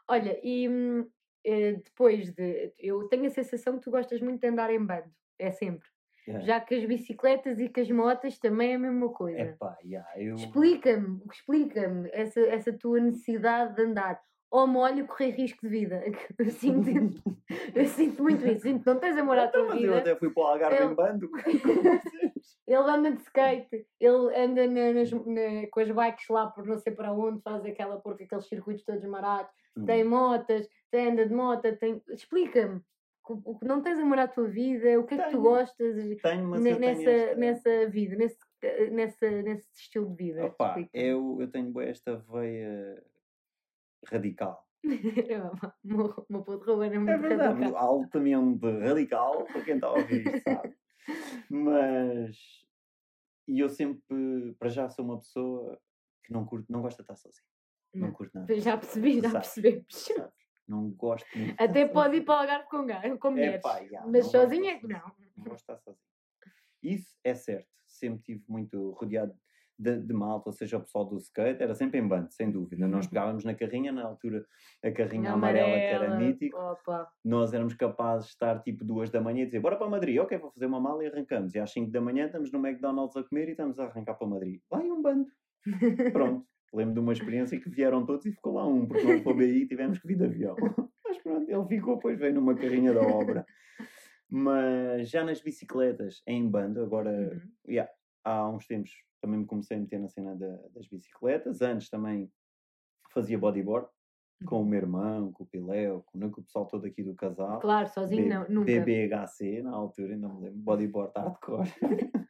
Olha, 0.10 0.38
e 0.44 0.68
hum, 0.68 1.10
eh, 1.46 1.74
depois 1.74 2.34
de. 2.34 2.74
Eu 2.78 3.08
tenho 3.08 3.28
a 3.28 3.30
sensação 3.30 3.78
que 3.78 3.84
tu 3.84 3.92
gostas 3.92 4.20
muito 4.22 4.42
de 4.42 4.48
andar 4.48 4.72
em 4.72 4.86
bando. 4.86 5.10
É 5.40 5.52
sempre. 5.52 5.88
Yeah. 6.28 6.46
Já 6.46 6.60
que 6.60 6.76
as 6.76 6.86
bicicletas 6.86 7.60
e 7.60 7.70
que 7.70 7.82
as 7.82 7.92
motas 7.92 8.38
também 8.40 8.72
é 8.72 8.76
a 8.76 8.80
mesma 8.80 9.10
coisa. 9.10 9.40
Epá, 9.40 9.78
yeah, 9.84 10.10
eu... 10.18 10.36
Explica-me, 10.36 11.22
explica-me 11.32 12.10
essa, 12.14 12.40
essa 12.42 12.74
tua 12.74 13.00
necessidade 13.00 13.76
de 13.76 13.82
andar. 13.84 14.22
Ou 14.54 14.68
molho 14.68 15.08
correr 15.08 15.32
risco 15.32 15.62
de 15.64 15.68
vida. 15.70 16.04
Eu 16.38 16.50
sinto, 16.52 16.88
eu 17.76 17.86
sinto 17.88 18.22
muito 18.22 18.48
isso. 18.48 18.62
Sinto 18.62 18.86
não 18.86 19.00
tens 19.00 19.18
amor 19.18 19.36
à 19.38 19.46
Então, 19.46 19.66
tua 19.66 19.74
mas 19.74 19.84
eu 19.84 19.90
vida. 19.90 19.98
até 20.12 20.16
fui 20.16 20.30
para 20.30 20.44
o 20.44 20.46
Algarve 20.46 20.78
Eu- 20.78 20.92
em 20.92 20.94
bando. 20.96 21.30
Ele 22.68 22.78
anda 22.78 23.12
de 23.12 23.22
skate, 23.24 23.86
ele 24.00 24.36
anda 24.38 24.68
na- 24.68 24.94
nas- 24.94 25.12
na- 25.12 25.68
com 25.70 25.80
as 25.82 25.92
bikes 25.92 26.28
lá 26.30 26.48
por 26.48 26.66
não 26.66 26.78
sei 26.78 26.94
para 26.94 27.12
onde, 27.12 27.42
faz 27.42 27.66
aquela 27.66 28.00
porca, 28.00 28.24
aqueles 28.24 28.48
circuitos 28.48 28.86
todos 28.86 29.04
marados, 29.04 29.52
Hum. 29.76 29.86
tem 29.86 30.04
motas, 30.04 30.68
tem 30.92 31.10
anda 31.12 31.26
de 31.26 31.34
moto, 31.34 31.76
tem. 31.78 32.02
Explica-me. 32.10 32.80
O 33.28 33.58
que 33.58 33.66
não 33.66 33.82
tens 33.82 33.98
amor 34.00 34.20
à 34.20 34.28
tua 34.28 34.48
vida, 34.48 35.00
o 35.00 35.06
que 35.06 35.16
é 35.16 35.18
que 35.18 35.32
tu 35.32 35.42
gostas 35.42 35.96
Tenho, 36.22 36.46
mas 36.48 36.62
tenho 36.64 36.80
nessa, 36.80 37.10
esta... 37.10 37.36
nessa 37.36 37.90
vida, 37.90 38.16
nesse, 38.18 38.38
nessa, 38.92 39.30
nesse 39.42 39.68
estilo 39.76 40.10
de 40.10 40.16
vida? 40.26 40.46
Opa, 40.46 40.76
eu, 40.94 41.38
eu 41.40 41.48
tenho 41.50 41.80
esta 41.82 42.18
veia 42.18 43.02
radical. 44.08 44.68
o 44.84 45.88
meu- 45.88 46.08
o 46.08 46.26
meu 46.30 46.44
puto 46.44 46.66
Ruben 46.66 46.92
é 46.92 46.96
É 46.96 47.00
muito 47.00 47.22
verdade, 47.22 47.60
radical. 47.62 47.78
altamente 47.78 48.66
radical, 48.82 49.46
para 49.46 49.64
quem 49.64 49.76
está 49.76 49.88
a 49.88 49.94
ouvir 49.94 50.28
isto 50.28 50.44
sabe. 50.44 50.76
Mas, 51.50 52.38
e 53.48 53.60
eu 53.60 53.70
sempre, 53.70 54.56
para 54.60 54.70
já 54.70 54.90
sou 54.90 55.06
uma 55.06 55.18
pessoa 55.20 55.80
que 56.24 56.32
não 56.34 56.46
curto, 56.46 56.72
não 56.72 56.82
gosta 56.82 57.02
de 57.04 57.04
estar 57.04 57.16
sozinho. 57.16 57.46
Não 57.94 58.08
Não. 58.08 58.14
curto 58.14 58.34
nada. 58.38 58.60
Já 58.60 58.78
percebi, 58.78 59.22
já 59.22 59.30
Sabes, 59.30 59.48
percebemos. 59.54 59.86
sabes? 60.18 60.34
Não 60.68 60.90
gosto 60.92 61.38
muito 61.38 61.62
Até 61.62 61.86
pode 61.86 62.18
ir 62.18 62.22
para 62.22 62.36
o 62.36 62.38
Algarve 62.40 62.68
com, 62.70 63.18
com 63.20 63.32
mulheres. 63.32 63.56
Epá, 63.58 63.84
já, 63.86 64.06
mas 64.08 64.28
sozinha 64.28 64.72
é 64.74 64.80
que 64.80 64.88
não. 64.88 65.12
Não 65.38 65.44
gosto 65.44 65.56
de 65.56 65.62
estar 65.62 65.78
sozinho. 65.78 66.04
Isso 66.82 67.18
é 67.24 67.36
certo. 67.36 67.68
Sempre 67.86 68.24
tive 68.24 68.44
muito 68.48 68.92
rodeado 68.92 69.38
de, 69.84 70.00
de 70.00 70.14
malta, 70.14 70.50
ou 70.50 70.54
seja, 70.54 70.78
o 70.78 70.82
pessoal 70.82 71.06
do 71.06 71.18
skate, 71.18 71.62
era 71.62 71.76
sempre 71.76 72.00
em 72.00 72.08
bando, 72.08 72.32
sem 72.32 72.50
dúvida. 72.50 72.88
Nós 72.88 73.06
pegávamos 73.08 73.44
na 73.44 73.54
carrinha, 73.54 73.92
na 73.92 74.04
altura 74.04 74.46
a 74.84 74.92
carrinha 74.92 75.32
amarela, 75.34 75.68
que 75.70 75.76
era 75.76 76.06
Amarela, 76.06 76.20
mítico. 76.32 76.58
Opa. 76.58 77.08
nós 77.24 77.54
éramos 77.54 77.74
capazes 77.74 78.28
de 78.28 78.34
estar 78.34 78.62
tipo 78.64 78.84
duas 78.84 79.10
da 79.10 79.20
manhã 79.22 79.44
e 79.44 79.46
dizer 79.46 79.60
bora 79.60 79.76
para 79.76 79.90
Madrid, 79.90 80.18
ok, 80.20 80.38
vou 80.38 80.52
fazer 80.52 80.66
uma 80.66 80.80
mala 80.80 81.04
e 81.04 81.08
arrancamos. 81.08 81.54
E 81.54 81.60
às 81.60 81.72
5 81.72 81.92
da 81.92 82.02
manhã 82.02 82.26
estamos 82.26 82.52
no 82.52 82.66
McDonald's 82.66 83.16
a 83.18 83.24
comer 83.24 83.48
e 83.50 83.52
estamos 83.52 83.80
a 83.80 83.86
arrancar 83.86 84.16
para 84.16 84.28
Madrid. 84.28 84.60
Vai 84.70 84.90
um 84.90 85.02
bando. 85.02 85.28
Pronto. 86.12 86.46
Lembro 86.74 86.96
de 86.96 87.00
uma 87.02 87.14
experiência 87.14 87.60
que 87.60 87.70
vieram 87.70 88.04
todos 88.04 88.26
e 88.26 88.32
ficou 88.32 88.56
lá 88.56 88.66
um, 88.68 88.88
porque 88.88 89.04
não 89.04 89.22
foi 89.22 89.34
BI 89.36 89.62
e 89.62 89.68
tivemos 89.68 90.00
que 90.00 90.08
vir 90.08 90.18
de 90.18 90.26
avião. 90.26 90.56
Mas 91.06 91.20
pronto, 91.20 91.48
ele 91.48 91.66
ficou, 91.68 91.96
depois 91.98 92.18
veio 92.18 92.34
numa 92.34 92.56
carrinha 92.56 92.92
da 92.94 93.02
obra. 93.02 93.46
Mas 94.30 95.10
já 95.12 95.24
nas 95.24 95.42
bicicletas, 95.42 96.24
em 96.26 96.50
bando, 96.50 96.82
agora 96.82 97.12
Uhum. 97.12 97.42
yeah, 97.70 97.92
há 98.24 98.48
uns 98.50 98.66
tempos 98.68 98.92
também 99.22 99.40
me 99.40 99.46
comecei 99.46 99.78
a 99.78 99.80
meter 99.80 100.00
na 100.00 100.10
cena 100.10 100.36
da- 100.36 100.60
das 100.74 100.88
bicicletas. 100.88 101.62
Antes 101.62 101.90
também 101.90 102.30
fazia 103.14 103.38
bodyboard 103.38 103.88
com 104.46 104.62
o 104.62 104.66
meu 104.66 104.80
irmão, 104.80 105.32
com 105.32 105.44
o 105.44 105.48
Piléu, 105.48 106.04
com, 106.08 106.20
com 106.32 106.42
o 106.42 106.44
pessoal 106.44 106.66
todo 106.66 106.86
aqui 106.86 107.02
do 107.04 107.16
casal. 107.16 107.60
Claro, 107.62 107.88
sozinho 107.88 108.24
B- 108.24 108.30
não, 108.30 108.46
nunca. 108.50 108.66
BBHC, 108.66 109.62
na 109.62 109.72
altura, 109.72 110.14
ainda 110.14 110.28
me 110.28 110.42
lembro. 110.42 110.60
Bodyboard 110.60 111.14
hardcore. 111.16 111.70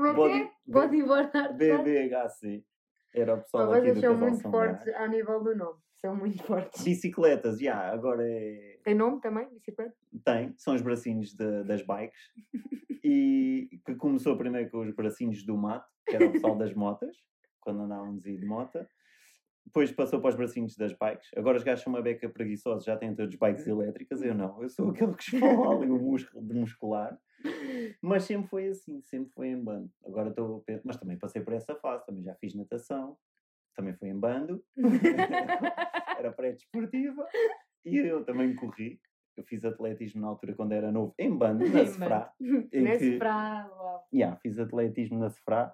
É 0.00 0.12
Body- 0.12 0.42
é? 0.42 0.50
Bodyboard 0.66 1.30
hardcore. 1.34 1.58
BBHC. 1.82 2.64
Era 3.14 3.34
o 3.34 3.38
pessoal 3.42 3.66
Mas 3.70 3.76
aqui 3.82 3.92
do 3.92 4.00
vocês 4.00 4.00
são 4.04 4.12
casal 4.12 4.28
muito 4.30 4.50
fortes 4.50 4.94
ao 4.94 5.08
nível 5.08 5.42
do 5.42 5.56
nome. 5.56 5.78
São 5.96 6.14
muito 6.16 6.42
fortes. 6.44 6.84
Bicicletas, 6.84 7.58
já, 7.58 7.90
agora 7.92 8.22
é. 8.24 8.77
Tem 8.88 8.94
nome 8.94 9.20
também, 9.20 9.46
bicicleta? 9.52 9.94
Tem, 10.24 10.54
são 10.56 10.74
os 10.74 10.80
bracinhos 10.80 11.34
de- 11.34 11.62
das 11.64 11.82
bikes. 11.82 12.18
E 13.04 13.68
que 13.86 13.94
começou 13.94 14.36
primeiro 14.36 14.70
com 14.70 14.80
os 14.80 14.90
bracinhos 14.94 15.44
do 15.44 15.56
mato, 15.56 15.86
que 16.06 16.16
era 16.16 16.26
o 16.26 16.32
pessoal 16.32 16.56
das 16.56 16.74
motas, 16.74 17.16
quando 17.60 17.82
andávamos 17.82 18.22
de 18.22 18.44
moto. 18.44 18.84
Depois 19.64 19.92
passou 19.92 20.20
para 20.20 20.30
os 20.30 20.34
bracinhos 20.36 20.74
das 20.76 20.92
bikes. 20.94 21.28
Agora 21.36 21.56
os 21.58 21.62
gajos 21.62 21.84
são 21.84 21.92
uma 21.92 22.02
beca 22.02 22.28
preguiçosos, 22.28 22.84
já 22.84 22.96
têm 22.96 23.14
todos 23.14 23.36
bikes 23.36 23.66
elétricas. 23.66 24.20
Eu 24.22 24.34
não, 24.34 24.62
eu 24.62 24.68
sou 24.68 24.90
aquele 24.90 25.14
que 25.14 25.36
esfola 25.36 25.76
ali 25.76 25.90
o 25.90 25.98
músculo 25.98 26.44
de 26.46 26.54
muscular. 26.54 27.18
Mas 28.02 28.24
sempre 28.24 28.48
foi 28.48 28.68
assim, 28.68 29.00
sempre 29.02 29.30
foi 29.32 29.48
em 29.48 29.62
bando. 29.62 29.90
Agora 30.04 30.30
estou. 30.30 30.64
Mas 30.84 30.96
também 30.96 31.18
passei 31.18 31.40
por 31.42 31.52
essa 31.52 31.76
fase, 31.76 32.04
também 32.04 32.24
já 32.24 32.34
fiz 32.34 32.54
natação, 32.54 33.16
também 33.76 33.94
fui 33.94 34.08
em 34.08 34.18
bando, 34.18 34.62
era 36.18 36.32
pré-desportiva 36.32 37.26
e 37.84 37.96
eu 37.96 38.24
também 38.24 38.54
corri. 38.54 39.00
Eu 39.36 39.44
fiz 39.44 39.64
atletismo 39.64 40.20
na 40.20 40.28
altura 40.28 40.54
quando 40.54 40.72
era 40.72 40.90
novo, 40.90 41.14
em 41.18 41.34
bando, 41.36 41.64
na 41.68 41.86
Sefrá. 41.86 42.32
que- 42.70 43.18
pra... 43.18 43.68
uau. 43.70 44.08
Yeah, 44.12 44.36
fiz 44.40 44.58
atletismo 44.58 45.18
na 45.18 45.30
Sefrá, 45.30 45.72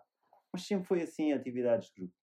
mas 0.52 0.66
sempre 0.66 0.86
foi 0.86 1.02
assim, 1.02 1.32
atividades 1.32 1.88
de 1.88 1.94
grupo. 2.02 2.14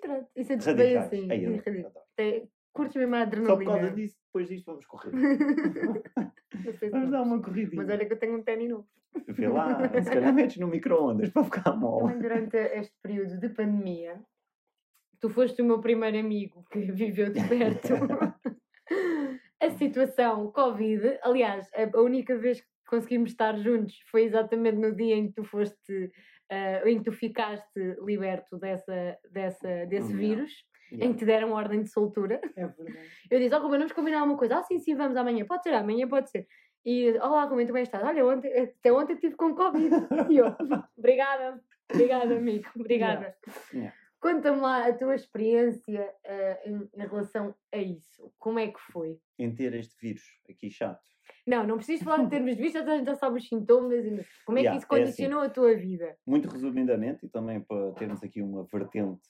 Pronto, 0.00 0.28
Isso 0.36 0.70
é 0.70 0.74
bem 0.74 0.96
assim. 0.96 1.28
Ei, 1.30 1.46
eu 1.46 2.46
Curtes 2.72 2.96
mesmo 2.96 3.14
a 3.14 3.18
Só 3.20 3.22
adrenalina. 3.24 3.56
por 3.56 3.64
causa 3.80 3.90
disso, 3.94 4.18
depois 4.26 4.48
disto 4.48 4.66
vamos 4.66 4.84
correr. 4.84 5.10
Vamos 6.92 7.10
dar 7.10 7.22
uma 7.22 7.40
corridinha. 7.40 7.82
Mas 7.82 7.88
olha 7.88 8.04
que 8.06 8.12
eu 8.12 8.18
tenho 8.18 8.38
um 8.38 8.42
ténis 8.42 8.68
novo. 8.68 8.86
Vê 9.28 9.48
lá, 9.48 9.88
se 10.02 10.10
calhar 10.10 10.32
metes 10.34 10.58
no 10.58 10.68
micro-ondas 10.68 11.30
para 11.30 11.44
ficar 11.44 11.74
mole. 11.74 12.02
Também 12.02 12.18
durante 12.18 12.56
este 12.56 12.94
período 13.02 13.38
de 13.40 13.48
pandemia, 13.48 14.20
tu 15.18 15.30
foste 15.30 15.62
o 15.62 15.64
meu 15.64 15.80
primeiro 15.80 16.18
amigo 16.18 16.66
que 16.70 16.80
viveu 16.92 17.32
de 17.32 17.40
perto 17.48 17.94
a 19.60 19.70
situação 19.70 20.50
Covid. 20.52 21.18
Aliás, 21.22 21.68
a 21.74 22.00
única 22.00 22.36
vez 22.36 22.60
que 22.60 22.66
conseguimos 22.88 23.30
estar 23.30 23.56
juntos 23.58 23.98
foi 24.10 24.22
exatamente 24.24 24.76
no 24.76 24.94
dia 24.94 25.16
em 25.16 25.26
que 25.28 25.34
tu 25.34 25.44
foste, 25.44 26.12
ah, 26.50 26.82
em 26.88 26.98
que 26.98 27.04
tu 27.04 27.12
ficaste 27.12 27.96
liberto 28.04 28.58
dessa, 28.58 29.18
dessa, 29.30 29.86
desse 29.86 30.12
Yeah. 30.12 30.16
vírus, 30.16 30.52
em 30.92 30.96
Yeah. 30.98 31.12
que 31.14 31.18
te 31.18 31.24
deram 31.24 31.52
ordem 31.52 31.82
de 31.82 31.90
soltura. 31.90 32.40
É 32.56 32.66
verdade. 32.66 32.98
Eu 33.30 33.38
disse, 33.40 33.54
ó 33.54 33.58
Ruben, 33.58 33.78
vamos 33.78 33.92
combinar 33.92 34.22
uma 34.22 34.36
coisa. 34.36 34.58
Ah, 34.58 34.62
sim, 34.62 34.78
sim, 34.78 34.94
vamos 34.94 35.16
amanhã. 35.16 35.44
Pode 35.44 35.62
ser, 35.64 35.74
amanhã 35.74 36.06
pode 36.08 36.30
ser. 36.30 36.46
E, 36.84 37.10
olá, 37.18 37.44
Ruben, 37.46 37.66
tu 37.66 37.72
bem 37.72 37.82
estás? 37.82 38.04
Olha, 38.04 38.24
ontem, 38.24 38.56
até 38.56 38.92
ontem 38.92 39.14
estive 39.14 39.34
com 39.34 39.52
Covid. 39.56 39.90
E 40.30 40.36
eu, 40.36 40.46
obrigada, 40.96 41.60
obrigada, 41.92 42.36
amigo, 42.36 42.68
obrigada. 42.76 43.34
Yeah. 43.74 43.92
Conta-me 44.20 44.60
lá 44.60 44.86
a 44.88 44.92
tua 44.96 45.14
experiência 45.14 46.14
ah, 46.26 46.58
em, 46.64 46.88
em 46.94 47.06
relação 47.06 47.54
a 47.72 47.76
isso. 47.78 48.32
Como 48.38 48.58
é 48.58 48.68
que 48.68 48.80
foi? 48.92 49.18
Em 49.38 49.54
ter 49.54 49.74
este 49.74 49.94
vírus 50.00 50.22
aqui 50.48 50.70
chato. 50.70 51.04
Não, 51.46 51.66
não 51.66 51.76
precisas 51.76 52.04
falar 52.04 52.22
de 52.24 52.30
termos 52.30 52.56
de 52.56 52.62
vista, 52.62 52.80
a 52.82 52.96
gente 52.96 53.06
já 53.06 53.14
sabe 53.14 53.38
os 53.38 53.46
sintomas. 53.48 54.04
Como 54.44 54.58
é 54.58 54.62
Yeah, 54.62 54.78
que 54.78 54.84
isso 54.84 54.94
é 54.94 54.96
assim. 54.96 55.04
condicionou 55.04 55.40
a 55.40 55.48
tua 55.50 55.74
vida? 55.76 56.16
Muito 56.26 56.48
resumidamente, 56.48 57.26
e 57.26 57.28
também 57.28 57.60
para 57.60 57.92
termos 57.92 58.22
aqui 58.22 58.40
uma 58.42 58.64
vertente 58.64 59.20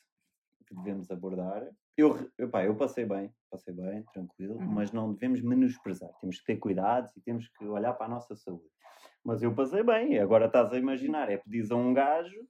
que 0.66 0.74
devemos 0.74 1.10
abordar, 1.10 1.66
eu, 1.96 2.28
epá, 2.38 2.64
eu 2.64 2.74
passei 2.76 3.04
bem, 3.06 3.32
passei 3.50 3.72
bem, 3.72 4.02
tranquilo, 4.12 4.54
Uhum. 4.56 4.66
mas 4.66 4.92
não 4.92 5.12
devemos 5.12 5.40
menosprezar. 5.40 6.10
Temos 6.20 6.38
que 6.40 6.44
ter 6.44 6.56
cuidados 6.56 7.16
e 7.16 7.20
temos 7.20 7.48
que 7.48 7.64
olhar 7.66 7.92
para 7.94 8.06
a 8.06 8.10
nossa 8.10 8.34
saúde. 8.34 8.64
Mas 9.24 9.42
eu 9.42 9.54
passei 9.54 9.82
bem, 9.82 10.18
agora 10.18 10.46
estás 10.46 10.72
a 10.72 10.78
imaginar, 10.78 11.30
é 11.30 11.36
pedires 11.38 11.70
a 11.70 11.76
um 11.76 11.94
gajo 11.94 12.46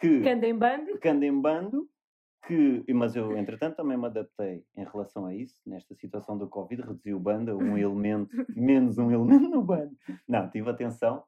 que, 0.00 0.20
Que 0.22 0.28
anda 0.28 0.46
em 0.46 0.58
bando? 0.58 0.98
que 0.98 2.82
que, 2.84 2.92
mas 2.92 3.14
eu 3.14 3.36
entretanto 3.36 3.76
também 3.76 3.96
me 3.96 4.06
adaptei 4.06 4.66
em 4.76 4.84
relação 4.84 5.26
a 5.26 5.34
isso, 5.34 5.60
nesta 5.64 5.94
situação 5.94 6.36
do 6.36 6.48
Covid, 6.48 6.82
reduzi 6.82 7.14
o 7.14 7.20
bando 7.20 7.56
um 7.56 7.78
elemento, 7.78 8.30
menos 8.56 8.98
um 8.98 9.12
elemento 9.12 9.48
no 9.48 9.62
bando. 9.62 9.96
Não, 10.26 10.50
tive 10.50 10.68
atenção, 10.68 11.24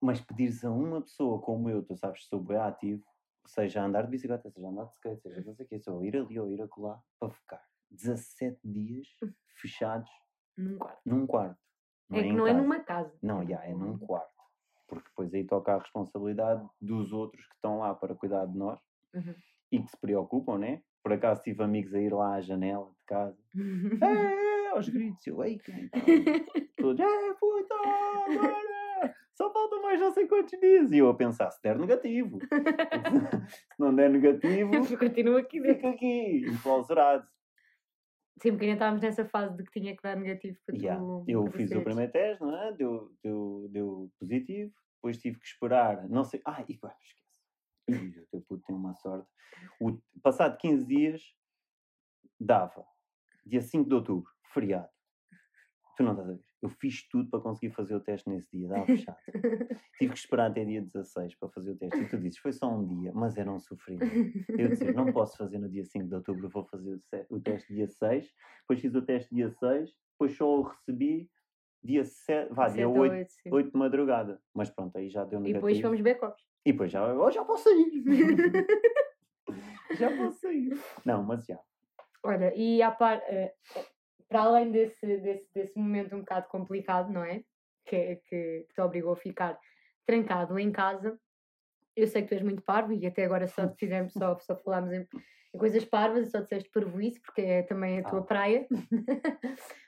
mas 0.00 0.18
pedires 0.20 0.64
a 0.64 0.70
uma 0.70 1.02
pessoa 1.02 1.40
como 1.42 1.68
eu, 1.68 1.82
tu 1.82 1.94
sabes, 1.94 2.24
sou 2.26 2.40
bem 2.40 2.56
ativo, 2.56 3.04
seja 3.46 3.82
a 3.82 3.84
andar 3.84 4.02
de 4.04 4.10
bicicleta, 4.10 4.50
seja 4.50 4.66
a 4.66 4.70
andar 4.70 4.84
de 4.86 4.92
skate, 4.92 5.20
seja 5.20 5.42
não 5.44 5.54
sei 5.54 5.66
o 5.66 5.68
quê, 5.68 5.78
só 5.78 6.02
ir 6.02 6.16
ali 6.16 6.38
ou 6.40 6.50
ir 6.50 6.62
acolá, 6.62 6.98
para 7.20 7.28
ficar 7.30 7.62
17 7.90 8.58
dias 8.64 9.06
fechados 9.60 10.10
Num 10.56 10.78
quarto. 10.78 11.00
num 11.04 11.26
quarto. 11.26 11.58
É 12.12 12.22
que 12.22 12.28
em 12.28 12.32
não 12.34 12.46
é 12.46 12.50
casa. 12.52 12.62
numa 12.62 12.80
casa. 12.80 13.18
Não, 13.22 13.46
já, 13.46 13.62
é 13.62 13.74
num 13.74 13.98
quarto. 13.98 14.37
Porque 14.88 15.08
depois 15.08 15.32
aí 15.34 15.44
toca 15.44 15.74
a 15.74 15.78
responsabilidade 15.78 16.66
dos 16.80 17.12
outros 17.12 17.46
que 17.46 17.54
estão 17.54 17.78
lá 17.78 17.94
para 17.94 18.14
cuidar 18.14 18.46
de 18.46 18.56
nós 18.56 18.80
Uhum. 19.14 19.34
e 19.72 19.82
que 19.82 19.90
se 19.90 19.96
preocupam, 19.98 20.58
né? 20.58 20.82
Por 21.02 21.12
acaso 21.12 21.42
tive 21.42 21.62
amigos 21.62 21.94
a 21.94 22.00
ir 22.00 22.12
lá 22.12 22.34
à 22.34 22.40
janela 22.40 22.86
de 22.90 23.04
casa, 23.06 23.38
é, 24.02 24.68
aos 24.70 24.88
gritos, 24.88 25.26
eu, 25.26 25.42
ei, 25.44 25.58
quem 25.58 25.88
tá?" 25.88 25.98
Todos, 26.76 27.00
é, 27.00 27.34
puta, 27.34 27.74
agora, 27.74 29.14
só 29.34 29.52
faltam 29.52 29.82
mais 29.82 30.00
não 30.00 30.10
sei 30.10 30.26
quantos 30.26 30.58
dias. 30.60 30.90
E 30.92 30.98
eu 30.98 31.08
a 31.08 31.14
pensar, 31.14 31.50
se 31.50 31.62
der 31.62 31.78
negativo. 31.78 32.38
se 33.48 33.78
não 33.78 33.94
der 33.94 34.10
negativo, 34.10 34.70
Continua 34.98 35.40
aqui 35.40 35.60
fica 35.60 35.90
aqui, 35.90 36.44
enclausurado. 36.46 37.26
Sim, 38.40 38.50
porque 38.52 38.64
ainda 38.64 38.74
estávamos 38.74 39.02
nessa 39.02 39.24
fase 39.24 39.56
de 39.56 39.64
que 39.64 39.80
tinha 39.80 39.96
que 39.96 40.02
dar 40.02 40.16
negativo 40.16 40.58
para 40.64 40.76
Yeah, 40.76 41.00
tu. 41.00 41.24
Eu 41.26 41.44
para 41.44 41.52
fiz 41.52 41.70
o 41.72 41.82
primeiro 41.82 42.12
teste, 42.12 42.42
não 42.42 42.56
é? 42.56 42.72
Deu, 42.72 43.12
deu, 43.22 43.68
deu 43.70 44.12
positivo. 44.18 44.72
Depois 44.96 45.18
tive 45.18 45.38
que 45.38 45.46
esperar, 45.46 46.08
não 46.08 46.24
sei. 46.24 46.40
Ai, 46.44 46.64
e 46.68 46.76
pá, 46.76 46.96
esquece. 47.00 48.20
O 48.20 48.26
teu 48.30 48.40
puto 48.42 48.64
tem 48.66 48.76
uma 48.76 48.94
sorte. 48.94 49.28
O, 49.80 49.98
passado 50.22 50.56
15 50.58 50.86
dias, 50.86 51.22
dava. 52.38 52.84
Dia 53.44 53.62
5 53.62 53.88
de 53.88 53.94
outubro, 53.94 54.30
feriado. 54.52 54.88
Tu 55.96 56.02
não 56.02 56.12
estás 56.12 56.28
a 56.28 56.32
ver? 56.32 56.47
Eu 56.60 56.68
fiz 56.68 57.08
tudo 57.08 57.30
para 57.30 57.40
conseguir 57.40 57.72
fazer 57.72 57.94
o 57.94 58.00
teste 58.00 58.28
nesse 58.28 58.50
dia, 58.50 58.68
dava 58.68 58.84
fechado. 58.86 59.16
Tive 59.98 60.12
que 60.12 60.18
esperar 60.18 60.50
até 60.50 60.64
dia 60.64 60.82
16 60.82 61.36
para 61.36 61.48
fazer 61.50 61.72
o 61.72 61.76
teste. 61.76 61.98
E 62.00 62.08
tu 62.08 62.18
dizes, 62.18 62.38
foi 62.38 62.52
só 62.52 62.68
um 62.72 62.86
dia, 62.86 63.12
mas 63.14 63.36
era 63.36 63.50
um 63.50 63.60
sofrimento. 63.60 64.12
Eu 64.48 64.68
disse, 64.68 64.92
não 64.92 65.12
posso 65.12 65.36
fazer 65.36 65.58
no 65.58 65.68
dia 65.68 65.84
5 65.84 66.08
de 66.08 66.14
outubro, 66.14 66.48
vou 66.48 66.64
fazer 66.64 67.00
o, 67.30 67.40
teste 67.40 67.72
dia 67.72 67.86
6. 67.86 68.32
Depois 68.62 68.80
fiz 68.80 68.94
o 68.94 69.02
teste 69.02 69.34
dia 69.34 69.50
6, 69.50 69.90
depois 70.12 70.36
só 70.36 70.58
o 70.58 70.62
recebi 70.62 71.30
dia 71.82 72.04
7, 72.04 72.52
vá, 72.52 72.68
dia 72.68 72.88
ou 72.88 72.98
8, 72.98 73.12
oito, 73.12 73.32
sim. 73.32 73.50
8 73.52 73.70
de 73.72 73.78
madrugada. 73.78 74.40
Mas 74.52 74.68
pronto, 74.68 74.96
aí 74.98 75.08
já 75.08 75.24
deu 75.24 75.38
E 75.38 75.42
negativo. 75.42 75.66
depois 75.66 75.80
fomos 75.80 76.00
backups. 76.00 76.42
E 76.66 76.72
depois 76.72 76.90
já, 76.90 77.14
oh, 77.14 77.30
já 77.30 77.44
posso 77.44 77.64
sair. 77.64 78.02
já 79.96 80.16
posso 80.16 80.40
sair. 80.40 80.76
Não, 81.04 81.22
mas 81.22 81.44
já. 81.46 81.58
Olha, 82.24 82.52
e 82.54 82.82
à 82.82 82.90
par, 82.90 83.22
eh, 83.28 83.54
para 84.28 84.40
além 84.42 84.70
desse, 84.70 85.06
desse, 85.18 85.48
desse 85.54 85.78
momento 85.78 86.14
um 86.14 86.20
bocado 86.20 86.48
complicado, 86.48 87.10
não 87.12 87.24
é? 87.24 87.42
Que, 87.86 87.96
é- 87.96 88.16
que, 88.16 88.66
que 88.68 88.74
te 88.74 88.80
obrigou 88.80 89.12
a 89.12 89.16
ficar 89.16 89.58
trancado 90.06 90.58
em 90.58 90.70
casa, 90.70 91.18
eu 91.96 92.06
sei 92.06 92.22
que 92.22 92.28
tu 92.28 92.34
és 92.34 92.42
muito 92.42 92.62
parvo 92.62 92.92
e 92.92 93.06
até 93.06 93.24
agora 93.24 93.46
só 93.46 93.68
fizemos, 93.78 94.12
só, 94.12 94.38
só 94.38 94.56
falámos 94.56 94.92
em, 94.92 95.06
em 95.54 95.58
coisas 95.58 95.84
parvas 95.84 96.28
e 96.28 96.30
só 96.30 96.40
disseste 96.40 96.70
parvoíce, 96.70 97.20
porque 97.20 97.40
é 97.42 97.62
também 97.62 97.98
a 97.98 98.04
tua 98.04 98.20
Ah. 98.20 98.24
praia. 98.24 98.66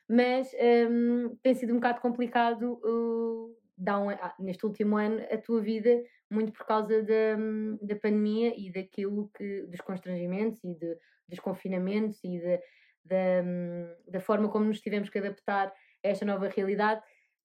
Mas 0.09 0.51
hum, 0.91 1.37
tem 1.43 1.55
sido 1.55 1.73
um 1.73 1.77
bocado 1.77 2.01
complicado 2.01 2.81
uh, 2.85 3.57
um- 3.79 4.11
ah, 4.11 4.35
neste 4.39 4.67
último 4.67 4.97
ano 4.97 5.23
a 5.31 5.39
tua 5.39 5.61
vida, 5.61 6.03
muito 6.31 6.53
por 6.53 6.67
causa 6.67 7.03
da, 7.03 7.37
hum, 7.39 7.79
da 7.81 7.95
pandemia 7.97 8.53
e 8.57 8.73
daquilo 8.73 9.31
que, 9.37 9.63
dos 9.63 9.81
constrangimentos 9.81 10.63
e 10.65 10.75
de, 10.75 10.97
dos 11.29 11.39
confinamentos 11.41 12.23
e 12.25 12.39
de- 12.39 12.61
da, 13.05 13.43
da 14.09 14.21
forma 14.21 14.49
como 14.51 14.65
nos 14.67 14.81
tivemos 14.81 15.09
que 15.09 15.19
adaptar 15.19 15.69
a 16.05 16.09
esta 16.09 16.25
nova 16.25 16.49
realidade. 16.49 17.03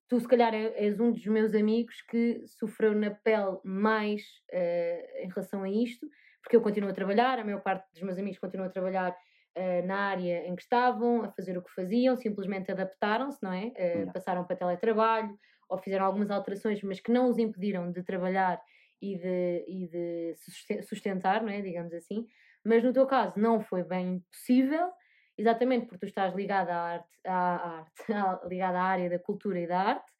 Tu, 0.07 0.19
se 0.19 0.27
calhar, 0.27 0.53
é- 0.53 0.73
és 0.85 0.99
um 0.99 1.11
dos 1.11 1.25
meus 1.25 1.53
amigos 1.55 2.01
que 2.03 2.43
sofreu 2.47 2.93
na 2.93 3.11
pele 3.11 3.57
mais 3.63 4.21
eh, 4.51 5.23
em 5.23 5.29
relação 5.29 5.63
a 5.63 5.69
isto, 5.69 6.07
porque 6.43 6.55
eu 6.55 6.61
continuo 6.61 6.89
a 6.89 6.93
trabalhar, 6.93 7.39
a 7.39 7.43
maior 7.43 7.61
parte 7.61 7.91
dos 7.91 8.01
meus 8.03 8.17
amigos 8.19 8.39
continuam 8.39 8.67
a 8.69 8.71
trabalhar 8.71 9.17
eh, 9.55 9.81
na 9.81 9.97
área 9.97 10.45
em 10.47 10.55
que 10.55 10.61
estavam, 10.61 11.23
a 11.23 11.31
fazer 11.31 11.57
o 11.57 11.63
que 11.63 11.71
faziam, 11.73 12.15
simplesmente 12.15 12.71
adaptaram-se, 12.71 13.41
não 13.41 13.51
é? 13.53 13.71
Eh, 13.75 13.93
Yeah. 13.95 14.11
Passaram 14.13 14.43
para 14.45 14.55
teletrabalho 14.55 15.37
ou 15.69 15.77
fizeram 15.79 16.05
algumas 16.05 16.29
alterações, 16.29 16.81
mas 16.83 16.99
que 16.99 17.11
não 17.11 17.27
os 17.29 17.39
impediram 17.39 17.91
de 17.91 18.03
trabalhar 18.03 18.61
e 19.01 19.17
de, 19.17 19.65
e 19.67 19.87
de 19.87 20.35
sustentar, 20.83 21.41
não 21.41 21.49
é? 21.49 21.61
digamos 21.61 21.93
assim. 21.93 22.27
Mas 22.63 22.83
no 22.83 22.93
teu 22.93 23.05
caso 23.07 23.39
não 23.39 23.59
foi 23.61 23.83
bem 23.83 24.23
possível, 24.31 24.91
exatamente 25.38 25.86
porque 25.88 25.99
tu 25.99 26.05
estás 26.07 26.33
ligada 26.36 26.73
à 26.73 26.81
arte, 26.93 27.19
à 27.25 27.77
arte 27.79 28.03
à- 28.13 28.41
ligada 28.47 28.79
à 28.79 28.83
área 28.83 29.09
da 29.09 29.19
cultura 29.19 29.59
e 29.59 29.67
da 29.67 29.79
arte, 29.79 30.11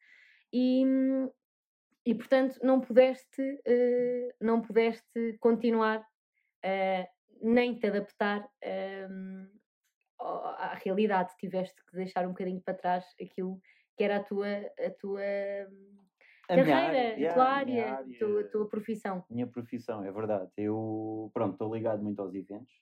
e, 0.52 0.84
e 2.04 2.14
portanto 2.14 2.58
não 2.62 2.80
pudeste, 2.80 3.42
eh, 3.66 4.34
não 4.40 4.62
pudeste 4.62 5.36
continuar 5.40 6.06
eh, 6.62 7.08
nem 7.42 7.78
te 7.78 7.86
adaptar 7.86 8.48
ao- 10.18 10.46
à 10.46 10.74
realidade, 10.74 11.34
tiveste 11.38 11.74
que 11.86 11.96
deixar 11.96 12.24
um 12.26 12.30
bocadinho 12.30 12.60
para 12.60 12.74
trás 12.74 13.04
aquilo 13.20 13.60
que 13.96 14.04
era 14.04 14.16
a 14.18 14.22
tua, 14.24 14.46
a 14.48 14.90
tua, 14.98 15.20
A 16.48 16.54
Carreira, 16.54 16.76
área, 16.76 17.30
a 17.30 17.34
tua 17.34 17.44
a 17.60 17.64
minha 17.64 17.86
área, 17.92 18.14
a 18.14 18.18
tua, 18.18 18.40
a 18.40 18.48
tua 18.48 18.68
profissão. 18.68 19.24
minha 19.30 19.46
profissão, 19.46 20.04
é 20.04 20.12
verdade. 20.12 20.50
Eu, 20.56 21.30
pronto, 21.34 21.52
estou 21.52 21.74
ligado 21.74 22.02
muito 22.02 22.20
aos 22.20 22.34
eventos. 22.34 22.74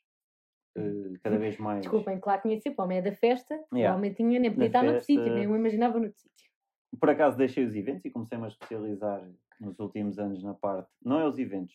Eh, 0.77 1.19
cada 1.23 1.39
vez 1.39 1.59
mais. 1.59 1.81
Desculpem, 1.81 2.19
claro 2.19 2.43
que 2.43 2.49
tinha 2.49 2.57
de 2.57 2.63
ser, 2.63 2.71
para 2.73 2.83
o 2.83 2.87
homem 2.87 2.99
é 2.99 3.03
da 3.03 3.13
festa, 3.13 3.59
Yeah. 3.73 4.15
tinha, 4.15 4.41
nem 4.41 4.51
podia 4.51 4.67
estar 4.67 4.83
noutro 4.83 5.05
sítio, 5.05 5.33
nem 5.33 5.45
eu 5.45 5.57
imaginava 5.57 5.99
noutro 5.99 6.19
sítio. 6.19 6.51
Por 6.99 7.11
acaso 7.11 7.37
deixei 7.37 7.65
os 7.65 7.75
eventos 7.75 8.05
e 8.05 8.11
comecei-me 8.11 8.45
a 8.45 8.49
especializar 8.49 9.29
nos 9.61 9.79
últimos 9.79 10.19
anos 10.19 10.43
na 10.43 10.55
parte. 10.55 10.91
Não 11.03 11.21
é 11.21 11.27
os 11.27 11.39
eventos, 11.39 11.75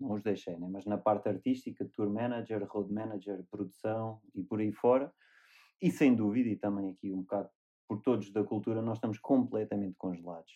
não 0.00 0.12
os 0.12 0.22
deixei, 0.22 0.56
né? 0.58 0.68
mas 0.70 0.84
na 0.84 0.98
parte 0.98 1.28
artística, 1.28 1.88
tour 1.94 2.10
manager, 2.10 2.66
road 2.68 2.92
manager, 2.92 3.44
produção 3.50 4.20
e 4.34 4.42
por 4.42 4.60
aí 4.60 4.72
fora. 4.72 5.12
E 5.80 5.90
sem 5.90 6.14
dúvida, 6.14 6.48
e 6.48 6.56
também 6.56 6.90
aqui 6.90 7.12
um 7.12 7.20
bocado 7.20 7.48
por 7.88 8.02
todos 8.02 8.30
da 8.32 8.44
cultura, 8.44 8.82
nós 8.82 8.98
estamos 8.98 9.18
completamente 9.18 9.94
congelados. 9.96 10.52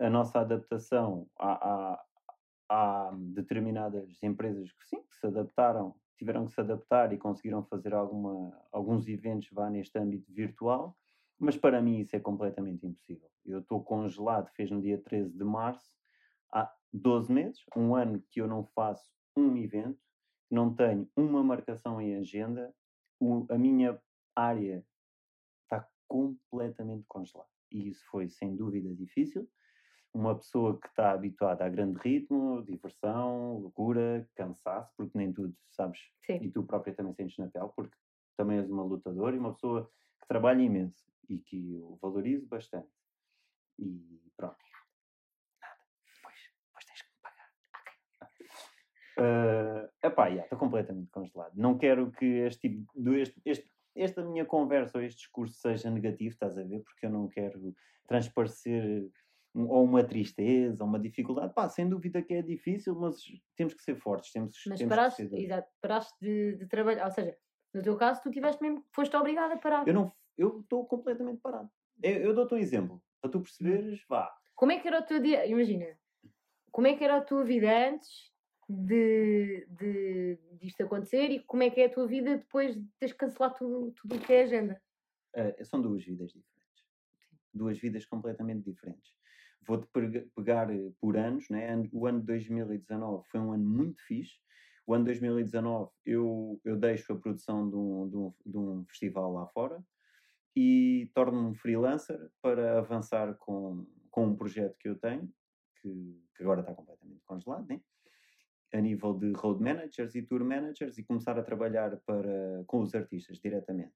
A 0.00 0.08
nossa 0.08 0.40
adaptação 0.40 1.26
a, 1.38 1.98
a, 2.70 3.10
determinadas 3.14 4.22
empresas 4.22 4.70
que 4.72 4.86
sim, 4.86 5.02
que 5.02 5.16
se 5.16 5.26
adaptaram, 5.26 5.94
tiveram 6.16 6.46
que 6.46 6.52
se 6.52 6.60
adaptar 6.60 7.12
e 7.12 7.18
conseguiram 7.18 7.64
fazer 7.64 7.94
alguma, 7.94 8.60
alguns 8.70 9.08
eventos 9.08 9.48
vá 9.50 9.68
neste 9.70 9.98
âmbito 9.98 10.32
virtual, 10.32 10.96
mas 11.38 11.56
para 11.56 11.80
mim 11.82 11.98
isso 11.98 12.14
é 12.14 12.20
completamente 12.20 12.86
impossível. 12.86 13.30
Eu 13.44 13.60
estou 13.60 13.82
congelado, 13.82 14.50
fez 14.50 14.70
no 14.70 14.80
dia 14.80 14.98
13 15.02 15.36
de 15.36 15.44
março, 15.44 15.92
há 16.52 16.72
12 16.92 17.32
meses, 17.32 17.64
um 17.76 17.94
ano 17.94 18.22
que 18.30 18.40
eu 18.40 18.46
não 18.46 18.64
faço 18.64 19.10
um 19.36 19.56
evento, 19.56 19.98
não 20.50 20.74
tenho 20.74 21.10
uma 21.16 21.42
marcação 21.42 22.00
em 22.00 22.16
agenda, 22.16 22.74
o- 23.18 23.46
a 23.50 23.58
minha 23.58 24.00
área 24.36 24.86
está 25.64 25.88
completamente 26.06 27.04
congelada. 27.08 27.48
E 27.70 27.88
isso 27.88 28.04
foi 28.10 28.28
sem 28.28 28.54
dúvida 28.54 28.94
difícil, 28.94 29.48
uma 30.14 30.34
pessoa 30.36 30.78
que 30.78 30.86
está 30.88 31.12
habituada 31.12 31.64
a 31.64 31.68
grande 31.68 31.98
ritmo, 32.00 32.62
diversão, 32.62 33.58
loucura, 33.58 34.28
cansaço, 34.34 34.92
porque 34.96 35.16
nem 35.16 35.32
tudo, 35.32 35.56
sabes, 35.70 36.00
Sim. 36.26 36.38
e 36.42 36.50
tu 36.50 36.62
própria 36.64 36.94
também 36.94 37.14
sentes 37.14 37.38
na 37.38 37.48
pele, 37.48 37.70
porque 37.74 37.96
também 38.36 38.58
és 38.58 38.70
uma 38.70 38.82
lutadora 38.82 39.34
e 39.34 39.38
uma 39.38 39.54
pessoa 39.54 39.90
que 40.20 40.28
trabalha 40.28 40.60
imenso 40.60 41.04
e 41.28 41.38
que 41.38 41.74
eu 41.74 41.98
valorizo 42.00 42.46
bastante. 42.46 42.88
E 43.78 44.20
pronto. 44.36 44.56
Nada. 45.60 45.80
Pois, 46.22 46.36
pois 46.72 46.84
tens 46.84 47.02
que 47.02 47.08
me 47.08 47.22
pagar. 47.22 47.50
Ok. 48.20 49.90
epá, 50.02 50.30
já, 50.30 50.42
estou 50.42 50.58
completamente 50.58 51.10
congelado. 51.10 51.54
Não 51.54 51.78
quero 51.78 52.10
que 52.12 52.26
este 52.26 52.68
tipo 52.68 52.92
de, 53.00 53.20
este, 53.22 53.40
este- 53.46 53.72
esta 53.94 54.22
minha 54.24 54.44
conversa 54.44 54.98
ou 54.98 55.04
este 55.04 55.18
discurso 55.20 55.54
seja 55.54 55.90
negativo, 55.90 56.30
estás 56.30 56.56
a 56.58 56.62
ver? 56.62 56.82
Porque 56.82 57.06
eu 57.06 57.10
não 57.10 57.28
quero 57.28 57.74
transparecer 58.06 59.10
um- 59.54 59.68
ou 59.68 59.84
uma 59.84 60.02
tristeza, 60.04 60.82
ou 60.82 60.88
uma 60.88 60.98
dificuldade. 60.98 61.52
Pá, 61.54 61.68
sem 61.68 61.88
dúvida 61.88 62.22
que 62.22 62.34
é 62.34 62.42
difícil, 62.42 62.94
mas 62.94 63.16
temos 63.56 63.74
que 63.74 63.82
ser 63.82 63.96
fortes. 63.96 64.32
Temos, 64.32 64.54
Mas 64.66 64.78
temos 64.78 64.94
paraste, 64.94 65.22
que 65.22 65.28
ser... 65.28 65.38
exato, 65.38 65.68
paraste 65.80 66.16
de, 66.20 66.56
de 66.56 66.66
trabalhar, 66.66 67.04
ou 67.04 67.10
seja, 67.10 67.36
no 67.74 67.82
teu 67.82 67.96
caso 67.96 68.22
tu 68.22 68.30
tiveste 68.30 68.62
mesmo, 68.62 68.84
foste 68.94 69.16
obrigada 69.16 69.54
a 69.54 69.58
parar. 69.58 69.86
Eu 69.86 69.94
não, 69.94 70.12
eu 70.36 70.60
estou 70.60 70.86
completamente 70.86 71.40
parado. 71.40 71.70
Eu, 72.02 72.12
eu 72.16 72.34
dou-te 72.34 72.54
um 72.54 72.58
exemplo, 72.58 73.02
para 73.20 73.30
tu 73.30 73.40
perceberes, 73.40 74.02
vá. 74.08 74.32
Como 74.54 74.72
é 74.72 74.78
que 74.78 74.88
era 74.88 75.00
o 75.00 75.04
teu 75.04 75.20
dia? 75.20 75.46
Imagina, 75.46 75.86
como 76.70 76.86
é 76.86 76.96
que 76.96 77.04
era 77.04 77.16
a 77.16 77.20
tua 77.20 77.44
vida 77.44 77.68
antes 77.88 78.32
de, 78.68 79.66
de 79.70 80.38
disto 80.60 80.82
acontecer 80.82 81.30
e 81.30 81.40
como 81.40 81.62
é 81.62 81.70
que 81.70 81.80
é 81.80 81.86
a 81.86 81.92
tua 81.92 82.06
vida 82.06 82.36
depois 82.38 82.74
de 82.74 82.86
teres 82.98 83.14
cancelado 83.14 83.56
tudo, 83.58 83.92
tudo 83.92 84.16
o 84.16 84.20
que 84.20 84.32
é 84.32 84.42
agenda? 84.42 84.80
Eh, 85.34 85.64
são 85.64 85.80
duas 85.80 86.02
vidas 86.04 86.28
diferentes. 86.32 86.84
Duas 87.52 87.78
vidas 87.78 88.06
completamente 88.06 88.64
diferentes. 88.70 89.12
Vou-te 89.66 89.86
pega- 89.92 90.26
pegar 90.34 90.70
eh, 90.70 90.92
por 91.00 91.16
anos, 91.16 91.48
né? 91.48 91.88
O 91.92 92.06
ano 92.06 92.20
de 92.20 92.26
2019 92.26 93.24
foi 93.28 93.40
um 93.40 93.52
ano 93.52 93.64
muito 93.64 94.02
fixe. 94.02 94.34
O 94.86 94.94
ano 94.94 95.04
de 95.04 95.10
2019 95.10 95.90
eu, 96.04 96.60
eu 96.64 96.76
deixo 96.76 97.12
a 97.12 97.18
produção 97.18 97.68
de 97.68 97.76
um, 97.76 98.08
de, 98.08 98.16
um, 98.16 98.34
de 98.44 98.58
um 98.58 98.84
festival 98.86 99.32
lá 99.32 99.46
fora 99.46 99.82
e 100.54 101.10
torno-me 101.14 101.54
freelancer 101.54 102.30
para 102.42 102.78
avançar 102.78 103.34
com, 103.38 103.86
com 104.10 104.26
um 104.26 104.36
projeto 104.36 104.76
que 104.78 104.88
eu 104.88 104.98
tenho, 104.98 105.32
que, 105.80 106.20
que 106.36 106.42
agora 106.42 106.60
está 106.60 106.74
completamente 106.74 107.22
congelado, 107.24 107.66
né? 107.68 107.80
a 108.72 108.80
nível 108.80 109.14
de 109.14 109.32
road 109.32 109.62
managers 109.62 110.14
e 110.14 110.22
tour 110.22 110.44
managers 110.44 110.96
e 110.98 111.04
começar 111.04 111.38
a 111.38 111.42
trabalhar 111.42 111.96
para, 112.06 112.64
com 112.66 112.80
os 112.80 112.94
artistas 112.94 113.38
diretamente. 113.38 113.92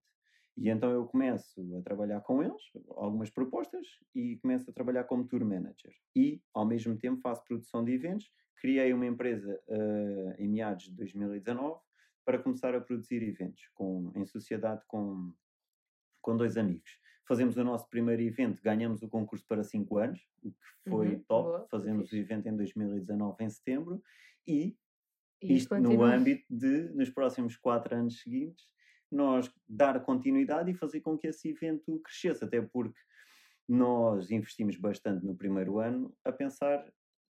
E 0.57 0.71
então 0.71 0.91
eu 0.91 1.07
começo 1.07 1.61
a 1.77 1.83
trabalhar 1.83 2.21
com 2.23 2.43
eles, 2.43 2.63
algumas 2.91 3.29
propostas, 3.31 3.87
e 4.15 4.37
começo 4.39 4.71
a 4.71 4.73
trabalhar 4.73 5.05
como 5.05 5.27
tour 5.27 5.45
manager. 5.45 5.93
E, 6.15 6.43
ao 6.55 6.65
mesmo 6.67 6.97
tempo, 6.97 7.21
faço 7.21 7.45
produção 7.45 7.85
de 7.85 7.93
eventos. 7.93 8.31
Criei 8.57 8.93
uma 8.93 9.07
empresa 9.07 9.61
eh, 9.69 10.37
em 10.39 10.49
meados 10.49 10.85
de 10.87 10.93
2019 10.97 11.79
para 12.25 12.39
começar 12.43 12.75
a 12.75 12.81
produzir 12.81 13.23
eventos 13.23 13.69
com, 13.75 14.11
em 14.17 14.25
sociedade 14.25 14.83
com, 14.87 15.33
com 16.23 16.37
dois 16.37 16.57
amigos. 16.57 16.91
Fazemos 17.29 17.57
o 17.57 17.65
nosso 17.65 17.89
primeiro 17.91 18.23
evento, 18.23 18.63
ganhamos 18.63 19.03
o 19.03 19.09
concurso 19.09 19.45
para 19.47 19.63
5 19.63 19.99
anos, 19.99 20.21
o 20.43 20.51
que 20.53 20.59
foi 20.89 21.17
Uhum, 21.17 21.23
top. 21.29 21.45
boa, 21.49 21.69
Fazemos 21.71 22.09
fixe. 22.09 22.17
o 22.17 22.17
evento 22.17 22.49
em 22.49 22.57
2019, 22.57 23.45
em 23.45 23.51
setembro, 23.51 24.03
e 24.47 24.77
E 25.43 25.57
isto 25.57 25.69
no 25.79 25.79
continua. 25.83 26.15
âmbito 26.15 26.45
de, 26.49 26.89
nos 26.95 27.11
próximos 27.11 27.57
quatro 27.57 27.95
anos 27.97 28.21
seguintes, 28.21 28.65
nós 29.11 29.51
dar 29.69 30.01
continuidade 30.05 30.71
e 30.71 30.75
fazer 30.75 31.01
com 31.01 31.17
que 31.17 31.27
esse 31.29 31.51
evento 31.51 32.01
crescesse, 32.01 32.45
até 32.45 32.61
porque 32.61 32.99
nós 33.69 34.31
investimos 34.31 34.77
bastante 34.77 35.25
no 35.25 35.37
primeiro 35.37 35.79
ano 35.79 36.15
a 36.25 36.33
pensar 36.33 36.85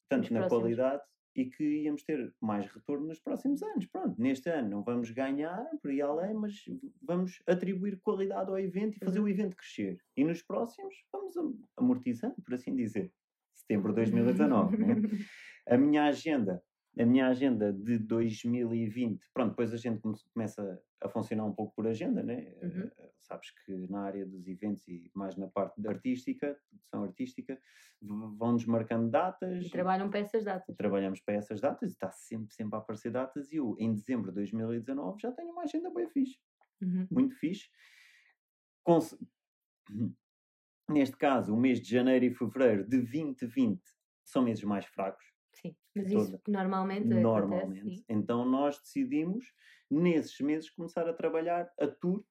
tanto 0.09 0.33
na 0.33 0.49
qualidade 0.49 1.03
e 1.35 1.47
que 1.51 1.83
íamos 1.83 2.03
ter 2.03 2.35
mais 2.41 2.67
retorno 2.67 3.07
nos 3.09 3.21
próximos 3.21 3.63
anos. 3.63 3.87
Pronto, 3.87 4.19
neste 4.21 4.49
ano 4.49 4.71
não 4.71 4.83
vamos 4.83 5.11
ganhar 5.11 5.67
por 5.83 5.91
aí 5.91 6.01
além, 6.01 6.33
mas 6.35 6.65
vamos 7.03 7.43
atribuir 7.47 7.99
qualidade 8.01 8.49
ao 8.49 8.59
evento 8.59 8.97
e 8.97 9.05
fazer 9.05 9.19
Uhum. 9.19 9.27
o 9.27 9.29
evento 9.29 9.55
crescer. 9.57 9.99
E 10.17 10.25
nos 10.25 10.43
próximos 10.43 10.95
vamos 11.13 11.37
am- 11.37 11.59
amortizando, 11.77 12.37
por 12.43 12.55
assim 12.55 12.75
dizer. 12.75 13.13
Setembro 13.55 13.91
de 13.93 13.97
2019, 13.97 14.77
né? 14.79 14.87
a 15.69 15.77
minha 15.77 16.05
agenda, 16.05 16.63
a 16.99 17.05
minha 17.05 17.29
agenda 17.29 17.73
de 17.73 17.99
2020, 17.99 19.29
pronto, 19.35 19.51
depois 19.51 19.73
a 19.73 19.77
gente 19.77 20.01
come- 20.01 20.17
começa 20.33 20.83
a 21.03 21.09
funcionar 21.09 21.45
um 21.45 21.53
pouco 21.53 21.75
por 21.75 21.87
agenda, 21.87 22.23
né? 22.23 22.55
Uhum. 22.63 22.91
Eh, 22.99 23.13
sabes 23.21 23.51
que 23.51 23.73
na 23.89 24.01
área 24.03 24.25
dos 24.27 24.47
eventos 24.49 24.87
e 24.89 25.11
mais 25.15 25.37
na 25.37 25.47
parte 25.49 25.81
da 25.81 25.91
artística, 25.91 26.59
produção 26.71 27.03
artística, 27.05 27.61
vão-nos 28.01 28.65
marcando 28.65 29.11
datas, 29.11 29.67
E 29.67 29.71
trabalham 29.71 30.09
para 30.09 30.21
essas 30.21 30.45
datas. 30.45 30.75
trabalhamos 30.77 31.21
para 31.21 31.35
essas 31.35 31.61
datas 31.61 31.91
e 31.91 31.93
está 31.93 32.11
sempre, 32.11 32.55
sempre 32.55 32.77
a 32.77 32.79
aparecer 32.79 33.11
datas 33.13 33.53
e 33.53 33.57
eu, 33.57 33.77
em 33.79 33.93
dezembro 33.93 34.31
de 34.31 34.37
2019, 34.37 35.21
já 35.21 35.33
tenho 35.33 35.51
uma 35.53 35.63
agenda 35.65 35.91
bem 35.93 36.09
fixe 36.09 36.39
Uhum. 36.81 37.07
muito 37.11 37.35
fixe. 37.37 37.69
Cons- 38.85 39.19
Neste 40.89 41.17
caso, 41.17 41.53
o 41.53 41.57
mês 41.57 41.81
de 41.81 41.91
janeiro 41.91 42.25
e 42.27 42.31
fevereiro 42.35 42.85
de 42.85 42.99
2020 43.03 43.83
são 44.25 44.43
meses 44.43 44.63
mais 44.63 44.87
fracos, 44.87 45.25
mas 45.97 46.13
isso 46.13 46.41
normalmente 46.49 47.05
acontece, 47.05 47.23
normalmente. 47.23 47.97
sim. 47.97 48.05
Então, 48.09 48.45
nós 48.45 48.79
decidimos, 48.79 49.53
nesses 49.91 50.39
meses, 50.41 50.71
começar 50.71 51.09
a 51.09 51.13
trabalhar 51.13 51.71
a 51.79 51.87
tour 51.87 52.25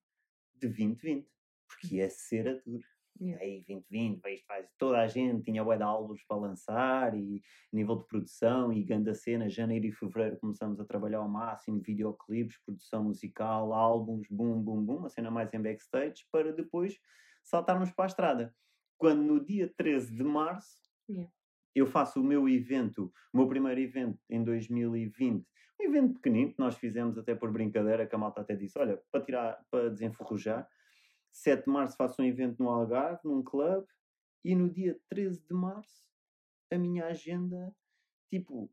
de 0.53 0.68
2020, 0.68 1.28
porque 1.68 1.97
ia 1.97 2.09
ser 2.09 2.47
a 2.47 2.61
tour. 2.61 2.82
Yeah. 3.20 3.41
Aí, 3.41 3.63
2020, 3.66 4.22
veio 4.22 4.43
faz 4.45 4.70
toda 4.78 4.99
a 4.99 5.07
gente 5.07 5.43
tinha 5.43 5.63
bué 5.63 5.78
de 5.78 5.84
álbuns 5.84 6.22
para 6.28 6.38
lançar 6.38 7.18
e 7.18 7.41
nível 7.72 7.95
de 7.95 8.07
produção 8.07 8.74
e 8.74 8.84
grande 8.84 9.16
cena. 9.16 9.49
Janeiro 9.49 9.86
e 9.86 9.91
fevereiro 9.93 10.38
começamos 10.38 10.82
a 10.82 10.86
trabalhar 10.86 11.20
ao 11.20 11.30
máximo, 11.30 11.80
videoclipes, 11.82 12.57
produção 12.66 13.05
musical, 13.05 13.74
álbuns, 13.74 14.28
boom, 14.30 14.61
boom, 14.61 14.84
boom, 14.84 14.97
uma 14.97 15.09
cena 15.09 15.32
mais 15.32 15.53
em 15.53 15.61
backstage, 15.61 16.26
para 16.30 16.51
depois 16.51 16.99
saltarmos 17.41 17.89
para 17.91 18.03
a 18.03 18.07
estrada. 18.07 18.55
Quando 18.97 19.22
no 19.22 19.43
dia 19.43 19.74
13 19.78 20.13
de 20.13 20.24
março 20.24 20.86
Yeah. 21.07 21.32
Eu 21.76 21.86
faço 21.86 22.21
o 22.21 22.23
meu 22.23 22.47
evento, 22.47 23.11
o 23.34 23.38
meu 23.38 23.47
primeiro 23.47 23.80
evento 23.82 24.19
em 24.30 24.43
2020, 24.43 25.45
um 25.80 25.84
evento 25.84 26.13
pequenino 26.15 26.53
que 26.53 26.59
nós 26.59 26.78
fizemos 26.78 27.17
até 27.17 27.36
por 27.36 27.51
brincadeira, 27.51 28.07
que 28.07 28.15
a 28.15 28.17
malta 28.17 28.41
até 28.41 28.55
disse, 28.55 28.80
olha, 28.80 29.01
para 29.11 29.23
tirar, 29.23 29.65
para 29.69 29.89
desenferrujar, 29.89 30.67
7 31.32 31.65
de 31.65 31.71
março 31.71 31.97
faço 31.97 32.21
um 32.21 32.26
evento 32.26 32.63
no 32.63 32.69
Algarve, 32.69 33.19
num 33.26 33.43
clube, 33.43 33.86
e 34.43 34.55
no 34.55 34.69
dia 34.69 34.97
13 35.09 35.45
de 35.45 35.53
março 35.53 36.05
a 36.71 36.78
minha 36.78 37.05
agenda, 37.07 37.76
tipo, 38.30 38.71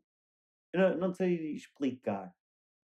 não, 0.74 0.96
não 0.96 1.12
sei 1.12 1.52
explicar, 1.54 2.32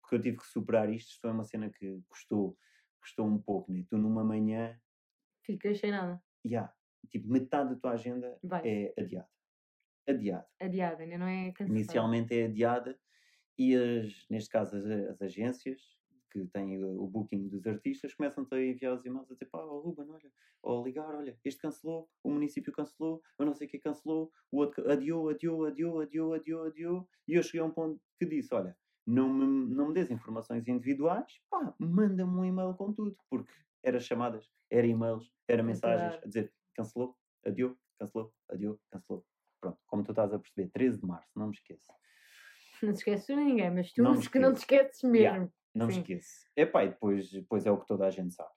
porque 0.01 0.15
eu 0.15 0.21
tive 0.21 0.37
que 0.37 0.45
superar 0.47 0.89
isto, 0.89 1.09
isto 1.09 1.21
foi 1.21 1.31
uma 1.31 1.43
cena 1.43 1.69
que 1.69 2.01
custou, 2.07 2.57
custou 3.01 3.27
um 3.27 3.37
pouco, 3.41 3.71
né? 3.71 3.85
Tu 3.89 3.97
numa 3.97 4.23
manhã, 4.23 4.79
Ficas 5.43 5.79
sem 5.79 5.91
nada. 5.91 6.23
yeah, 6.45 6.73
tipo, 7.09 7.27
metade 7.27 7.75
da 7.75 7.79
tua 7.79 7.91
agenda 7.91 8.39
Vai. 8.41 8.61
é 8.67 8.93
adiada. 8.97 9.29
Adiada. 10.07 10.47
Adiada, 10.59 11.03
ainda 11.03 11.17
não 11.17 11.27
é 11.27 11.51
cancelada. 11.51 11.71
Inicialmente 11.71 12.35
é 12.35 12.45
adiada 12.45 12.99
e, 13.57 13.75
as, 13.75 14.27
neste 14.29 14.49
caso, 14.49 14.77
as, 14.77 14.85
as 14.85 15.21
agências 15.21 15.95
que 16.31 16.45
têm 16.47 16.83
o, 16.83 17.03
o 17.03 17.07
booking 17.07 17.47
dos 17.47 17.65
artistas, 17.65 18.13
começam-te 18.13 18.53
a 18.53 18.61
enviar 18.61 18.93
os 18.93 19.05
e-mails 19.05 19.31
a 19.31 19.33
dizer, 19.33 19.45
pá, 19.45 19.63
oh, 19.63 19.79
Ruben, 19.79 20.09
olha, 20.09 20.29
ou 20.61 20.83
ligar, 20.83 21.15
olha, 21.15 21.39
este 21.45 21.61
cancelou, 21.61 22.09
o 22.21 22.29
município 22.29 22.73
cancelou, 22.73 23.21
eu 23.39 23.45
não 23.45 23.53
sei 23.53 23.67
o 23.67 23.69
que 23.69 23.79
cancelou, 23.79 24.31
o 24.51 24.57
outro 24.57 24.91
adiou, 24.91 25.29
adiou, 25.29 25.65
adiou, 25.65 26.01
adiou, 26.01 26.33
adiou, 26.33 26.63
adiou, 26.65 27.09
e 27.25 27.35
eu 27.35 27.43
cheguei 27.43 27.61
a 27.61 27.65
um 27.65 27.71
ponto 27.71 28.01
que 28.19 28.25
disse, 28.25 28.53
olha, 28.53 28.77
não 29.07 29.33
me, 29.33 29.73
não 29.73 29.87
me 29.87 29.93
des 29.93 30.11
informações 30.11 30.67
individuais, 30.67 31.39
pá, 31.49 31.73
manda-me 31.79 32.37
um 32.37 32.43
e-mail 32.43 32.73
com 32.73 32.91
tudo, 32.91 33.15
porque 33.29 33.53
era 33.81 33.99
chamadas, 33.99 34.51
era 34.69 34.85
e-mails, 34.85 35.31
era 35.47 35.63
mensagens 35.63 36.15
a 36.21 36.27
dizer, 36.27 36.53
cancelou, 36.73 37.15
adiou, 37.45 37.77
cancelou, 37.97 38.33
adiou, 38.49 38.77
cancelou. 38.91 39.25
Pronto, 39.65 39.79
como 39.87 40.03
tu 40.03 40.11
estás 40.11 40.31
a 40.31 40.37
perceber, 40.37 40.69
13 40.69 40.99
de 40.99 41.07
março, 41.07 41.31
não 41.35 41.47
me 41.47 41.53
esqueço. 41.53 41.91
Não 42.83 42.93
te 42.93 42.97
esqueces 42.97 43.25
de 43.25 43.35
ninguém, 43.35 43.71
mas 43.71 43.91
tu 43.91 44.03
não 44.03 44.13
que 44.21 44.37
não 44.37 44.53
te 44.53 44.57
esqueces 44.57 45.01
mesmo. 45.01 45.17
Yeah, 45.17 45.51
não 45.73 45.89
Sim. 45.89 45.95
me 45.95 46.01
esqueço. 46.01 46.29
Epá, 46.55 46.83
e 46.83 46.89
depois, 46.89 47.31
depois 47.31 47.65
é 47.65 47.71
o 47.71 47.79
que 47.79 47.87
toda 47.87 48.05
a 48.05 48.11
gente 48.11 48.35
sabe. 48.35 48.51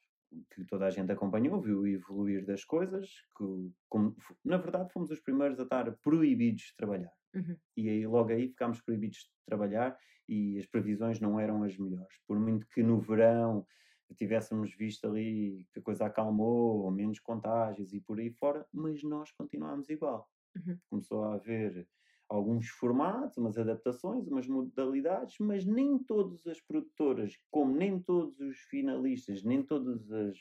Que 0.50 0.64
toda 0.66 0.84
a 0.84 0.90
gente 0.90 1.10
acompanhou, 1.10 1.62
viu 1.62 1.80
o 1.80 1.86
evoluir 1.86 2.44
das 2.44 2.62
coisas, 2.62 3.08
que 3.38 3.72
como, 3.88 4.14
na 4.44 4.58
verdade 4.58 4.92
fomos 4.92 5.10
os 5.10 5.20
primeiros 5.20 5.58
a 5.58 5.62
estar 5.62 5.90
proibidos 6.02 6.64
de 6.64 6.76
trabalhar. 6.76 7.12
Uhum. 7.34 7.56
E 7.74 7.88
aí 7.88 8.06
logo 8.06 8.30
aí 8.30 8.48
ficámos 8.48 8.82
proibidos 8.82 9.20
de 9.20 9.30
trabalhar 9.46 9.96
e 10.28 10.58
as 10.58 10.66
previsões 10.66 11.20
não 11.20 11.40
eram 11.40 11.62
as 11.62 11.74
melhores. 11.78 12.14
Por 12.26 12.38
muito 12.38 12.68
que 12.68 12.82
no 12.82 13.00
verão 13.00 13.66
tivéssemos 14.14 14.74
visto 14.74 15.06
ali 15.06 15.66
que 15.72 15.80
a 15.80 15.82
coisa 15.82 16.04
acalmou, 16.04 16.90
menos 16.90 17.18
contágios 17.18 17.94
e 17.94 18.00
por 18.00 18.20
aí 18.20 18.30
fora, 18.30 18.66
mas 18.70 19.02
nós 19.02 19.32
continuámos 19.32 19.88
igual. 19.88 20.28
Uhum. 20.56 20.78
Começou 20.90 21.24
a 21.24 21.34
haver 21.34 21.88
alguns 22.28 22.68
formatos, 22.68 23.38
umas 23.38 23.56
adaptações, 23.56 24.28
umas 24.28 24.46
modalidades, 24.46 25.36
mas 25.38 25.64
nem 25.64 25.98
todas 25.98 26.46
as 26.46 26.60
produtoras, 26.60 27.34
como 27.50 27.74
nem 27.74 27.98
todos 28.00 28.38
os 28.40 28.58
finalistas, 28.58 29.42
nem 29.42 29.62
todas 29.62 30.10
as. 30.12 30.36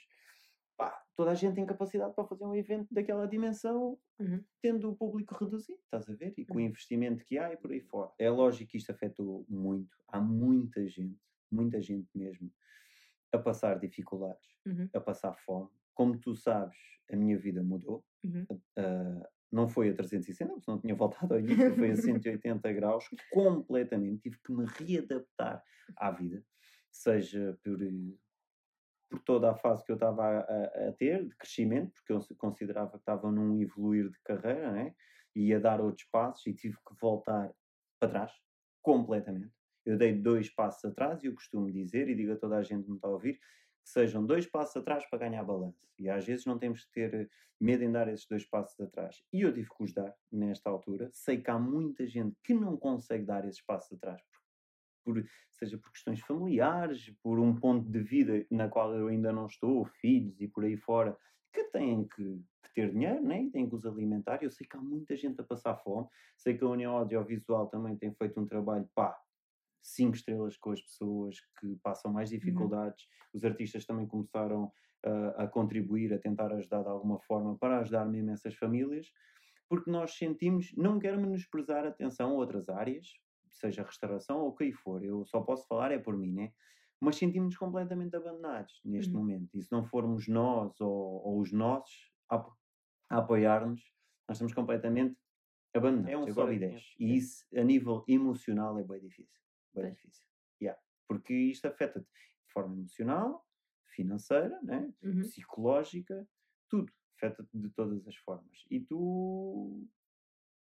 Pá, 0.75 1.03
toda 1.15 1.31
a 1.31 1.35
gente 1.35 1.55
tem 1.55 1.65
capacidade 1.65 2.13
para 2.13 2.27
fazer 2.27 2.45
um 2.45 2.55
evento 2.55 2.93
daquela 2.93 3.25
dimensão, 3.25 3.97
uhum. 4.19 4.43
tendo 4.61 4.91
o 4.91 4.95
público 4.95 5.33
reduzido, 5.33 5.79
estás 5.79 6.07
a 6.07 6.13
ver? 6.13 6.33
E 6.37 6.45
com 6.45 6.55
o 6.55 6.57
uhum. 6.57 6.67
investimento 6.67 7.23
que 7.23 7.37
há 7.37 7.51
e 7.51 7.57
por 7.57 7.71
aí 7.71 7.81
fora. 7.81 8.11
É 8.19 8.29
lógico 8.29 8.71
que 8.71 8.77
isto 8.77 8.91
afetou 8.91 9.45
muito. 9.49 9.97
Há 10.09 10.19
muita 10.19 10.87
gente, 10.87 11.19
muita 11.49 11.81
gente 11.81 12.09
mesmo, 12.13 12.51
a 13.31 13.39
passar 13.39 13.79
dificuldades, 13.79 14.47
uhum. 14.65 14.89
a 14.93 14.99
passar 14.99 15.33
fome. 15.33 15.69
Como 15.95 16.19
tu 16.19 16.35
sabes, 16.35 16.77
a 17.11 17.15
minha 17.15 17.37
vida 17.39 17.63
mudou. 17.63 18.05
Uh, 18.23 19.23
não 19.51 19.67
foi 19.67 19.89
a 19.89 19.93
360, 19.93 20.53
porque 20.53 20.71
não 20.71 20.79
tinha 20.79 20.95
voltado 20.95 21.33
ao 21.33 21.39
início, 21.39 21.75
foi 21.75 21.91
a 21.91 21.95
180 21.95 22.73
graus, 22.73 23.05
completamente. 23.31 24.21
Tive 24.21 24.37
que 24.43 24.51
me 24.51 24.65
readaptar 24.65 25.63
à 25.95 26.11
vida, 26.11 26.43
seja 26.91 27.57
por, 27.63 27.79
por 29.09 29.19
toda 29.23 29.51
a 29.51 29.55
fase 29.55 29.85
que 29.85 29.91
eu 29.91 29.95
estava 29.95 30.23
a, 30.23 30.89
a, 30.89 30.91
ter, 30.93 31.25
de 31.25 31.35
crescimento, 31.35 31.93
porque 31.93 32.13
eu 32.13 32.21
considerava 32.37 32.91
que 32.91 32.97
estava 32.97 33.31
num 33.31 33.61
evoluir 33.61 34.09
de 34.09 34.19
carreira, 34.23 34.71
né? 34.71 34.95
e 35.35 35.53
a 35.53 35.59
dar 35.59 35.79
outros 35.79 36.07
passos, 36.11 36.45
e 36.47 36.53
tive 36.53 36.75
que 36.77 36.95
voltar 36.99 37.53
para 37.99 38.09
trás, 38.09 38.31
completamente. 38.81 39.53
Eu 39.85 39.95
dei 39.95 40.13
dois 40.13 40.49
passos 40.49 40.83
atrás, 40.83 41.23
e 41.23 41.27
eu 41.27 41.33
costumo 41.33 41.71
dizer, 41.71 42.09
e 42.09 42.15
digo 42.15 42.33
a 42.33 42.37
toda 42.37 42.57
a 42.57 42.63
gente 42.63 42.85
que 42.85 42.89
me 42.89 42.95
está 42.95 43.07
a 43.07 43.11
ouvir, 43.11 43.39
que 43.87 43.93
sejam 43.93 44.25
dois 44.25 44.45
passos 44.45 44.75
atrás 44.75 45.09
para 45.09 45.19
ganhar 45.19 45.43
balanço. 45.43 45.87
E 45.97 46.09
às 46.09 46.25
vezes 46.25 46.45
não 46.45 46.59
temos 46.59 46.83
que 46.83 46.91
ter 46.91 47.31
medo 47.59 47.83
em 47.83 47.91
dar 47.91 48.09
esses 48.09 48.27
dois 48.27 48.45
passos 48.45 48.77
atrás. 48.81 49.23
E 49.31 49.41
eu 49.41 49.53
tive 49.53 49.69
que 49.69 49.83
os 49.83 49.93
dar 49.93 50.13
nesta 50.29 50.69
altura. 50.69 51.09
Sei 51.13 51.41
que 51.41 51.49
há 51.49 51.57
muita 51.57 52.05
gente 52.05 52.35
que 52.43 52.53
não 52.53 52.75
consegue 52.75 53.25
dar 53.25 53.47
esses 53.47 53.61
passos 53.61 53.93
atrás, 53.93 54.21
por, 55.03 55.23
seja 55.51 55.77
por 55.77 55.91
questões 55.91 56.19
familiares, 56.19 57.09
por 57.23 57.39
um 57.39 57.55
ponto 57.55 57.89
de 57.89 57.99
vida 57.99 58.45
na 58.51 58.67
qual 58.67 58.93
eu 58.93 59.07
ainda 59.07 59.31
não 59.31 59.47
estou, 59.47 59.85
filhos 59.85 60.39
e 60.41 60.47
por 60.47 60.65
aí 60.65 60.75
fora, 60.75 61.17
que 61.53 61.63
têm 61.65 62.05
que, 62.07 62.43
que 62.63 62.73
ter 62.75 62.91
dinheiro, 62.91 63.23
né? 63.23 63.49
têm 63.53 63.69
que 63.69 63.75
os 63.75 63.85
alimentar. 63.85 64.43
Eu 64.43 64.51
sei 64.51 64.67
que 64.67 64.75
há 64.75 64.81
muita 64.81 65.15
gente 65.15 65.39
a 65.39 65.43
passar 65.45 65.77
fome. 65.77 66.07
Sei 66.35 66.57
que 66.57 66.63
a 66.63 66.67
União 66.67 66.95
Audiovisual 66.97 67.67
também 67.67 67.95
tem 67.95 68.13
feito 68.13 68.39
um 68.39 68.45
trabalho, 68.45 68.87
pá, 68.93 69.17
cinco 69.87 70.15
estrelas 70.15 70.57
com 70.57 70.71
as 70.71 70.81
pessoas 70.81 71.37
que 71.59 71.75
passam 71.81 72.11
mais 72.11 72.29
uhum. 72.29 72.37
dificuldades. 72.37 73.03
Uhum. 73.05 73.09
Os 73.35 73.45
artistas 73.45 73.85
também 73.85 74.05
começaram 74.05 74.65
uh, 74.65 75.41
a 75.41 75.47
contribuir, 75.47 76.13
a 76.13 76.19
tentar 76.19 76.51
ajudar 76.53 76.83
de 76.83 76.89
alguma 76.89 77.19
forma 77.21 77.57
para 77.57 77.79
ajudar 77.79 78.05
mesmo 78.05 78.31
essas 78.31 78.55
famílias, 78.55 79.07
porque 79.69 79.89
nós 79.89 80.17
sentimos, 80.17 80.73
não 80.75 80.99
quero 80.99 81.19
menosprezar 81.19 81.85
atenção 81.85 82.31
a 82.31 82.33
outras 82.33 82.67
áreas, 82.69 83.07
seja 83.49 83.83
restauração 83.83 84.39
ou 84.39 84.49
o 84.49 84.55
que 84.55 84.71
for, 84.71 85.03
eu 85.03 85.25
só 85.25 85.41
posso 85.41 85.65
falar 85.67 85.91
é 85.91 85.97
por 85.97 86.17
mim, 86.17 86.33
né? 86.33 86.51
Mas 86.99 87.15
sentimos-nos 87.15 87.57
completamente 87.57 88.15
abandonados 88.15 88.81
neste 88.83 89.13
uhum. 89.13 89.19
momento. 89.19 89.55
E 89.55 89.61
se 89.61 89.71
não 89.71 89.85
formos 89.85 90.27
nós 90.27 90.79
ou, 90.81 91.21
ou 91.23 91.39
os 91.39 91.51
nossos 91.51 92.11
a, 92.29 92.37
a 93.09 93.17
apoiar-nos, 93.19 93.81
nós 94.27 94.37
estamos 94.37 94.53
completamente 94.53 95.15
abandonados. 95.73 96.11
É 96.11 96.17
um 96.17 96.33
sobe 96.33 96.55
e. 96.55 96.95
E 96.99 97.15
isso, 97.15 97.45
a 97.55 97.63
nível 97.63 98.03
emocional, 98.07 98.79
é 98.79 98.83
bem 98.83 98.99
difícil 98.99 99.46
bem 99.81 99.93
difícil. 99.93 100.25
Yeah. 100.61 100.79
Porque 101.07 101.33
isto 101.33 101.65
afeta-te 101.67 102.05
de 102.05 102.53
forma 102.53 102.75
emocional, 102.75 103.45
financeira, 103.95 104.59
né? 104.61 104.91
Uhum. 105.01 105.21
psicológica, 105.21 106.27
tudo. 106.69 106.91
Afeta-te 107.15 107.57
de 107.57 107.69
todas 107.69 108.07
as 108.07 108.15
formas. 108.17 108.65
E 108.69 108.79
tu 108.79 109.87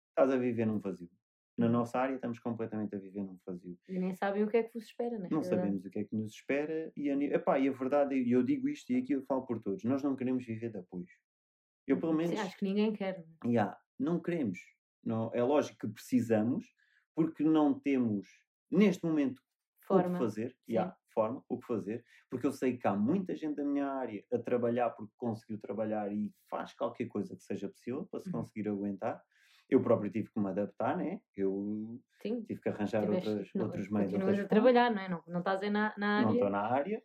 estás 0.09 0.31
a 0.31 0.37
viver 0.37 0.65
num 0.65 0.79
vazio. 0.79 1.09
Na 1.57 1.67
uhum. 1.67 1.71
nossa 1.71 1.99
área 1.99 2.15
estamos 2.15 2.39
completamente 2.39 2.95
a 2.95 2.99
viver 2.99 3.23
num 3.23 3.39
vazio. 3.45 3.77
E 3.87 3.99
nem 3.99 4.13
sabem 4.15 4.43
o 4.43 4.47
que 4.47 4.57
é 4.57 4.63
que 4.63 4.73
vos 4.73 4.83
espera, 4.83 5.17
né? 5.17 5.27
Não 5.31 5.43
sabemos 5.43 5.85
o 5.85 5.89
que 5.89 5.99
é 5.99 6.03
que 6.03 6.15
nos 6.15 6.33
espera 6.33 6.91
e 6.95 7.09
a, 7.09 7.15
epá, 7.15 7.59
e 7.59 7.67
a 7.67 7.71
verdade, 7.71 8.15
e 8.15 8.31
eu 8.31 8.43
digo 8.43 8.67
isto 8.67 8.91
e 8.91 8.97
aqui 8.97 9.13
eu 9.13 9.23
falo 9.23 9.45
por 9.45 9.61
todos, 9.61 9.83
nós 9.83 10.03
não 10.03 10.15
queremos 10.15 10.45
viver 10.45 10.71
de 10.71 10.77
apoios. 10.77 11.11
Eu 11.87 11.99
pelo 11.99 12.13
menos... 12.13 12.31
Sim, 12.31 12.39
acho 12.39 12.57
que 12.57 12.65
ninguém 12.65 12.93
quer. 12.93 13.19
Né? 13.19 13.51
Yeah, 13.51 13.77
não 13.99 14.19
queremos. 14.19 14.59
Não, 15.03 15.31
é 15.33 15.43
lógico 15.43 15.79
que 15.79 15.93
precisamos, 15.93 16.73
porque 17.13 17.43
não 17.43 17.79
temos 17.79 18.27
neste 18.73 19.05
momento 19.05 19.41
forma. 19.87 20.09
o 20.09 20.11
que 20.13 20.17
fazer, 20.19 20.57
yeah, 20.67 20.95
forma, 21.13 21.43
o 21.47 21.59
que 21.59 21.65
fazer, 21.65 22.03
porque 22.29 22.47
eu 22.47 22.51
sei 22.51 22.77
que 22.77 22.87
há 22.87 22.95
muita 22.95 23.35
gente 23.35 23.55
da 23.55 23.63
minha 23.63 23.87
área 23.87 24.23
a 24.31 24.39
trabalhar 24.39 24.89
porque 24.91 25.13
conseguiu 25.17 25.59
trabalhar 25.59 26.11
e 26.11 26.31
faz 26.49 26.73
qualquer 26.73 27.07
coisa 27.07 27.35
que 27.35 27.43
seja 27.43 27.69
possível 27.69 28.07
para 28.09 28.21
se 28.21 28.29
uhum. 28.29 28.41
conseguir 28.41 28.67
aguentar. 28.67 29.21
Eu 29.69 29.81
próprio 29.81 30.11
tive 30.11 30.29
que 30.29 30.39
me 30.39 30.49
adaptar, 30.49 30.97
né? 30.97 31.21
Eu 31.35 31.99
Sim. 32.21 32.43
tive 32.43 32.61
que 32.61 32.69
arranjar 32.69 33.09
outras, 33.09 33.49
não, 33.55 33.65
outros 33.65 33.89
meios. 33.89 34.11
Continuas 34.11 34.39
a 34.39 34.47
trabalhar, 34.47 34.91
não 34.91 35.01
é? 35.01 35.09
Não, 35.09 35.23
não 35.25 35.39
estás 35.39 35.61
na, 35.71 35.93
na 35.97 36.17
área. 36.17 36.25
Não 36.25 36.33
estou 36.33 36.49
na 36.49 36.61
área, 36.61 37.03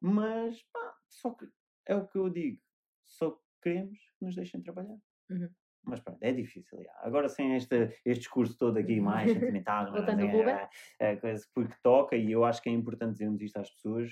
mas 0.00 0.62
pá, 0.64 0.94
só 1.08 1.30
que 1.30 1.46
é 1.86 1.94
o 1.94 2.06
que 2.06 2.18
eu 2.18 2.28
digo, 2.28 2.60
só 3.06 3.38
queremos 3.62 3.98
que 4.18 4.24
nos 4.24 4.34
deixem 4.34 4.60
trabalhar. 4.60 4.98
Uhum. 5.30 5.48
Mas 5.84 6.00
pronto, 6.00 6.18
é 6.22 6.32
difícil. 6.32 6.82
Já. 6.82 6.92
Agora 7.02 7.28
sem 7.28 7.56
este, 7.56 7.90
este 8.04 8.20
discurso 8.20 8.56
todo 8.56 8.76
aqui 8.76 9.00
mais 9.00 9.30
sentimental, 9.32 9.90
mas, 9.90 10.06
é, 10.08 10.68
é, 11.00 11.16
coisa 11.16 11.46
porque 11.54 11.74
toca 11.82 12.16
e 12.16 12.30
eu 12.30 12.44
acho 12.44 12.62
que 12.62 12.68
é 12.68 12.72
importante 12.72 13.12
dizermos 13.12 13.40
isto 13.40 13.56
às 13.58 13.70
pessoas. 13.70 14.10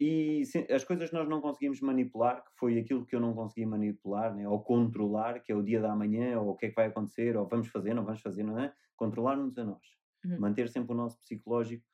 E 0.00 0.44
se, 0.44 0.72
as 0.72 0.84
coisas 0.84 1.10
nós 1.10 1.28
não 1.28 1.40
conseguimos 1.40 1.80
manipular, 1.80 2.44
que 2.44 2.50
foi 2.56 2.78
aquilo 2.78 3.04
que 3.04 3.16
eu 3.16 3.20
não 3.20 3.34
consegui 3.34 3.66
manipular, 3.66 4.34
né, 4.34 4.48
ou 4.48 4.62
controlar, 4.62 5.40
que 5.40 5.50
é 5.50 5.54
o 5.54 5.62
dia 5.62 5.80
da 5.80 5.94
manhã, 5.94 6.38
ou 6.40 6.50
o 6.50 6.56
que 6.56 6.66
é 6.66 6.68
que 6.68 6.76
vai 6.76 6.86
acontecer, 6.86 7.36
ou 7.36 7.46
vamos 7.48 7.68
fazer, 7.68 7.94
não 7.94 8.04
vamos 8.04 8.20
fazer, 8.20 8.44
não 8.44 8.58
é? 8.58 8.72
Controlar-nos 8.96 9.58
a 9.58 9.64
nós. 9.64 9.84
Uhum. 10.24 10.38
Manter 10.38 10.68
sempre 10.68 10.92
o 10.92 10.96
nosso 10.96 11.18
psicológico 11.20 11.84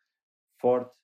forte, 0.61 0.95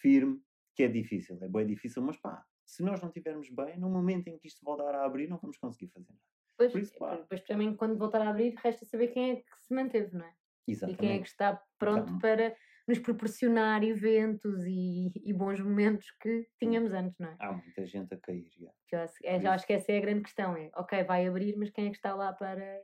firme, 0.00 0.40
que 0.74 0.84
é 0.84 0.88
difícil, 0.88 1.38
é 1.42 1.48
bem 1.48 1.66
difícil, 1.66 2.02
mas 2.02 2.16
pá, 2.16 2.44
se 2.64 2.82
nós 2.82 3.00
não 3.00 3.08
estivermos 3.08 3.48
bem, 3.50 3.78
no 3.78 3.88
momento 3.88 4.28
em 4.28 4.38
que 4.38 4.46
isto 4.46 4.64
voltar 4.64 4.94
a 4.94 5.04
abrir, 5.04 5.28
não 5.28 5.38
vamos 5.38 5.56
conseguir 5.56 5.88
fazer 5.88 6.08
nada. 6.08 6.35
Pois, 6.56 6.72
depois 6.72 7.40
também 7.42 7.76
quando 7.76 7.98
voltar 7.98 8.22
a 8.22 8.30
abrir, 8.30 8.54
resta 8.62 8.84
saber 8.86 9.08
quem 9.08 9.32
é 9.32 9.36
que 9.36 9.44
se 9.60 9.74
manteve, 9.74 10.16
não 10.16 10.24
é? 10.24 10.32
Exatamente. 10.66 10.96
E 10.96 11.00
quem 11.00 11.16
é 11.16 11.20
que 11.20 11.28
está 11.28 11.62
pronto 11.78 12.04
então, 12.04 12.18
para 12.18 12.56
nos 12.88 12.98
proporcionar 12.98 13.82
eventos 13.82 14.64
e, 14.64 15.12
e, 15.24 15.32
bons 15.32 15.60
momentos 15.60 16.10
que 16.20 16.48
tínhamos 16.58 16.92
antes, 16.92 17.18
não 17.18 17.28
é? 17.28 17.36
Há 17.40 17.52
muita 17.52 17.84
gente 17.84 18.14
a 18.14 18.16
cair, 18.16 18.48
já. 18.56 18.70
Já, 18.90 19.12
é, 19.24 19.40
já 19.40 19.54
acho 19.54 19.66
que 19.66 19.72
essa 19.72 19.92
é 19.92 19.98
a 19.98 20.00
grande 20.00 20.22
questão, 20.22 20.56
é, 20.56 20.70
ok, 20.74 21.02
vai 21.04 21.26
abrir, 21.26 21.56
mas 21.56 21.70
quem 21.70 21.86
é 21.86 21.90
que 21.90 21.96
está 21.96 22.14
lá 22.14 22.32
para, 22.32 22.80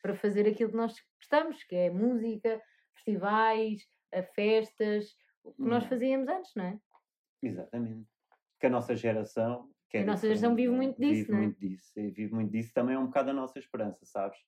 para 0.00 0.14
fazer 0.14 0.48
aquilo 0.48 0.70
que 0.70 0.76
nós 0.76 0.94
gostamos, 1.18 1.62
que 1.64 1.74
é 1.74 1.90
música, 1.90 2.60
festivais, 2.94 3.82
festas, 4.34 5.16
o 5.42 5.52
que 5.52 5.62
não. 5.62 5.68
nós 5.68 5.84
fazíamos 5.84 6.28
antes, 6.28 6.52
não 6.54 6.64
é? 6.64 6.78
Exatamente. 7.42 8.08
Que 8.60 8.66
a 8.66 8.70
nossa 8.70 8.94
geração 8.94 9.68
que 9.90 9.98
é 9.98 10.02
a 10.02 10.06
nossa 10.06 10.26
geração 10.26 10.54
vive 10.54 10.72
muito 10.72 11.00
disso, 11.00 11.14
vive 11.14 11.32
não 11.32 11.38
é? 11.38 11.42
muito 11.42 11.60
disso, 11.60 11.92
vive 11.96 12.32
muito 12.32 12.52
disso. 12.52 12.72
Também 12.72 12.94
é 12.94 12.98
um 12.98 13.06
bocado 13.06 13.30
a 13.30 13.34
nossa 13.34 13.58
esperança, 13.58 14.04
sabes? 14.04 14.38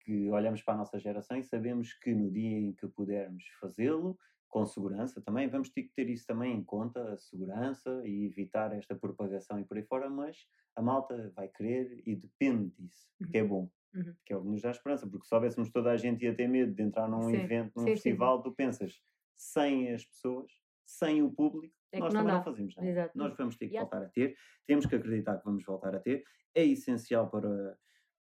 Que 0.00 0.30
olhamos 0.30 0.62
para 0.62 0.74
a 0.74 0.76
nossa 0.76 0.98
geração 0.98 1.36
e 1.36 1.42
sabemos 1.42 1.92
que 1.94 2.14
no 2.14 2.30
dia 2.30 2.56
em 2.56 2.72
que 2.72 2.86
pudermos 2.86 3.44
fazê-lo, 3.60 4.16
com 4.48 4.64
segurança 4.64 5.20
também, 5.20 5.48
vamos 5.48 5.68
ter 5.68 5.82
que 5.82 5.92
ter 5.92 6.08
isso 6.08 6.24
também 6.24 6.56
em 6.56 6.64
conta, 6.64 7.12
a 7.12 7.18
segurança 7.18 8.00
e 8.06 8.24
evitar 8.24 8.72
esta 8.72 8.94
propagação 8.94 9.58
e 9.58 9.64
por 9.64 9.76
aí 9.76 9.82
fora, 9.82 10.08
mas 10.08 10.46
a 10.76 10.80
malta 10.80 11.32
vai 11.34 11.48
querer 11.48 12.02
e 12.06 12.14
depende 12.14 12.70
disso, 12.78 13.08
uhum. 13.20 13.28
que 13.28 13.38
é 13.38 13.44
bom. 13.44 13.70
Uhum. 13.92 14.14
Que 14.24 14.32
é 14.32 14.36
o 14.36 14.42
que 14.42 14.48
nos 14.48 14.62
dá 14.62 14.70
esperança, 14.70 15.06
porque 15.06 15.24
se 15.24 15.30
soubéssemos 15.30 15.70
toda 15.70 15.90
a 15.90 15.96
gente 15.96 16.24
ia 16.24 16.34
ter 16.34 16.48
medo 16.48 16.72
de 16.72 16.82
entrar 16.82 17.08
num 17.08 17.22
sim. 17.22 17.36
evento, 17.36 17.72
num 17.76 17.84
sim, 17.84 17.90
festival, 17.90 18.38
sim. 18.38 18.42
tu 18.44 18.54
pensas, 18.54 19.02
sem 19.34 19.92
as 19.92 20.04
pessoas, 20.04 20.52
sem 20.86 21.22
o 21.22 21.30
público, 21.30 21.75
É 21.92 21.98
nós 21.98 22.12
não 22.12 22.20
também 22.20 22.32
dá. 22.32 22.38
não 22.38 22.44
fazemos 22.44 22.76
nada. 22.76 22.88
Exato. 22.88 23.18
Nós 23.18 23.36
vamos 23.36 23.56
ter 23.56 23.68
que 23.68 23.76
há- 23.76 23.80
voltar 23.82 24.02
a 24.02 24.08
ter, 24.08 24.36
temos 24.66 24.86
que 24.86 24.94
acreditar 24.96 25.38
que 25.38 25.44
vamos 25.44 25.64
voltar 25.64 25.94
a 25.94 26.00
ter, 26.00 26.24
é 26.54 26.64
essencial 26.64 27.30
para, 27.30 27.78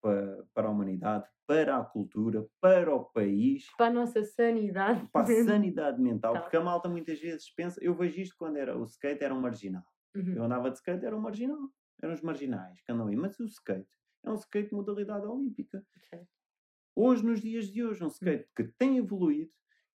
para, 0.01 0.45
para 0.53 0.67
a 0.67 0.71
humanidade, 0.71 1.27
para 1.45 1.77
a 1.77 1.83
cultura, 1.83 2.47
para 2.61 2.93
o 2.93 3.05
país, 3.05 3.65
Para 3.77 3.87
a 3.87 3.93
nossa 3.93 4.23
sanidade. 4.23 5.07
para 5.11 5.23
a 5.23 5.43
sanidade 5.45 6.01
mental, 6.01 6.33
Tá. 6.33 6.41
porque 6.41 6.57
a 6.57 6.61
malta 6.61 6.87
muitas 6.87 7.19
vezes 7.19 7.49
pensa, 7.53 7.83
eu 7.83 7.93
vejo 7.95 8.21
isto 8.21 8.35
quando 8.37 8.57
era 8.57 8.77
o 8.77 8.83
skate 8.85 9.23
era 9.23 9.33
um 9.33 9.41
marginal. 9.41 9.83
Uhum. 10.15 10.33
Eu 10.35 10.43
andava 10.43 10.69
de 10.69 10.77
skate, 10.77 11.05
era 11.05 11.15
um 11.15 11.19
marginal, 11.21 11.59
eram 12.01 12.13
os 12.13 12.21
marginais 12.21 12.79
que 12.81 12.91
andam 12.91 13.07
aí, 13.07 13.15
mas 13.15 13.37
o 13.39 13.45
skate 13.45 13.87
é 14.23 14.29
um 14.31 14.35
skate 14.35 14.69
de 14.69 14.75
modalidade 14.75 15.25
olímpica. 15.25 15.83
Certo. 16.09 16.27
Hoje, 16.95 17.25
nos 17.25 17.41
dias 17.41 17.65
de 17.71 17.83
hoje, 17.83 18.03
um 18.03 18.07
skate 18.07 18.47
que 18.55 18.63
tem 18.77 18.97
evoluído, 18.97 19.51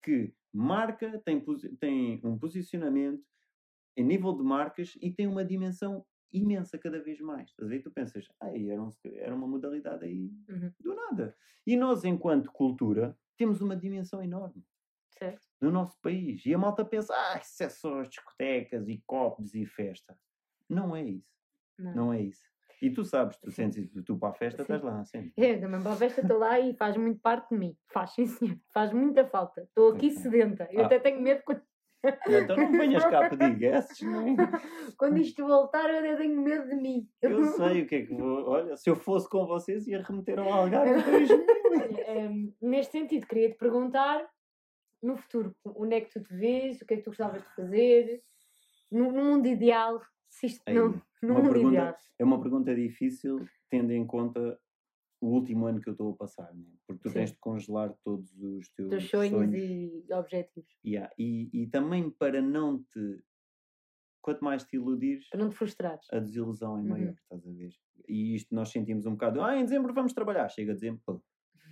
que 0.04 0.34
marca, 0.54 1.20
tem, 1.26 1.44
tem 1.80 2.22
um 2.24 2.38
posicionamento 2.38 3.24
em 3.98 4.04
nível 4.04 4.34
de 4.36 4.44
marcas 4.44 4.98
e 5.02 5.12
tem 5.12 5.28
uma 5.28 5.44
dimensão 5.46 6.06
imensa 6.32 6.78
cada 6.78 7.02
vez 7.02 7.20
mais. 7.20 7.50
Estás 7.50 7.68
a 7.68 7.70
ver? 7.70 7.82
Tu 7.82 7.92
pensas, 7.92 8.26
ai, 8.40 8.70
era, 8.70 8.82
um 8.82 8.90
era 9.16 9.36
uma 9.36 9.48
modalidade 9.48 10.06
aí 10.06 10.32
Uhum. 10.50 10.72
do 10.80 10.96
nada. 10.96 11.36
E 11.68 11.76
nós, 11.76 12.04
enquanto 12.06 12.52
cultura, 12.52 13.18
temos 13.38 13.62
uma 13.62 13.76
dimensão 13.76 14.24
enorme 14.24 14.64
Certo. 15.18 15.46
no 15.60 15.70
nosso 15.72 16.00
país. 16.02 16.46
E 16.46 16.54
a 16.54 16.58
malta 16.58 16.86
pensa, 16.86 17.14
ah, 17.14 17.38
isso 17.42 17.62
é 17.64 17.70
só 17.70 18.00
as 18.00 18.10
discotecas 18.10 18.88
e 18.88 19.02
copos 19.06 19.54
e 19.54 19.66
festa. 19.66 20.18
Não 20.70 20.96
é 20.96 21.04
isso. 21.04 21.30
Não. 21.78 21.94
Não 21.96 22.14
é 22.14 22.22
isso. 22.22 22.50
E 22.82 22.90
tu 22.90 23.04
sabes, 23.06 23.38
tu 23.38 23.52
Sim. 23.52 23.70
sentes 23.70 23.78
isso, 23.78 24.02
tu 24.02 24.18
para 24.18 24.30
a 24.30 24.34
festa 24.34 24.64
Sim. 24.64 24.74
estás 24.74 24.82
lá 24.82 25.04
sempre. 25.06 25.34
É, 25.38 25.60
também 25.60 25.82
para 25.84 25.92
a 25.94 25.96
festa 25.98 26.22
estou 26.22 26.40
lá 26.40 26.60
e 26.60 26.74
faz 26.76 26.98
muito 26.98 27.20
parte 27.20 27.50
de 27.50 27.58
mim. 27.60 27.78
Faz, 27.92 28.12
sim, 28.12 28.26
senhor. 28.26 28.58
Faz 28.74 28.92
muita 28.92 29.24
falta. 29.28 29.62
Estou 29.64 29.92
aqui 29.94 30.10
sedenta. 30.12 30.68
Eu 30.72 30.82
Ah. 30.84 30.86
até 30.88 30.98
tenho 31.00 31.22
medo 31.22 31.44
quando, 31.46 31.62
Então 32.28 32.56
não 32.58 32.72
venhas 32.72 33.04
cá 33.06 33.30
pedir 33.30 33.56
guests, 33.56 34.02
não 34.02 34.28
é? 34.28 34.36
quando 34.98 35.18
isto 35.20 35.46
voltar, 35.46 35.90
eu 35.90 36.18
tenho 36.18 36.42
medo 36.42 36.68
de 36.68 36.76
mim. 36.76 37.08
Eu 37.22 37.44
sei 37.54 37.84
o 37.84 37.88
que 37.88 37.96
é 37.96 38.06
que 38.06 38.14
vou. 38.14 38.48
Olha, 38.50 38.76
se 38.76 38.90
eu 38.90 38.96
fosse 38.96 39.30
com 39.30 39.46
vocês, 39.46 39.88
ia 39.88 40.02
remeter 40.02 40.40
ao 40.40 40.52
Algarve 40.52 41.02
2000. 41.04 41.46
Olha, 41.72 42.02
ehm, 42.10 42.54
neste 42.62 42.92
sentido, 42.94 43.28
queria 43.28 43.50
te 43.52 43.58
perguntar, 43.58 44.28
no 45.02 45.16
futuro, 45.16 45.56
onde 45.66 45.96
é 45.96 46.02
que 46.02 46.12
tu 46.12 46.24
te 46.24 46.34
vês? 46.36 46.82
O 46.82 46.86
que 46.86 46.94
é 46.96 46.98
que 46.98 47.04
tu 47.04 47.10
gostavas 47.12 47.42
de 47.44 47.56
fazer? 47.56 48.22
No, 48.92 49.12
no 49.12 49.24
mundo 49.24 49.48
ideal, 49.48 50.02
se 50.30 50.48
isto 50.48 50.62
Ei, 50.68 50.74
não, 50.76 51.02
uma 51.24 51.34
mundo 51.40 51.52
pergunta- 51.54 51.68
ideal. 51.76 51.96
É 52.20 52.24
uma 52.24 52.42
pergunta 52.42 52.76
difícil, 52.76 53.46
tendo 53.70 53.92
em 53.94 54.06
conta 54.06 54.60
o 55.22 55.28
último 55.28 55.68
ano 55.68 55.80
que 55.80 55.88
eu 55.88 55.94
estou 55.94 56.12
a 56.12 56.18
passar, 56.18 56.54
né? 56.54 56.66
porque 56.88 57.02
tu 57.04 57.10
Sim. 57.10 57.20
tens 57.20 57.32
de 57.32 57.38
congelar 57.40 57.94
todos 58.04 58.32
os 58.42 58.68
teus, 58.70 58.90
Teus 58.90 59.10
sonhos, 59.10 59.54
e 59.54 60.06
objetivos. 60.12 60.72
Yeah, 60.84 61.14
E, 61.18 61.50
e 61.54 61.68
também 61.68 62.10
para 62.10 62.42
não 62.42 62.84
te. 62.84 63.24
Quanto 64.22 64.44
mais 64.44 64.64
te 64.64 64.76
iludires, 64.76 65.28
Para 65.30 65.40
não 65.40 65.50
te 65.50 65.56
frustrares. 65.56 66.06
a 66.12 66.20
desilusão 66.20 66.78
é 66.78 66.82
Uhum. 66.82 66.88
maior, 66.90 67.14
estás 67.14 67.46
a 67.48 67.52
ver? 67.52 67.72
E 68.08 68.36
isto 68.36 68.54
nós 68.54 68.70
sentimos 68.70 69.06
um 69.06 69.12
bocado. 69.12 69.42
Ah, 69.42 69.56
em 69.58 69.64
dezembro 69.64 69.94
vamos 69.94 70.14
trabalhar, 70.14 70.48
chega 70.50 70.74
dezembro, 70.74 71.02
pum. 71.06 71.22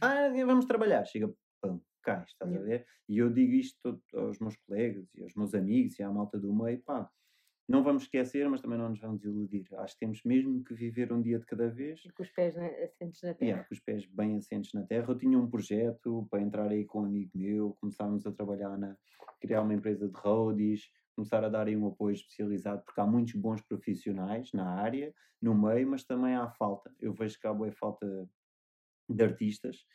Ah, 0.02 0.30
vamos 0.46 0.66
trabalhar, 0.66 1.06
chega, 1.06 1.32
pum, 1.62 1.80
cai, 2.02 2.24
estás 2.24 2.50
a 2.50 2.54
Yeah. 2.54 2.68
ver? 2.68 2.88
E 3.08 3.18
eu 3.20 3.30
digo 3.32 3.54
isto 3.54 4.02
aos 4.14 4.40
meus 4.40 4.56
colegas 4.58 5.08
e 5.14 5.22
aos 5.22 5.36
meus 5.36 5.54
amigos 5.54 6.00
e 6.00 6.04
à 6.04 6.12
malta 6.12 6.40
do 6.40 6.52
meio, 6.54 6.82
pá, 6.84 7.10
não 7.70 7.84
vamos 7.84 8.04
esquecer, 8.04 8.50
mas 8.50 8.62
também 8.62 8.80
não 8.80 8.90
nos 8.90 9.00
vamos 9.00 9.24
iludir. 9.24 9.68
Acho 9.78 9.94
que 9.94 10.00
temos 10.00 10.24
mesmo 10.24 10.64
que 10.64 10.74
viver 10.74 11.14
um 11.14 11.22
dia 11.22 11.38
de 11.38 11.46
cada 11.46 11.70
vez. 11.70 12.02
Com 12.16 12.24
os 12.24 12.32
pés 12.32 12.58
assentes 12.58 13.22
na 13.22 13.36
terra. 13.36 13.48
Yeah, 13.48 13.64
com 13.68 13.76
os 13.76 13.80
pés 13.80 14.06
bem 14.08 14.36
assentes 14.38 14.74
na 14.74 14.84
terra. 14.84 15.06
Eu 15.08 15.18
tinha 15.18 15.38
um 15.38 15.48
projeto 15.48 16.28
para 16.32 16.42
entrar 16.42 16.68
aí 16.72 16.84
com 16.84 17.02
um 17.02 17.06
amigo 17.06 17.30
meu, 17.36 17.78
começarmos 17.80 18.26
a 18.26 18.32
trabalhar 18.32 18.76
na 18.76 18.98
criar 19.40 19.62
uma 19.62 19.74
empresa 19.74 20.10
de 20.10 20.20
roadies, 20.20 20.90
começar 21.16 21.44
a 21.44 21.50
dar 21.50 21.68
aí 21.68 21.78
um 21.78 21.88
apoio 21.88 22.14
especializado, 22.14 22.82
porque 22.84 23.00
há 23.00 23.06
muitos 23.06 23.36
bons 23.36 23.62
profissionais 23.62 24.52
na 24.52 24.68
área, 24.68 25.14
no 25.40 25.54
meio, 25.54 25.88
mas 25.88 26.04
também 26.04 26.36
há 26.36 26.50
falta. 26.50 26.92
Eu 27.00 27.14
vejo 27.14 27.40
que 27.40 27.48
há 27.48 27.54
boa 27.54 27.72
falta 27.72 28.28
de 29.08 29.24
artistas 29.24 29.86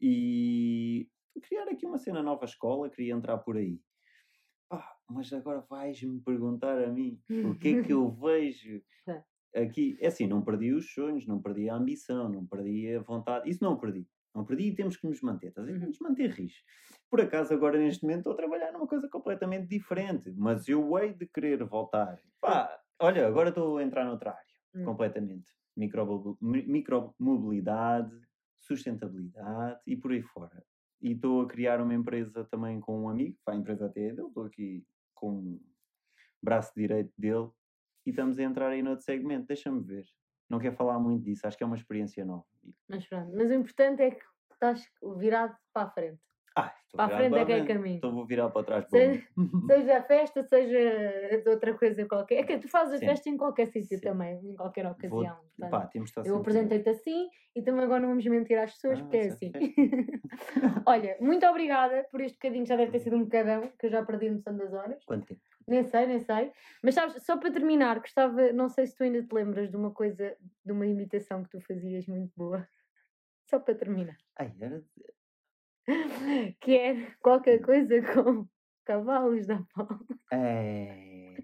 e 0.00 1.08
criar 1.42 1.68
aqui 1.68 1.84
uma 1.84 1.98
cena 1.98 2.22
nova 2.22 2.44
escola, 2.44 2.88
queria 2.88 3.12
entrar 3.12 3.38
por 3.38 3.56
aí. 3.56 3.80
Pá, 4.76 4.96
mas 5.10 5.32
agora 5.32 5.60
vais-me 5.68 6.20
perguntar 6.20 6.82
a 6.82 6.88
mim 6.88 7.20
o 7.44 7.54
que 7.54 7.76
é 7.76 7.82
que 7.82 7.92
eu 7.92 8.08
vejo 8.20 8.82
É. 9.06 9.62
aqui. 9.62 9.96
É 10.00 10.08
assim, 10.08 10.26
não 10.26 10.42
perdi 10.42 10.72
os 10.72 10.92
sonhos, 10.92 11.26
não 11.26 11.40
perdi 11.40 11.68
a 11.68 11.74
ambição, 11.74 12.28
não 12.28 12.46
perdi 12.46 12.94
a 12.94 13.00
vontade. 13.00 13.48
Isso 13.48 13.62
não 13.62 13.76
perdi. 13.78 14.06
Não 14.34 14.44
perdi 14.44 14.64
e 14.70 14.74
temos 14.74 14.96
que 14.96 15.06
nos 15.06 15.20
manter. 15.22 15.48
Estás 15.48 15.68
a 15.68 15.70
ver? 15.70 15.78
Uhum. 15.80 15.86
Nos 15.86 15.98
manter 16.00 16.30
ris. 16.30 16.54
Por 17.08 17.20
acaso, 17.20 17.54
agora 17.54 17.78
neste 17.78 18.02
momento, 18.02 18.18
estou 18.20 18.32
a 18.32 18.36
trabalhar 18.36 18.72
numa 18.72 18.86
coisa 18.88 19.08
completamente 19.08 19.68
diferente. 19.68 20.32
Mas 20.36 20.68
eu 20.68 20.98
hei 20.98 21.14
de 21.14 21.26
querer 21.26 21.62
voltar. 21.64 22.18
Pá, 22.40 22.76
olha, 22.98 23.26
agora 23.28 23.50
estou 23.50 23.78
a 23.78 23.82
entrar 23.84 24.04
noutra 24.04 24.30
área. 24.32 24.54
Hum. 24.74 24.84
Completamente. 24.84 25.52
Micromobil- 25.76 26.36
mi- 26.40 26.66
Micromobilidade, 26.66 28.10
sustentabilidade 28.56 29.78
e 29.86 29.96
por 29.96 30.10
aí 30.12 30.22
fora. 30.22 30.64
E 31.04 31.12
estou 31.12 31.42
a 31.42 31.46
criar 31.46 31.82
uma 31.82 31.92
empresa 31.92 32.46
também 32.46 32.80
com 32.80 33.02
um 33.02 33.10
amigo, 33.10 33.36
a 33.46 33.54
empresa 33.54 33.84
até 33.84 34.06
é 34.06 34.12
dele, 34.14 34.26
estou 34.26 34.46
aqui 34.46 34.82
com 35.12 35.36
o 35.38 35.60
braço 36.42 36.72
direito 36.74 37.12
dele 37.18 37.50
e 38.06 38.10
estamos 38.10 38.38
a 38.38 38.42
entrar 38.42 38.70
aí 38.70 38.82
noutro 38.82 39.04
segmento. 39.04 39.46
Deixa-me 39.46 39.82
ver. 39.82 40.06
Não 40.48 40.58
quero 40.58 40.74
falar 40.74 40.98
muito 40.98 41.22
disso, 41.22 41.46
acho 41.46 41.58
que 41.58 41.62
é 41.62 41.66
uma 41.66 41.76
experiência 41.76 42.24
nova. 42.24 42.46
Mas 42.88 43.06
pronto. 43.06 43.30
Mas 43.36 43.50
o 43.50 43.52
importante 43.52 44.00
é 44.00 44.12
que 44.12 44.24
estás 44.50 44.90
virado 45.18 45.54
para 45.74 45.88
a 45.88 45.90
frente. 45.90 46.22
Ah, 46.56 46.72
Para 46.92 47.04
a 47.06 47.16
frente 47.18 47.34
é 47.36 47.44
que 47.44 47.52
é 47.52 47.64
caminho. 47.66 47.96
Então 47.96 48.14
vou 48.14 48.24
virar 48.24 48.48
para 48.50 48.62
trás. 48.64 48.88
Seja-. 48.88 49.22
Seja 49.66 49.98
a 49.98 50.02
festa, 50.02 50.42
seja 50.44 51.40
de 51.42 51.48
outra 51.50 51.74
coisa 51.76 52.04
qualquer. 52.06 52.36
É 52.40 52.42
que 52.44 52.58
tu 52.58 52.68
fazes 52.68 52.94
a 52.94 52.98
festa 52.98 53.28
em 53.30 53.36
qualquer 53.36 53.66
sítio 53.66 53.98
Sim. 53.98 54.04
também, 54.04 54.38
em 54.50 54.54
qualquer 54.54 54.84
Vou- 54.84 54.92
ocasião. 54.92 55.36
portanto. 55.56 55.70
pá, 55.70 55.90
Eu 56.24 56.36
apresentei-te 56.36 56.88
assim 56.90 57.28
e 57.56 57.62
também 57.62 57.82
agora 57.84 58.00
não 58.00 58.10
vamos 58.10 58.24
mentir 58.26 58.58
às 58.58 58.72
pessoas 58.72 58.98
Ah, 59.00 59.02
porque 59.02 59.16
é 59.16 59.26
assim. 59.28 59.52
Olha, 60.86 61.16
muito 61.20 61.46
obrigada 61.46 62.06
por 62.10 62.20
este 62.20 62.34
bocadinho, 62.36 62.66
já 62.66 62.76
deve 62.76 62.92
ter 62.92 62.98
sido 63.00 63.16
um 63.16 63.24
bocadão, 63.24 63.72
que 63.78 63.86
eu 63.86 63.90
já 63.90 64.04
perdi 64.04 64.28
a 64.28 64.32
noção 64.32 64.56
das 64.56 64.72
horas. 64.72 65.02
Quanto 65.04 65.26
tempo? 65.26 65.40
Nem 65.66 65.82
sei, 65.84 66.06
nem 66.06 66.20
sei. 66.20 66.52
Mas 66.82 66.94
sabes, 66.94 67.22
só 67.24 67.36
para 67.38 67.50
terminar, 67.50 67.98
gostava, 68.00 68.52
não 68.52 68.68
sei 68.68 68.86
se 68.86 68.94
tu 68.96 69.02
ainda 69.04 69.22
te 69.22 69.32
lembras 69.34 69.70
de 69.70 69.76
uma 69.76 69.90
coisa, 69.92 70.36
de 70.64 70.72
uma 70.72 70.86
imitação 70.86 71.42
que 71.42 71.50
tu 71.50 71.60
fazias 71.62 72.06
muito 72.06 72.32
boa. 72.36 72.68
Só 73.50 73.58
para 73.58 73.74
terminar. 73.74 74.16
Ai, 74.38 74.52
era... 74.60 74.82
Que 76.60 76.76
é 76.76 77.10
qualquer 77.22 77.60
coisa 77.60 78.00
com 78.12 78.46
cavalos 78.84 79.46
da 79.46 79.62
Paula. 79.74 79.98
É... 80.32 81.36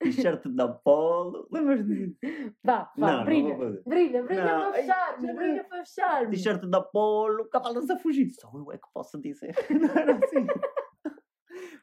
T-shirt 0.00 0.46
da 0.48 0.68
Polo. 0.68 1.48
Lembras 1.50 1.84
disso? 1.86 2.16
Vá, 2.62 2.84
vá, 2.84 2.92
Não, 2.96 3.16
não 3.18 3.24
brilha. 3.24 3.56
fazer. 3.56 3.82
brilha, 3.86 4.22
brilha 4.22 4.44
Não, 4.44 4.70
para 4.70 4.72
fechar, 4.80 5.20
não. 5.22 5.34
brilha 5.34 5.64
para 5.64 5.84
fechar. 5.84 6.30
T-shirt 6.30 6.64
da 6.66 6.80
Polo, 6.80 7.48
cavalos 7.48 7.90
a 7.90 7.98
fugir. 7.98 8.30
Só 8.30 8.50
eu 8.54 8.70
é 8.72 8.78
que 8.78 8.86
posso 8.94 9.20
dizer. 9.20 9.54
Não 9.70 9.90
era 9.90 10.16
assim. 10.16 10.46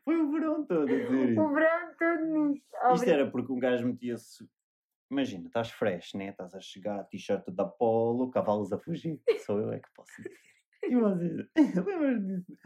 Foi 0.05 0.15
o 0.21 0.32
verão 0.32 0.65
todo 0.65 0.84
a 0.84 0.86
dizer 0.86 1.30
isso. 1.32 1.41
O 1.41 1.53
verão 1.53 1.91
todo 1.97 2.26
nisto. 2.26 2.65
Isto 2.93 3.09
era 3.09 3.30
porque 3.30 3.51
um 3.51 3.59
gajo 3.59 3.88
metia-se. 3.88 4.47
Imagina, 5.11 5.47
estás 5.47 5.69
fresh, 5.71 6.13
né? 6.13 6.30
Estás 6.30 6.53
a 6.55 6.59
chegar, 6.61 7.03
t-shirt 7.05 7.43
da 7.51 7.65
Polo, 7.65 8.32
cavalos 8.32 8.71
a 8.71 8.78
fugir. 8.80 9.19
Só 9.45 9.59
eu 9.59 9.71
é 9.71 9.80
que 9.80 9.89
posso 9.95 10.11
dizer. 10.21 10.38
E 10.89 10.95
vocês, 10.95 11.47
lembras 11.86 12.25
disso? 12.25 12.57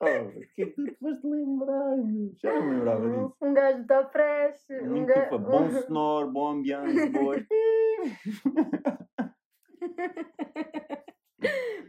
Oh, 0.00 0.06
o 0.38 0.40
que 0.54 0.62
é 0.62 0.66
que 0.66 0.72
tu 0.72 0.84
te 0.86 0.94
foste 0.98 1.26
lembrar? 1.26 1.96
meu? 1.96 2.32
Já 2.42 2.52
não 2.54 2.66
me 2.66 2.74
lembrava 2.76 3.08
disso. 3.10 3.36
Um 3.42 3.54
gajo 3.54 3.80
está 3.82 4.06
fresh. 4.08 4.70
Um 4.82 4.88
Muito 4.88 5.06
ga... 5.06 5.28
fa- 5.28 5.38
bom 5.38 5.70
sonoro, 5.82 6.30
bom 6.32 6.48
ambiente, 6.48 7.08
boas. 7.10 7.44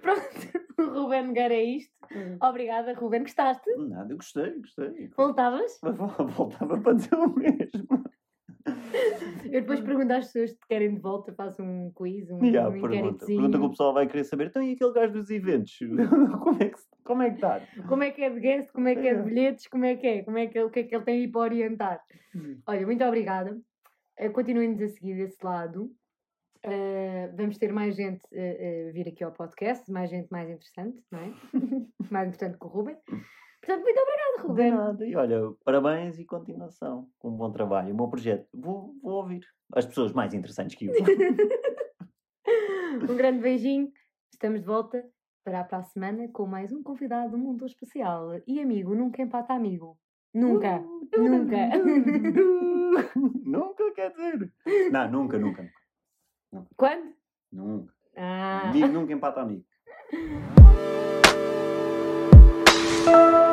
Pronto, 0.02 0.64
o 0.80 1.02
Ruben 1.02 1.28
Nogueira 1.28 1.54
é 1.54 1.64
isto. 1.64 1.94
Obrigada, 2.42 2.94
Ruben. 2.94 3.22
Gostaste? 3.24 3.70
Nada, 3.78 4.12
eu 4.14 4.18
gostei, 4.18 4.60
gostei. 4.60 5.08
Voltavas? 5.16 5.80
Voltava 5.82 6.80
para 6.82 6.94
dizer 6.94 7.16
o 7.16 7.34
mesmo. 7.36 8.04
Eu 9.46 9.62
depois 9.62 9.80
pergunto 9.82 10.12
às 10.14 10.26
pessoas 10.28 10.52
se 10.52 10.58
te 10.58 10.68
querem 10.68 10.96
de 10.96 11.00
volta, 11.02 11.34
faço 11.34 11.62
um 11.62 11.92
quiz, 11.96 12.30
um, 12.32 12.44
Yeah, 12.44 12.70
um 12.70 12.72
pergunta, 12.74 12.96
inquéritozinho. 12.98 13.40
pergunta 13.40 13.60
que 13.60 13.66
o 13.66 13.70
pessoal 13.70 13.94
vai 13.94 14.08
querer 14.08 14.24
saber. 14.24 14.48
Então, 14.48 14.64
e 14.64 14.74
aquele 14.74 14.94
gajo 14.94 15.14
dos 15.14 15.30
eventos? 15.30 15.78
Como 16.44 16.64
é 16.64 16.70
que, 16.70 16.80
se- 16.80 16.88
como 17.04 17.22
é 17.22 17.30
que 17.30 17.36
está? 17.36 17.62
Como 17.88 18.04
é 18.04 18.12
que 18.12 18.22
é 18.24 18.30
de 18.30 18.40
guest, 18.40 18.72
como 18.72 18.88
é 18.88 18.96
que 18.96 19.08
é 19.08 19.14
de 19.16 19.22
bilhetes, 19.24 19.68
como 19.68 19.86
é 19.86 19.96
que 19.96 20.08
é, 20.08 20.24
como 20.24 20.38
é 20.38 20.48
que, 20.48 20.60
o 20.62 20.70
que 20.70 20.80
é 20.80 20.84
que 20.84 20.96
ele 20.96 21.04
tem 21.04 21.16
aí 21.22 21.28
para 21.28 21.42
orientar. 21.42 22.02
Olha, 22.66 22.86
muito 22.86 23.04
obrigada. 23.04 23.60
Eh, 24.18 24.30
Continuem-nos 24.30 24.82
a 24.82 24.88
seguir 24.88 25.16
desse 25.16 25.38
lado. 25.44 25.92
Eh, 26.64 27.30
vamos 27.36 27.58
ter 27.58 27.74
mais 27.74 27.96
gente 27.96 28.22
a 28.34 28.92
vir 28.94 29.10
aqui 29.10 29.22
ao 29.24 29.34
podcast, 29.34 29.92
mais 29.92 30.10
gente 30.10 30.30
mais 30.32 30.50
interessante, 30.50 31.04
não 31.12 31.20
é? 31.20 31.34
mais 32.10 32.30
interessante 32.30 32.58
que 32.58 32.66
o 32.66 32.70
Ruben. 32.70 32.96
Portanto, 33.66 33.84
muito 33.84 33.98
obrigada, 33.98 34.38
De 34.38 34.44
Ruben. 34.44 34.72
nada. 34.72 35.06
E 35.06 35.16
olha, 35.16 35.40
parabéns 35.64 36.20
e 36.20 36.26
continuação. 36.26 37.08
Com 37.18 37.30
um 37.30 37.38
bom 37.38 37.50
trabalho, 37.50 37.94
um 37.94 37.96
bom 37.96 38.10
projeto. 38.10 38.46
Vou, 38.54 38.94
vou 39.02 39.14
ouvir 39.14 39.48
as 39.74 39.86
pessoas 39.86 40.12
mais 40.12 40.34
interessantes 40.34 40.76
que 40.76 40.88
eu. 40.88 40.94
um 43.10 43.16
grande 43.16 43.40
beijinho. 43.40 43.90
Estamos 44.34 44.60
de 44.60 44.68
volta 44.68 45.02
para 45.46 45.66
a 45.72 45.84
semana 45.84 46.28
com 46.28 46.46
mais 46.46 46.74
um 46.74 46.84
convidado 46.84 47.32
do 47.32 47.38
mundo 47.38 47.66
especial. 47.66 48.32
E 48.46 48.60
amigo, 48.60 48.94
nunca 48.94 49.22
empata 49.22 49.54
amigo. 49.54 49.98
Nunca. 50.34 50.84
Nunca. 51.16 51.70
nunca 53.46 53.92
quer 53.94 54.12
dizer. 54.12 54.52
Não, 54.92 55.10
nunca, 55.10 55.40
nunca. 55.40 55.72
Quando? 56.76 57.14
Nunca. 57.50 57.94
Ah. 58.18 58.70
Amigo 58.70 58.88
nunca 58.90 59.14
empata 59.14 59.40
amigo. 59.42 59.64